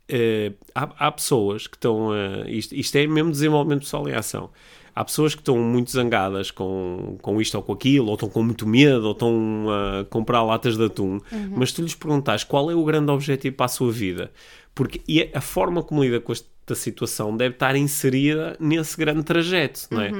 eh, 0.07 0.53
há, 0.75 1.07
há 1.07 1.11
pessoas 1.11 1.65
que 1.65 1.75
estão. 1.75 2.11
a 2.11 2.49
isto, 2.49 2.75
isto 2.75 2.95
é 2.97 3.07
mesmo 3.07 3.31
desenvolvimento 3.31 3.81
pessoal 3.81 4.07
em 4.07 4.13
ação. 4.13 4.51
Há 4.95 5.03
pessoas 5.03 5.33
que 5.33 5.41
estão 5.41 5.57
muito 5.57 5.89
zangadas 5.89 6.51
com, 6.51 7.17
com 7.19 7.41
isto 7.41 7.55
ou 7.55 7.63
com 7.63 7.73
aquilo, 7.73 8.07
ou 8.09 8.13
estão 8.13 8.29
com 8.29 8.43
muito 8.43 8.67
medo, 8.67 9.07
ou 9.07 9.13
estão 9.13 9.65
a 9.69 10.05
comprar 10.05 10.43
latas 10.43 10.77
de 10.77 10.85
atum, 10.85 11.19
mas 11.49 11.71
tu 11.71 11.81
lhes 11.81 11.95
perguntas 11.95 12.43
qual 12.43 12.69
é 12.69 12.75
o 12.75 12.83
grande 12.85 13.11
objetivo 13.11 13.55
para 13.55 13.65
a 13.65 13.69
sua 13.69 13.91
vida, 13.91 14.31
porque 14.75 15.01
e 15.07 15.31
a 15.33 15.41
forma 15.41 15.81
como 15.81 16.03
lida 16.03 16.19
com 16.19 16.31
esta 16.63 16.75
situação 16.75 17.35
deve 17.35 17.55
estar 17.55 17.75
inserida 17.75 18.55
nesse 18.59 18.95
grande 18.97 19.23
trajeto, 19.23 19.87
não 19.91 20.01
é? 20.01 20.11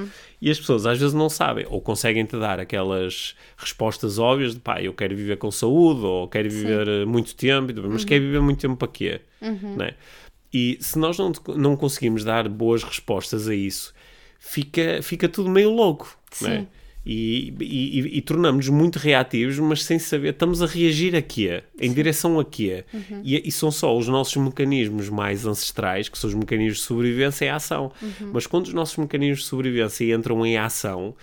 E 0.41 0.51
as 0.51 0.59
pessoas 0.59 0.85
às 0.85 0.99
vezes 0.99 1.13
não 1.13 1.29
sabem, 1.29 1.65
ou 1.69 1.79
conseguem 1.79 2.25
te 2.25 2.37
dar 2.37 2.59
aquelas 2.59 3.33
respostas 3.57 4.19
óbvias 4.19 4.53
de 4.53 4.59
pá, 4.59 4.81
eu 4.81 4.93
quero 4.93 5.15
viver 5.15 5.37
com 5.37 5.49
saúde, 5.49 6.01
ou 6.01 6.27
quero 6.27 6.49
viver 6.49 6.87
eh, 6.87 7.05
muito 7.05 7.33
tempo, 7.35 7.71
mas 7.89 8.03
quer 8.03 8.19
viver 8.19 8.41
muito 8.41 8.59
tempo 8.59 8.75
para 8.75 8.89
quê? 8.89 9.21
Não 9.77 9.85
é? 9.85 9.95
E 10.53 10.77
se 10.81 10.99
nós 10.99 11.17
não, 11.17 11.31
não 11.55 11.75
conseguimos 11.77 12.23
dar 12.25 12.47
boas 12.49 12.83
respostas 12.83 13.47
a 13.47 13.55
isso, 13.55 13.93
fica, 14.37 15.01
fica 15.01 15.29
tudo 15.29 15.49
meio 15.49 15.69
louco. 15.71 16.15
Não 16.41 16.49
é? 16.49 16.67
Sim. 17.05 17.09
E, 17.11 17.53
e, 17.59 17.99
e- 17.99 18.17
e 18.17 18.21
tornamos-nos 18.21 18.69
muito 18.73 18.97
reativos, 18.97 19.59
mas 19.59 19.83
sem 19.83 19.99
saber, 19.99 20.29
estamos 20.29 20.61
a 20.61 20.65
reagir 20.65 21.13
a 21.15 21.21
quê? 21.21 21.61
Em 21.79 21.91
direção 21.93 22.39
a 22.39 22.45
quê? 22.45 22.85
E, 23.23 23.47
e 23.47 23.51
são 23.51 23.69
só 23.71 23.97
os 23.97 24.07
nossos 24.07 24.37
mecanismos 24.37 25.09
mais 25.09 25.45
ancestrais, 25.45 26.07
que 26.07 26.17
são 26.17 26.29
os 26.29 26.33
mecanismos 26.33 26.77
de 26.77 26.83
sobrevivência, 26.83 27.45
em 27.45 27.49
ação. 27.49 27.91
Mas 28.31 28.47
quando 28.47 28.67
os 28.67 28.73
nossos 28.73 28.95
mecanismos 28.97 29.39
de 29.39 29.45
sobrevivência 29.45 30.15
entram 30.15 30.45
em 30.45 30.57
ação, 30.57 31.13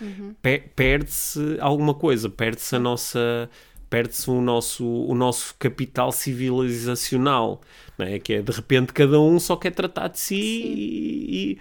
pe- 0.43 0.63
perde-se 0.77 1.57
alguma 1.61 1.95
coisa, 1.95 2.29
perde-se 2.29 2.77
a 2.77 2.79
nossa 2.79 3.49
perde-se 3.89 4.31
o 4.31 4.41
nosso, 4.41 4.87
o 4.87 5.15
nosso 5.17 5.53
capital 5.59 6.13
civilizacional, 6.13 7.61
não 7.99 8.07
é? 8.07 8.19
que 8.19 8.35
é 8.35 8.43
de 8.43 8.53
repente 8.53 8.93
cada 8.93 9.21
um 9.21 9.39
só 9.41 9.57
quer 9.57 9.73
tratar 9.73 10.07
de 10.09 10.21
si 10.21 10.37
e, 10.37 11.51
e, 11.53 11.59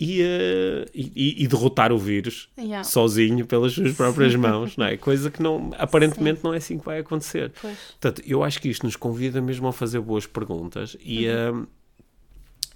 eh, 0.00 0.86
e- 0.94 1.44
e 1.44 1.46
derrotar 1.46 1.92
o 1.92 1.98
vírus 1.98 2.48
Yeah. 2.58 2.82
sozinho 2.84 3.46
pelas 3.46 3.72
suas 3.72 3.92
próprias 3.94 4.34
mãos, 4.34 4.76
não 4.76 4.86
é? 4.86 4.96
Coisa 4.96 5.30
que 5.30 5.42
não, 5.42 5.70
aparentemente 5.78 6.42
não 6.42 6.52
é 6.52 6.56
assim 6.56 6.78
que 6.78 6.84
vai 6.84 6.98
acontecer. 6.98 7.52
Pois. 7.60 7.76
Portanto, 8.00 8.22
eu 8.26 8.42
acho 8.42 8.60
que 8.60 8.68
isto 8.68 8.84
nos 8.84 8.96
convida 8.96 9.40
mesmo 9.40 9.66
a 9.68 9.72
fazer 9.72 10.00
boas 10.00 10.26
perguntas 10.26 10.96
e 11.00 11.28
a, 11.28 11.52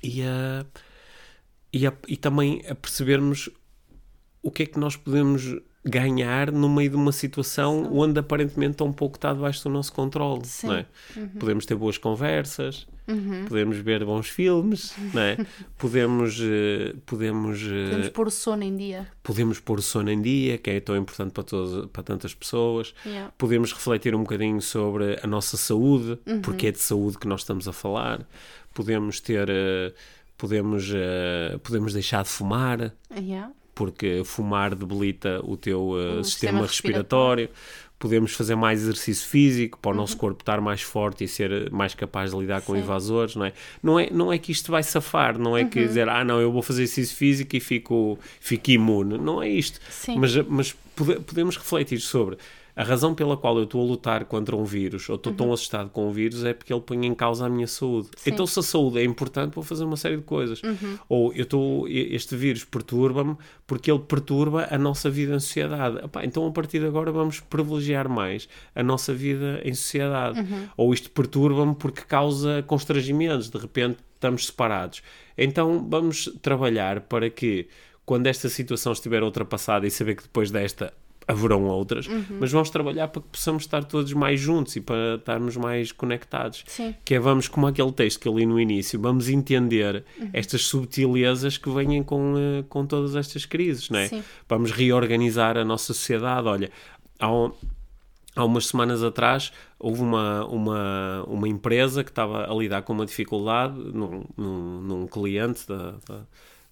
e, 0.03 0.23
a, 0.23 0.67
e, 1.73 1.87
a- 1.87 1.93
e 2.07 2.17
também 2.17 2.63
a 2.69 2.75
percebermos 2.75 3.49
o 4.43 4.51
que 4.51 4.63
é 4.63 4.67
que 4.67 4.79
nós 4.79 4.95
podemos 4.97 5.57
ganhar 5.89 6.51
no 6.53 6.69
meio 6.69 6.91
de 6.91 6.97
uma 6.97 7.13
situação 7.13 7.89
onde 7.93 8.19
aparentemente 8.21 8.77
tão 8.77 8.93
pouco 8.93 9.17
está 9.17 9.33
debaixo 9.33 9.63
do 9.65 9.71
nosso 9.71 9.93
controle, 9.93 10.45
Sim. 10.45 10.67
não 10.69 10.75
é? 10.75 10.87
Podemos 11.39 11.65
ter 11.67 11.75
boas 11.75 11.97
conversas, 11.99 12.87
podemos 13.49 13.77
ver 13.79 14.05
bons 14.05 14.29
filmes, 14.29 14.95
não 15.15 15.23
é? 15.23 15.37
Podemos, 15.79 16.39
eh, 16.43 16.95
podemos, 17.07 17.61
eh, 17.63 17.85
Podemos 17.91 18.09
pôr 18.11 18.27
o 18.27 18.31
sono 18.31 18.63
em 18.65 18.77
dia. 18.77 19.07
podemos 19.23 19.61
pôr 19.61 19.79
o 19.79 19.83
sono 19.83 20.11
em 20.11 20.21
dia, 20.21 20.59
que 20.59 20.71
é 20.71 20.81
tão 20.81 20.97
importante 20.97 21.33
para, 21.33 21.45
todas, 21.45 21.87
para 21.91 22.03
tantas 22.03 22.35
pessoas. 22.35 22.95
Yeah. 23.07 23.33
Podemos 23.39 23.73
refletir 23.73 24.15
um 24.15 24.21
bocadinho 24.21 24.61
sobre 24.61 25.19
a 25.23 25.27
nossa 25.27 25.57
saúde, 25.57 26.19
Uhum. 26.27 26.41
porque 26.43 26.67
é 26.67 26.73
de 26.73 26.81
saúde 26.81 27.17
que 27.19 27.27
nós 27.29 27.41
estamos 27.41 27.67
a 27.69 27.73
falar. 27.73 28.27
Podemos 28.75 29.21
ter, 29.21 29.49
eh, 29.49 29.93
podemos, 30.37 30.93
podemos 31.63 31.93
deixar 31.93 32.23
de 32.25 32.29
fumar, 32.29 32.93
Yeah. 33.17 33.51
Porque 33.79 34.23
fumar 34.25 34.75
debilita 34.75 35.41
o 35.45 35.57
teu 35.57 35.95
eh, 35.97 36.19
O 36.19 36.25
sistema, 36.25 36.25
sistema 36.25 36.61
respiratório. 36.67 37.49
Podemos 38.01 38.33
fazer 38.33 38.55
mais 38.55 38.81
exercício 38.83 39.27
físico 39.27 39.77
para 39.81 39.91
o 39.91 39.95
nosso 39.95 40.13
Uhum. 40.15 40.19
corpo 40.21 40.43
estar 40.43 40.61
mais 40.61 40.83
forte 40.83 41.25
e 41.25 41.29
ser 41.29 41.69
mais 41.71 41.95
capaz 41.95 42.31
de 42.33 42.39
lidar 42.39 42.61
com 42.63 42.73
Sim. 42.75 42.81
invasores, 42.81 43.35
não 43.35 43.45
é? 43.45 43.53
Não 43.83 43.99
é, 43.99 44.09
não 44.11 44.33
é 44.33 44.39
que 44.39 44.53
isto 44.53 44.71
vai 44.71 44.83
safar, 44.85 45.37
não 45.39 45.57
é 45.57 45.63
Uhum. 45.63 45.69
que 45.71 45.85
dizer, 45.85 46.09
ah, 46.09 46.25
não, 46.25 46.41
eu 46.41 46.53
vou 46.53 46.63
fazer 46.63 46.83
exercício 46.85 47.17
físico 47.17 47.57
e 47.57 47.61
fico, 47.61 48.17
fico 48.41 48.71
imune. 48.71 49.19
Não 49.19 49.43
é 49.43 49.49
isto. 49.49 49.81
Sim. 49.91 50.17
Mas, 50.17 50.35
mas 50.47 50.77
pode- 50.95 51.19
podemos 51.21 51.57
refletir 51.57 52.01
sobre 52.01 52.37
A 52.79 52.85
razão 52.85 53.13
pela 53.13 53.37
qual 53.37 53.59
eu 53.59 53.65
estou 53.65 53.83
a 53.83 53.85
lutar 53.85 54.25
contra 54.27 54.55
um 54.55 54.63
vírus 54.63 55.09
ou 55.09 55.17
estou 55.17 55.33
tão 55.33 55.53
assustado 55.53 55.91
com 55.91 56.09
o 56.09 56.13
vírus 56.13 56.45
é 56.45 56.55
porque 56.55 56.73
ele 56.73 56.81
põe 56.81 57.05
em 57.05 57.13
causa 57.13 57.45
a 57.45 57.49
minha 57.49 57.67
saúde. 57.67 58.11
Sim. 58.15 58.31
Então, 58.31 58.47
se 58.47 58.57
a 58.61 58.63
saúde 58.63 59.01
é 59.01 59.05
importante, 59.05 59.57
vou 59.57 59.65
fazer 59.65 59.83
uma 59.83 59.97
série 59.97 60.17
de 60.17 60.23
coisas. 60.23 60.63
Ou 61.09 61.35
eu 61.35 61.43
estou, 61.43 61.89
este 61.89 62.37
vírus 62.37 62.65
perturba-me 62.65 63.37
porque 63.67 63.91
ele 63.91 63.99
perturba 63.99 64.69
a 64.71 64.79
nossa 64.79 65.11
vida 65.11 65.35
em 65.35 65.41
sociedade. 65.41 66.05
Epá, 66.05 66.25
então, 66.25 66.47
a 66.47 66.53
partir 66.53 66.79
de 66.79 66.87
agora, 66.87 67.11
vamos 67.11 67.41
privilegiar 67.41 68.09
mais 68.09 68.49
a 68.77 68.83
nossa 68.85 69.13
vida 69.13 69.61
em 69.65 69.75
sociedade. 69.75 70.47
Ou 70.77 70.95
isto 70.95 71.11
perturba-me 71.11 71.75
porque 71.75 72.03
causa 72.03 72.63
constrangimentos. 72.65 73.51
De 73.51 73.59
repente, 73.59 73.99
estamos 74.15 74.47
separados. 74.47 75.03
Então, 75.37 75.85
vamos 75.91 76.31
trabalhar 76.41 77.01
para 77.01 77.29
que, 77.29 77.67
quando 78.07 78.29
esta 78.29 78.49
situação 78.49 78.93
estiver 78.93 79.21
ultrapassada 79.25 79.85
e 79.85 79.91
saber 79.91 80.15
que 80.15 80.23
depois 80.23 80.53
desta 80.53 80.95
haverão 81.29 81.65
outras, 81.67 82.09
mas 82.41 82.51
vamos 82.51 82.71
trabalhar 82.71 83.09
para 83.09 83.21
que 83.21 83.29
possamos 83.29 83.63
estar 83.65 83.85
todos 83.85 84.13
mais 84.15 84.41
juntos 84.41 84.75
e 84.77 84.81
para 84.81 85.17
estarmos 85.17 85.57
mais 85.59 85.93
conectados. 85.93 86.65
Sim. 86.67 86.95
Que 87.05 87.15
é, 87.17 87.21
vamos, 87.21 87.47
como 87.49 87.67
aquele 87.67 87.93
texto 87.93 88.19
que 88.19 88.27
eu 88.27 88.37
li 88.39 88.47
no 88.47 88.59
início, 88.59 88.99
vamos 88.99 89.29
entender 89.29 90.05
estas 90.33 90.65
subtilezas 90.65 91.59
que 91.59 91.69
vêm 91.69 92.03
com, 92.03 92.35
eh, 92.37 92.65
com 92.69 92.87
todas 92.87 93.15
estas 93.15 93.45
crises, 93.45 93.91
não 93.91 93.99
é? 93.99 94.09
Sim. 94.09 94.25
Vamos 94.49 94.71
reorganizar 94.71 95.59
a 95.59 95.65
nossa 95.65 95.93
sociedade. 95.93 96.49
Olha, 96.49 96.71
há, 97.19 97.31
um- 97.31 97.53
há 98.35 98.45
umas 98.45 98.67
semanas 98.67 99.03
atrás 99.03 99.53
houve 99.79 100.01
uma, 100.01 100.47
uma, 100.47 101.25
uma 101.29 101.47
empresa 101.49 102.03
que 102.03 102.11
estava 102.11 102.51
a 102.51 102.55
lidar 102.55 102.83
com 102.83 102.95
uma 102.95 103.05
dificuldade 103.05 103.75
num, 103.79 104.25
num, 104.37 104.81
num 104.81 105.07
cliente 105.07 105.69
da, 105.69 105.93
da- 106.09 106.23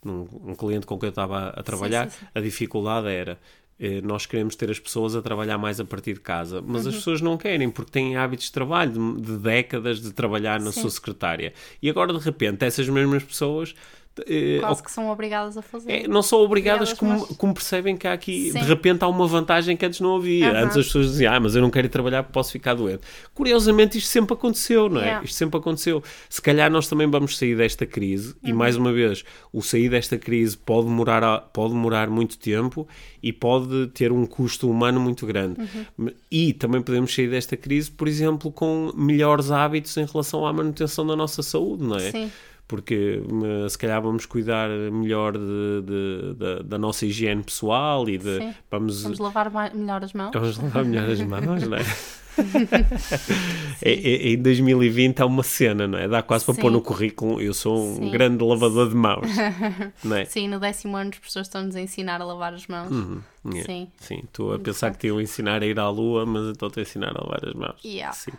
num 0.05 0.27
um 0.45 0.55
cliente 0.55 0.87
com 0.87 0.99
quem 0.99 1.09
eu 1.09 1.11
estava 1.11 1.49
a 1.49 1.63
trabalhar, 1.63 2.09
sim, 2.11 2.21
sim. 2.21 2.27
a 2.35 2.41
dificuldade 2.41 3.09
era 3.09 3.39
nós 4.03 4.25
queremos 4.27 4.55
ter 4.57 4.71
as 4.71 4.79
pessoas 4.79 5.15
a 5.15 5.21
trabalhar 5.23 5.59
mais 5.59 5.79
a 5.79 5.85
partir 5.85 6.15
de 6.15 6.21
casa, 6.21 6.63
mas 6.63 6.85
Uhum. 6.85 6.89
as 6.91 6.95
pessoas 6.97 7.21
não 7.21 7.37
querem 7.37 7.69
porque 7.71 7.91
têm 7.91 8.17
hábitos 8.17 8.47
de 8.47 8.53
trabalho 8.53 8.93
de, 8.93 9.21
de 9.23 9.37
décadas 9.37 10.01
de 10.01 10.13
trabalhar 10.13 10.61
na 10.61 10.73
Sim. 10.73 10.81
sua 10.81 10.91
secretária. 10.91 11.53
E 11.83 11.91
agora 11.91 12.13
de 12.13 12.19
repente 12.19 12.65
essas 12.65 12.89
mesmas 12.89 13.23
pessoas 13.23 13.75
eh, 14.27 14.59
Quase 14.61 14.83
que 14.83 14.91
são 14.91 15.09
obrigadas 15.11 15.57
a 15.57 15.63
fazer. 15.63 15.93
é, 15.93 16.09
não 16.09 16.23
são 16.23 16.39
obrigadas, 16.41 16.93
Obrigadas, 16.93 16.99
como, 16.99 17.27
mas- 17.29 17.37
como 17.39 17.55
percebem 17.55 17.97
que 17.97 18.07
há 18.09 18.13
aqui, 18.13 18.51
Sim. 18.53 18.61
de 18.61 18.65
repente 18.67 19.03
há 19.05 19.09
uma 19.09 19.27
vantagem 19.27 19.77
que 19.77 19.85
antes 19.85 20.01
não 20.01 20.17
havia. 20.17 20.51
Aham. 20.51 20.65
Antes 20.65 20.77
as 20.77 20.87
pessoas 20.87 21.07
diziam, 21.07 21.33
ah, 21.35 21.41
mas 21.41 21.55
eu 21.55 21.63
não 21.63 21.71
quero 21.71 21.87
ir 21.87 21.91
trabalhar 21.91 22.23
porque 22.23 22.33
posso 22.33 22.53
ficar 22.53 22.75
doente. 22.75 23.01
Curiosamente, 23.35 23.99
isto 23.99 24.09
sempre 24.09 24.35
aconteceu, 24.35 24.89
não 24.89 25.01
é? 25.01 25.05
Yeah. 25.05 25.25
Isto 25.25 25.37
sempre 25.37 25.59
aconteceu. 25.59 26.03
Se 26.29 26.41
calhar 26.41 26.71
nós 26.71 26.89
também 26.89 27.07
vamos 27.11 27.37
sair 27.37 27.57
desta 27.57 27.85
crise, 27.87 28.35
e 28.43 28.51
Uhum. 28.53 28.57
mais 28.59 28.77
uma 28.77 28.93
vez, 28.93 29.25
o 29.53 29.61
sair 29.63 29.89
desta 29.89 30.17
crise 30.17 30.57
pode 30.57 30.87
demorar, 30.87 31.23
a- 31.23 31.39
pode 31.41 31.73
demorar 31.75 32.09
muito 32.09 32.39
tempo 32.39 32.87
e 33.23 33.33
pode 33.33 33.89
ter 33.89 34.13
um 34.13 34.25
custo 34.25 34.71
humano 34.71 34.99
muito 35.01 35.27
grande. 35.27 35.61
Uhum. 35.99 36.11
E 36.31 36.53
também 36.53 36.81
podemos 36.81 37.15
sair 37.15 37.29
desta 37.29 37.57
crise, 37.57 37.91
por 37.91 38.09
exemplo, 38.09 38.51
com 38.51 38.93
melhores 38.97 39.51
hábitos 39.51 39.97
em 39.97 40.05
relação 40.05 40.47
à 40.47 40.53
manutenção 40.53 41.07
da 41.07 41.15
nossa 41.17 41.43
saúde, 41.43 41.83
não 41.85 41.97
é? 41.97 42.11
Sim. 42.11 42.31
Porque 42.69 43.23
eh, 43.65 43.69
se 43.69 43.79
calhar 43.79 44.01
vamos 44.03 44.27
cuidar 44.27 44.69
melhor 44.69 45.33
de, 45.39 45.83
de- 45.85 46.35
da- 46.35 46.59
da 46.63 46.79
nossa 46.79 47.07
higiene 47.07 47.43
pessoal 47.43 48.09
e 48.09 48.19
de 48.19 48.39
Sim. 48.39 48.55
vamos, 48.71 49.03
Vamos 49.03 49.19
lavar 49.19 49.51
melhor 49.75 50.03
as 50.05 50.13
mãos. 50.13 50.31
vamos 50.35 50.57
lavar 50.59 50.85
melhor 50.85 51.09
as 51.11 51.21
mãos, 51.21 51.63
não 51.69 51.77
é? 51.77 51.83
É- 53.83 53.93
é- 53.93 54.29
Em 54.33 54.37
2020 54.43 55.21
há 55.21 55.27
uma 55.27 55.43
cena, 55.43 55.87
não 55.87 55.99
é? 55.99 56.07
Dá 56.09 56.23
quase 56.23 56.45
para 56.45 56.55
Sim. 56.55 56.61
pôr 56.61 56.71
no 56.71 56.81
currículo. 56.83 57.41
Eu 57.41 57.55
sou 57.55 57.83
um 57.93 57.97
Sim. 57.97 58.11
grande 58.11 58.45
lavador 58.45 58.89
de 58.89 58.95
mãos, 58.95 59.27
não 60.05 60.17
é? 60.17 60.25
Sim, 60.25 60.49
no 60.49 60.59
décimo 60.61 60.97
ano 60.97 61.11
os 61.11 61.19
professores 61.19 61.49
estão-nos 61.49 61.75
a 61.77 61.81
ensinar 61.81 62.21
a 62.21 62.25
lavar 62.25 62.53
as 62.55 62.67
mãos. 62.67 62.91
É, 63.55 63.63
Sim. 63.63 63.89
Sim, 63.99 64.21
estou 64.25 64.53
a 64.55 64.59
pensar 64.59 64.91
que 64.93 64.99
te 64.99 65.07
iam 65.07 65.21
ensinar 65.21 65.63
a 65.63 65.67
ir 65.67 65.79
à 65.79 65.89
lua, 65.89 66.27
mas 66.27 66.49
estou-te 66.49 66.79
a 66.81 66.83
ensinar 66.83 67.11
a 67.17 67.23
lavar 67.23 67.41
as 67.47 67.55
mãos. 67.55 67.77
Yeah. 67.85 68.13
Sim, 68.13 68.33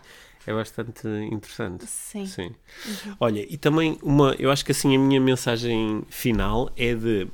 é 0.48 0.54
bastante 0.54 1.08
interessante. 1.32 1.86
Sim. 1.86 2.26
Sim. 2.26 2.56
Olha, 3.20 3.46
e 3.48 3.58
também 3.58 3.98
uma, 4.02 4.36
eu 4.40 4.50
acho 4.50 4.66
que 4.66 4.72
assim 4.72 4.96
a 4.96 5.00
minha 5.00 5.20
mensagem 5.22 6.04
final 6.10 6.72
é 6.76 6.96
de 6.96 7.28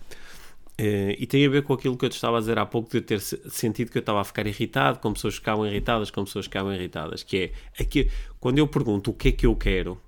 eh, 0.77 1.15
e 1.19 1.27
tem 1.27 1.45
a 1.45 1.49
ver 1.49 1.63
com 1.63 1.73
aquilo 1.73 1.95
que 1.97 2.05
eu 2.05 2.09
te 2.09 2.13
estava 2.15 2.37
a 2.37 2.39
dizer 2.39 2.57
há 2.57 2.65
pouco 2.65 2.89
de 2.89 2.97
eu 2.97 3.01
ter 3.01 3.21
se- 3.21 3.39
sentido 3.49 3.91
que 3.91 3.97
eu 3.97 4.01
estava 4.01 4.21
a 4.21 4.23
ficar 4.23 4.45
irritado 4.47 4.99
com 4.99 5.13
pessoas 5.13 5.35
que 5.35 5.39
ficavam 5.41 5.65
irritadas, 5.67 6.09
com 6.11 6.23
pessoas 6.25 6.47
que 6.47 6.51
ficavam 6.51 6.73
irritadas, 6.73 7.23
que 7.23 7.37
é 7.77 7.81
aqui, 7.83 8.09
quando 8.39 8.57
eu 8.57 8.67
pergunto 8.67 9.11
o 9.11 9.13
que 9.13 9.29
é 9.29 9.31
que 9.31 9.45
eu 9.45 9.55
quero, 9.55 9.99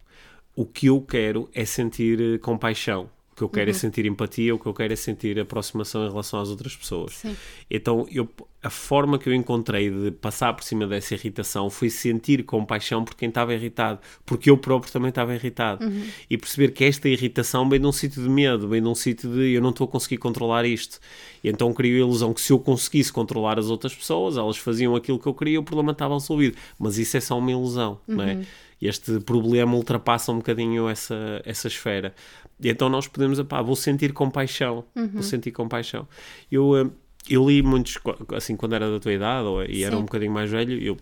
o 0.56 0.66
que 0.66 0.88
eu 0.88 1.00
quero 1.02 1.50
é 1.54 1.66
sentir 1.66 2.20
eh, 2.20 2.38
compaixão. 2.40 3.10
O 3.36 3.38
que 3.38 3.44
eu 3.44 3.50
quero 3.50 3.70
é 3.70 3.74
sentir 3.74 4.06
empatia, 4.06 4.56
o 4.56 4.60
que 4.60 4.66
eu 4.66 4.74
quero 4.74 4.94
é 4.94 4.96
sentir 4.96 5.38
aproximação 5.38 6.06
em 6.06 6.10
relação 6.10 6.40
às 6.40 6.48
outras 6.48 6.74
pessoas. 6.74 7.16
Sim. 7.16 7.36
Então, 7.70 8.08
eu, 8.10 8.30
a 8.64 8.70
forma 8.70 9.20
que 9.20 9.28
eu 9.28 9.34
encontrei 9.34 9.90
de 9.90 10.10
passar 10.10 10.54
por 10.54 10.64
cima 10.64 10.88
dessa 10.88 11.16
irritação 11.16 11.70
foi 11.70 11.90
sentir 11.90 12.44
compaixão 12.44 13.04
por 13.04 13.14
quem 13.14 13.28
estava 13.28 13.54
irritado, 13.54 14.00
porque 14.26 14.50
eu 14.50 14.58
próprio 14.58 14.90
também 14.90 15.10
estava 15.10 15.36
irritado. 15.36 15.86
E 16.30 16.38
perceber 16.38 16.72
que 16.72 16.86
esta 16.86 17.10
irritação 17.10 17.68
vem 17.68 17.78
de 17.78 17.86
um 17.86 17.92
sítio 17.92 18.24
de 18.24 18.30
medo, 18.30 18.70
vem 18.70 18.82
de 18.82 18.88
um 18.88 18.96
sítio 18.96 19.30
de 19.30 19.52
eu 19.52 19.62
não 19.62 19.72
estou 19.72 19.84
a 19.84 19.90
conseguir 19.90 20.18
controlar 20.18 20.64
isto. 20.66 20.98
E 21.44 21.50
então 21.50 21.74
criou 21.74 21.98
a 21.98 22.08
ilusão 22.08 22.34
que 22.34 22.40
se 22.40 22.54
eu 22.54 22.60
conseguisse 22.60 23.12
controlar 23.12 23.60
as 23.60 23.70
outras 23.70 23.94
pessoas, 23.94 24.38
elas 24.38 24.56
faziam 24.56 24.96
aquilo 24.96 25.20
que 25.20 25.28
eu 25.28 25.34
queria, 25.34 25.60
o 25.60 25.64
problema 25.64 25.92
estava 25.92 26.14
resolvido. 26.14 26.56
Mas 26.80 26.98
isso 26.98 27.18
é 27.18 27.20
só 27.20 27.38
uma 27.38 27.52
ilusão, 27.52 28.00
não 28.08 28.24
é? 28.24 28.46
Este 28.82 29.20
problema 29.22 29.74
ultrapassa 29.76 30.32
um 30.32 30.38
bocadinho 30.38 30.88
essa, 30.90 31.42
essa 31.46 31.68
esfera. 31.68 32.14
E 32.62 32.70
então 32.70 32.88
nós 32.90 33.08
podemos, 33.08 33.42
pá, 33.44 33.62
vou 33.62 33.76
sentir 33.76 34.14
compaixão, 34.14 34.86
vou 35.14 35.24
sentir 35.24 35.52
compaixão. 35.52 36.08
Eu, 36.52 36.76
eh, 36.78 36.90
eu 37.28 37.50
li 37.50 37.62
muitos, 37.64 37.98
assim, 38.36 38.56
quando 38.56 38.76
era 38.76 38.90
da 38.90 39.00
tua 39.00 39.12
idade, 39.12 39.46
ou, 39.48 39.64
e 39.66 39.84
era 39.84 39.96
Sim. 39.96 40.02
um 40.02 40.06
bocadinho 40.06 40.32
mais 40.32 40.50
velho, 40.50 40.80
eu 40.82 40.96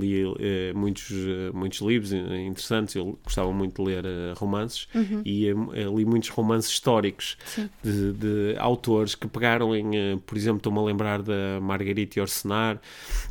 li 0.00 0.22
eh, 0.40 0.72
muitos, 0.74 1.10
eh, 1.12 1.50
muitos 1.52 1.80
livros 1.80 2.12
interessantes, 2.12 2.94
eu 2.96 3.18
gostava 3.22 3.52
muito 3.52 3.82
de 3.84 3.88
ler 3.90 4.04
romances, 4.36 4.88
e 5.24 5.46
eh, 5.48 5.54
eh, 5.74 5.84
li 5.94 6.04
muitos 6.04 6.30
romances 6.30 6.70
históricos 6.72 7.36
de, 7.84 8.12
de 8.14 8.56
autores 8.58 9.14
que 9.14 9.28
pegaram 9.28 9.76
em, 9.76 10.18
por 10.26 10.36
exemplo, 10.36 10.56
estou-me 10.56 10.78
a 10.78 10.82
lembrar 10.82 11.22
da 11.22 11.60
Margarite 11.60 12.18
Yourcenar, 12.18 12.80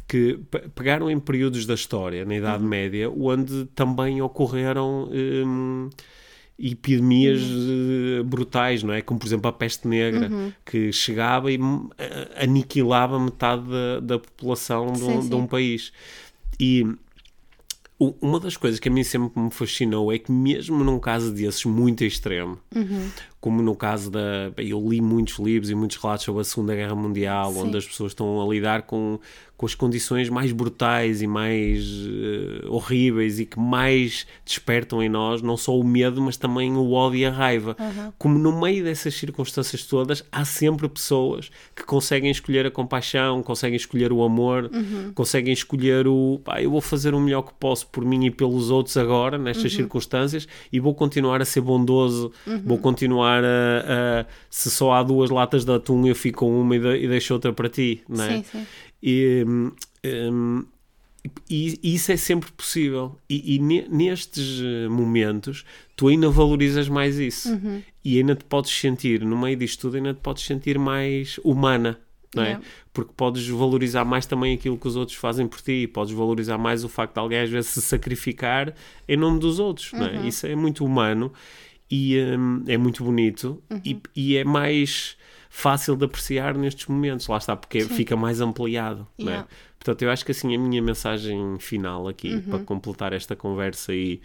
que 0.07 0.37
pe- 0.49 0.69
pegaram 0.69 1.09
em 1.09 1.19
períodos 1.19 1.65
da 1.65 1.73
história, 1.73 2.23
na 2.25 2.35
Idade 2.35 2.63
Média, 2.63 3.09
onde 3.09 3.65
também 3.75 4.21
ocorreram... 4.21 5.09
hum, 5.11 5.89
epidemias 6.57 7.41
eh, 7.41 8.23
brutais, 8.23 8.81
não 8.83 8.93
é? 8.93 9.01
Como, 9.01 9.19
por 9.19 9.25
exemplo, 9.27 9.49
a 9.49 9.53
peste 9.53 9.87
negra, 9.87 10.29
que 10.65 10.91
chegava 10.91 11.51
e 11.51 11.59
hum, 11.61 11.89
aniquilava 12.37 13.19
metade 13.19 13.63
da, 13.67 13.99
da 13.99 14.19
população 14.19 14.93
de 14.93 15.03
um, 15.03 15.21
Sim, 15.21 15.29
de 15.29 15.35
um 15.35 15.41
sim. 15.41 15.47
país. 15.47 15.91
E 16.59 16.85
uma 17.99 18.39
das 18.39 18.57
coisas 18.57 18.79
que 18.79 18.89
a 18.89 18.91
mim 18.91 19.03
sempre 19.03 19.39
me 19.41 19.49
fascinou 19.49 20.11
é 20.11 20.19
que 20.19 20.31
mesmo 20.31 20.83
num 20.83 20.99
caso 20.99 21.31
desses 21.31 21.63
muito 21.65 22.03
extremo, 22.03 22.59
como 23.45 23.61
no 23.61 23.75
caso 23.75 24.09
da... 24.09 24.51
Eu 24.57 24.83
li 24.89 24.99
muitos 24.99 25.37
livros 25.37 25.69
e 25.69 25.75
muitos 25.75 25.97
relatos 25.97 26.25
sobre 26.25 26.41
a 26.41 26.43
Segunda 26.43 26.73
Guerra 26.73 26.95
Mundial, 26.95 27.53
Sim. 27.53 27.61
onde 27.61 27.77
as 27.77 27.85
pessoas 27.85 28.13
estão 28.13 28.41
a 28.41 28.51
lidar 28.51 28.81
com, 28.81 29.19
com 29.55 29.67
as 29.67 29.75
condições 29.75 30.29
mais 30.29 30.51
brutais 30.51 31.21
e 31.21 31.27
mais 31.27 31.85
eh, 31.85 32.65
horríveis 32.67 33.39
e 33.39 33.45
que 33.45 33.59
mais 33.59 34.25
despertam 34.43 35.01
em 35.03 35.07
nós 35.07 35.43
não 35.43 35.55
só 35.55 35.77
o 35.77 35.83
medo, 35.83 36.19
mas 36.23 36.37
também 36.37 36.73
o 36.73 36.91
ódio 36.91 37.19
e 37.19 37.25
a 37.27 37.29
raiva. 37.29 37.77
Como 38.17 38.39
no 38.39 38.59
meio 38.59 38.83
dessas 38.83 39.13
circunstâncias 39.13 39.83
todas, 39.83 40.23
há 40.31 40.43
sempre 40.43 40.89
pessoas 40.89 41.51
que 41.75 41.83
conseguem 41.83 42.31
escolher 42.31 42.65
a 42.65 42.71
compaixão, 42.71 43.43
conseguem 43.43 43.77
escolher 43.77 44.11
o 44.11 44.23
amor, 44.23 44.71
conseguem 45.13 45.53
escolher 45.53 46.07
o 46.07 46.41
pá, 46.43 46.61
eu 46.63 46.71
vou 46.71 46.81
fazer 46.81 47.13
o 47.13 47.19
melhor 47.19 47.43
que 47.43 47.53
posso 47.59 47.85
por 47.87 48.03
mim 48.03 48.25
e 48.25 48.31
pelos 48.31 48.71
outros 48.71 48.97
agora, 48.97 49.37
nestas 49.37 49.71
circunstâncias, 49.71 50.47
e 50.73 50.79
vou 50.79 50.95
continuar 50.95 51.43
a 51.43 51.45
ser 51.45 51.61
bondoso, 51.61 52.31
vou 52.65 52.79
continuar 52.79 53.34
a, 53.43 54.21
a- 54.21 54.25
se 54.49 54.69
só 54.71 54.93
há 54.93 55.03
duas 55.03 55.29
latas 55.29 55.65
de 55.65 55.71
atum, 55.71 56.05
eu 56.07 56.15
fico 56.15 56.39
com 56.39 56.61
uma 56.61 56.75
e, 56.75 56.79
de- 56.79 56.97
e 57.03 57.07
deixo 57.07 57.33
outra 57.33 57.51
para 57.51 57.67
ti, 57.69 58.01
não 58.07 58.23
é? 58.23 58.37
Sim, 58.37 58.43
sim. 58.51 58.67
E, 59.03 59.43
hum, 59.47 59.71
hum, 60.05 60.65
e- 61.49 61.79
e 61.81 61.95
isso 61.95 62.11
é 62.11 62.17
sempre 62.17 62.51
possível. 62.51 63.17
E, 63.29 63.55
e 63.55 63.59
ne- 63.59 63.87
nestes 63.89 64.61
eh, 64.63 64.87
momentos, 64.87 65.65
tu 65.95 66.07
ainda 66.07 66.29
valorizas 66.29 66.87
mais 66.87 67.17
isso. 67.19 67.51
Uhum. 67.51 67.81
E 68.03 68.17
ainda 68.19 68.35
te 68.35 68.43
podes 68.43 68.71
sentir, 68.71 69.21
no 69.25 69.37
meio 69.37 69.57
disto 69.57 69.81
tudo, 69.81 69.97
ainda 69.97 70.13
te 70.13 70.19
podes 70.21 70.43
sentir 70.45 70.77
mais 70.77 71.39
humana. 71.43 71.99
Não 72.35 72.43
é? 72.43 72.47
Yeah. 72.47 72.65
Porque 72.93 73.13
podes 73.15 73.47
valorizar 73.47 74.03
mais 74.03 74.25
também 74.25 74.53
aquilo 74.55 74.77
que 74.77 74.87
os 74.87 74.97
outros 74.97 75.17
fazem 75.17 75.47
por 75.47 75.61
ti, 75.61 75.87
podes 75.87 76.13
valorizar 76.13 76.57
mais 76.57 76.83
o 76.83 76.89
facto 76.89 77.13
de 77.13 77.19
alguém 77.21 77.39
às 77.39 77.49
vezes 77.49 77.69
se 77.71 77.81
sacrificar 77.81 78.73
em 79.07 79.15
nome 79.15 79.39
dos 79.39 79.57
outros. 79.57 79.93
Não 79.93 80.01
Uhum. 80.01 80.23
é? 80.25 80.27
Isso 80.27 80.45
é 80.45 80.53
muito 80.53 80.83
humano 80.85 81.31
e 81.89 82.17
hum, 82.37 82.63
é 82.67 82.77
muito 82.77 83.03
bonito 83.03 83.61
e, 83.83 83.93
Uhum. 83.93 84.01
e 84.15 84.37
é 84.37 84.43
mais 84.43 85.17
fácil 85.49 85.95
de 85.95 86.03
apreciar 86.05 86.57
nestes 86.57 86.87
momentos, 86.87 87.27
lá 87.27 87.37
está, 87.37 87.55
porque 87.55 87.81
fica 87.81 88.15
mais 88.15 88.41
ampliado. 88.41 89.07
não 89.17 89.27
é? 89.27 89.31
Yeah. 89.31 89.47
Portanto, 89.79 90.01
eu 90.01 90.09
acho 90.11 90.25
que 90.25 90.31
assim 90.31 90.55
a 90.55 90.59
minha 90.59 90.81
mensagem 90.81 91.57
final 91.59 92.07
aqui, 92.07 92.33
Uhum. 92.33 92.41
para 92.41 92.59
completar 92.59 93.13
esta 93.13 93.35
conversa 93.35 93.93
e 93.93 94.19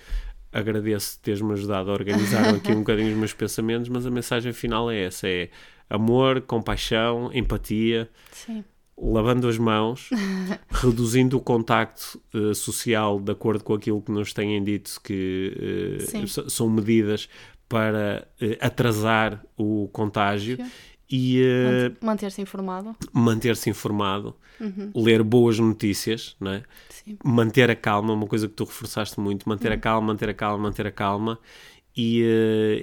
agradeço 0.53 1.21
teres-me 1.23 1.53
ajudado 1.53 1.91
a 1.91 1.93
organizar 1.93 2.55
aqui 2.55 2.73
um 2.73 2.81
bocadinho 2.81 3.13
os 3.13 3.17
meus 3.17 3.33
pensamentos, 3.33 3.89
mas 3.89 4.05
a 4.07 4.11
mensagem 4.11 4.53
final 4.53 4.91
é 4.91 5.05
essa, 5.05 5.29
é 5.29 5.49
amor, 5.89 6.41
compaixão, 6.41 7.31
empatia, 7.33 8.09
Sim. 8.33 8.65
Lavando 9.01 9.49
as 9.49 9.57
mãos, 9.57 10.11
reduzindo 10.71 11.37
o 11.37 11.41
contacto 11.41 12.21
uh, 12.35 12.55
social 12.55 13.19
de 13.19 13.33
acordo 13.33 13.65
com 13.65 13.75
aquilo 13.75 14.03
que 14.03 14.13
nos 14.13 14.33
têm 14.33 14.63
dito 14.63 15.01
que 15.03 16.05
uh, 16.07 16.51
são 16.51 16.69
medidas 16.69 17.29
para 17.69 18.29
uh, 18.41 18.57
atrasar 18.61 19.43
o 19.57 19.89
contágio. 19.93 20.57
Sim. 20.57 20.71
E 21.13 21.43
manter-se 22.01 22.41
informado. 22.41 22.95
Manter-se 23.13 23.69
informado, 23.69 24.37
uhum. 24.61 24.93
ler 24.95 25.25
boas 25.25 25.59
notícias, 25.59 26.37
não 26.39 26.53
é? 26.53 26.63
manter 27.25 27.69
a 27.69 27.75
calma, 27.75 28.13
uma 28.13 28.29
coisa 28.29 28.47
que 28.47 28.55
tu 28.55 28.63
reforçaste 28.63 29.19
muito, 29.19 29.49
manter 29.49 29.73
uhum. 29.73 29.75
a 29.75 29.79
calma, 29.79 30.07
manter 30.07 30.29
a 30.29 30.35
calma, 30.35 30.63
manter 30.63 30.87
a 30.87 30.93
calma 30.93 31.37
e, 31.97 32.23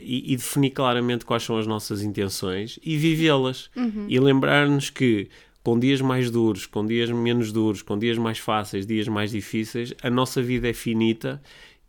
e, 0.04 0.34
e, 0.34 0.36
definir 0.36 0.72
claramente 0.72 1.26
quais 1.26 1.44
são 1.44 1.58
as 1.58 1.66
nossas 1.66 2.02
intenções 2.02 2.78
e 2.84 2.98
vivê-las. 2.98 3.70
Uhum. 3.78 4.06
E 4.10 4.20
lembrar-nos 4.20 4.90
que 4.90 5.30
com 5.68 5.78
dias 5.78 6.00
mais 6.00 6.32
duros, 6.32 6.66
com 6.66 6.86
dias 6.86 7.12
menos 7.12 7.52
duros, 7.52 7.82
com 7.82 8.00
dias 8.00 8.18
mais 8.18 8.40
fáceis, 8.40 8.88
dias 8.88 9.06
mais 9.06 9.32
difíceis, 9.32 9.94
a 10.02 10.10
nossa 10.10 10.42
vida 10.42 10.70
é 10.70 10.72
finita 10.72 11.42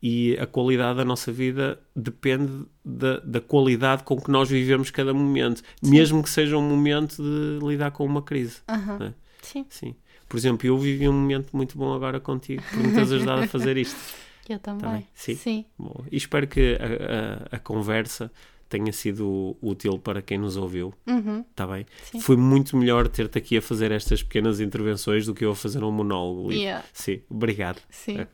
e 0.03 0.37
a 0.37 0.47
qualidade 0.49 0.97
da 0.97 1.05
nossa 1.05 1.31
vida 1.31 1.79
depende 1.95 2.67
da, 2.85 3.21
da 3.21 3.41
qualidade 3.41 4.03
com 4.03 4.21
que 4.21 4.33
nós 4.33 4.51
vivemos 4.51 4.91
cada 4.91 5.15
momento, 5.15 5.63
Sim. 5.81 5.91
mesmo 5.93 6.25
que 6.25 6.29
seja 6.29 6.59
um 6.59 6.69
momento 6.69 7.23
de 7.23 7.65
lidar 7.65 7.93
com 7.93 8.05
uma 8.05 8.21
crise. 8.21 8.57
Uhum. 8.69 9.07
É? 9.07 9.15
Sim. 9.43 9.65
Sim. 9.71 9.95
Por 10.29 10.37
exemplo, 10.37 10.67
eu 10.67 10.77
vivi 10.77 11.09
um 11.09 11.13
momento 11.13 11.57
muito 11.57 11.79
bom 11.79 11.95
agora 11.95 12.19
contigo, 12.19 12.65
por 12.73 12.79
me 12.79 12.93
teres 12.93 13.13
ajudado 13.13 13.43
a 13.43 13.47
fazer 13.47 13.77
isto. 13.77 13.97
Eu 14.49 14.59
também. 14.59 14.81
também. 14.81 15.07
Sim. 15.15 15.37
Sim. 15.37 15.65
Bom, 15.79 16.05
e 16.11 16.17
espero 16.17 16.49
que 16.49 16.77
a, 16.81 17.55
a, 17.55 17.57
a, 17.57 17.59
conversa 17.61 18.33
tenha 18.69 18.93
sido 18.93 19.57
útil 19.61 19.99
para 19.99 20.21
quem 20.21 20.39
nos 20.39 20.57
ouviu. 20.57 20.93
Uhum. 21.07 21.45
Tá 21.55 21.67
bem? 21.67 21.87
Sim. 22.11 22.21
Foi 22.21 22.37
muito 22.37 22.77
melhor 22.77 23.09
ter-te 23.09 23.39
aqui 23.39 23.57
a 23.57 23.63
fazer 23.63 23.91
estas 23.91 24.23
pequenas 24.23 24.61
intervenções 24.61 25.27
do 25.27 25.35
que 25.35 25.45
eu 25.45 25.53
a 25.53 25.57
fazer 25.57 25.83
um 25.83 25.91
monólogo. 25.91 26.53
Yeah. 26.53 26.85
Sim, 26.93 27.21
obrigado. 27.29 27.81
Sim. 27.91 28.19
É. 28.21 28.27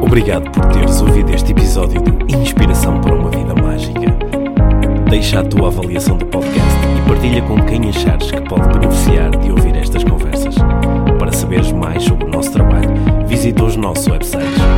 Obrigado 0.00 0.50
por 0.50 0.66
teres 0.72 1.00
ouvido 1.00 1.34
este 1.34 1.52
episódio 1.52 2.02
de 2.02 2.36
Inspiração 2.36 3.00
para 3.00 3.14
uma 3.14 3.30
Vida 3.30 3.54
Mágica. 3.54 4.18
Deixa 5.08 5.40
a 5.40 5.44
tua 5.44 5.68
avaliação 5.68 6.18
do 6.18 6.26
podcast 6.26 6.78
e 6.96 7.08
partilha 7.08 7.42
com 7.42 7.56
quem 7.66 7.88
achares 7.88 8.30
que 8.30 8.40
pode 8.42 8.78
beneficiar 8.78 9.30
de 9.36 9.50
ouvir 9.50 9.76
estas 9.76 10.04
conversas. 10.04 10.54
Para 11.18 11.32
saberes 11.32 11.72
mais 11.72 12.04
sobre 12.04 12.24
o 12.24 12.28
nosso 12.28 12.52
trabalho, 12.52 12.90
visita 13.26 13.64
os 13.64 13.76
nossos 13.76 14.06
websites 14.06 14.77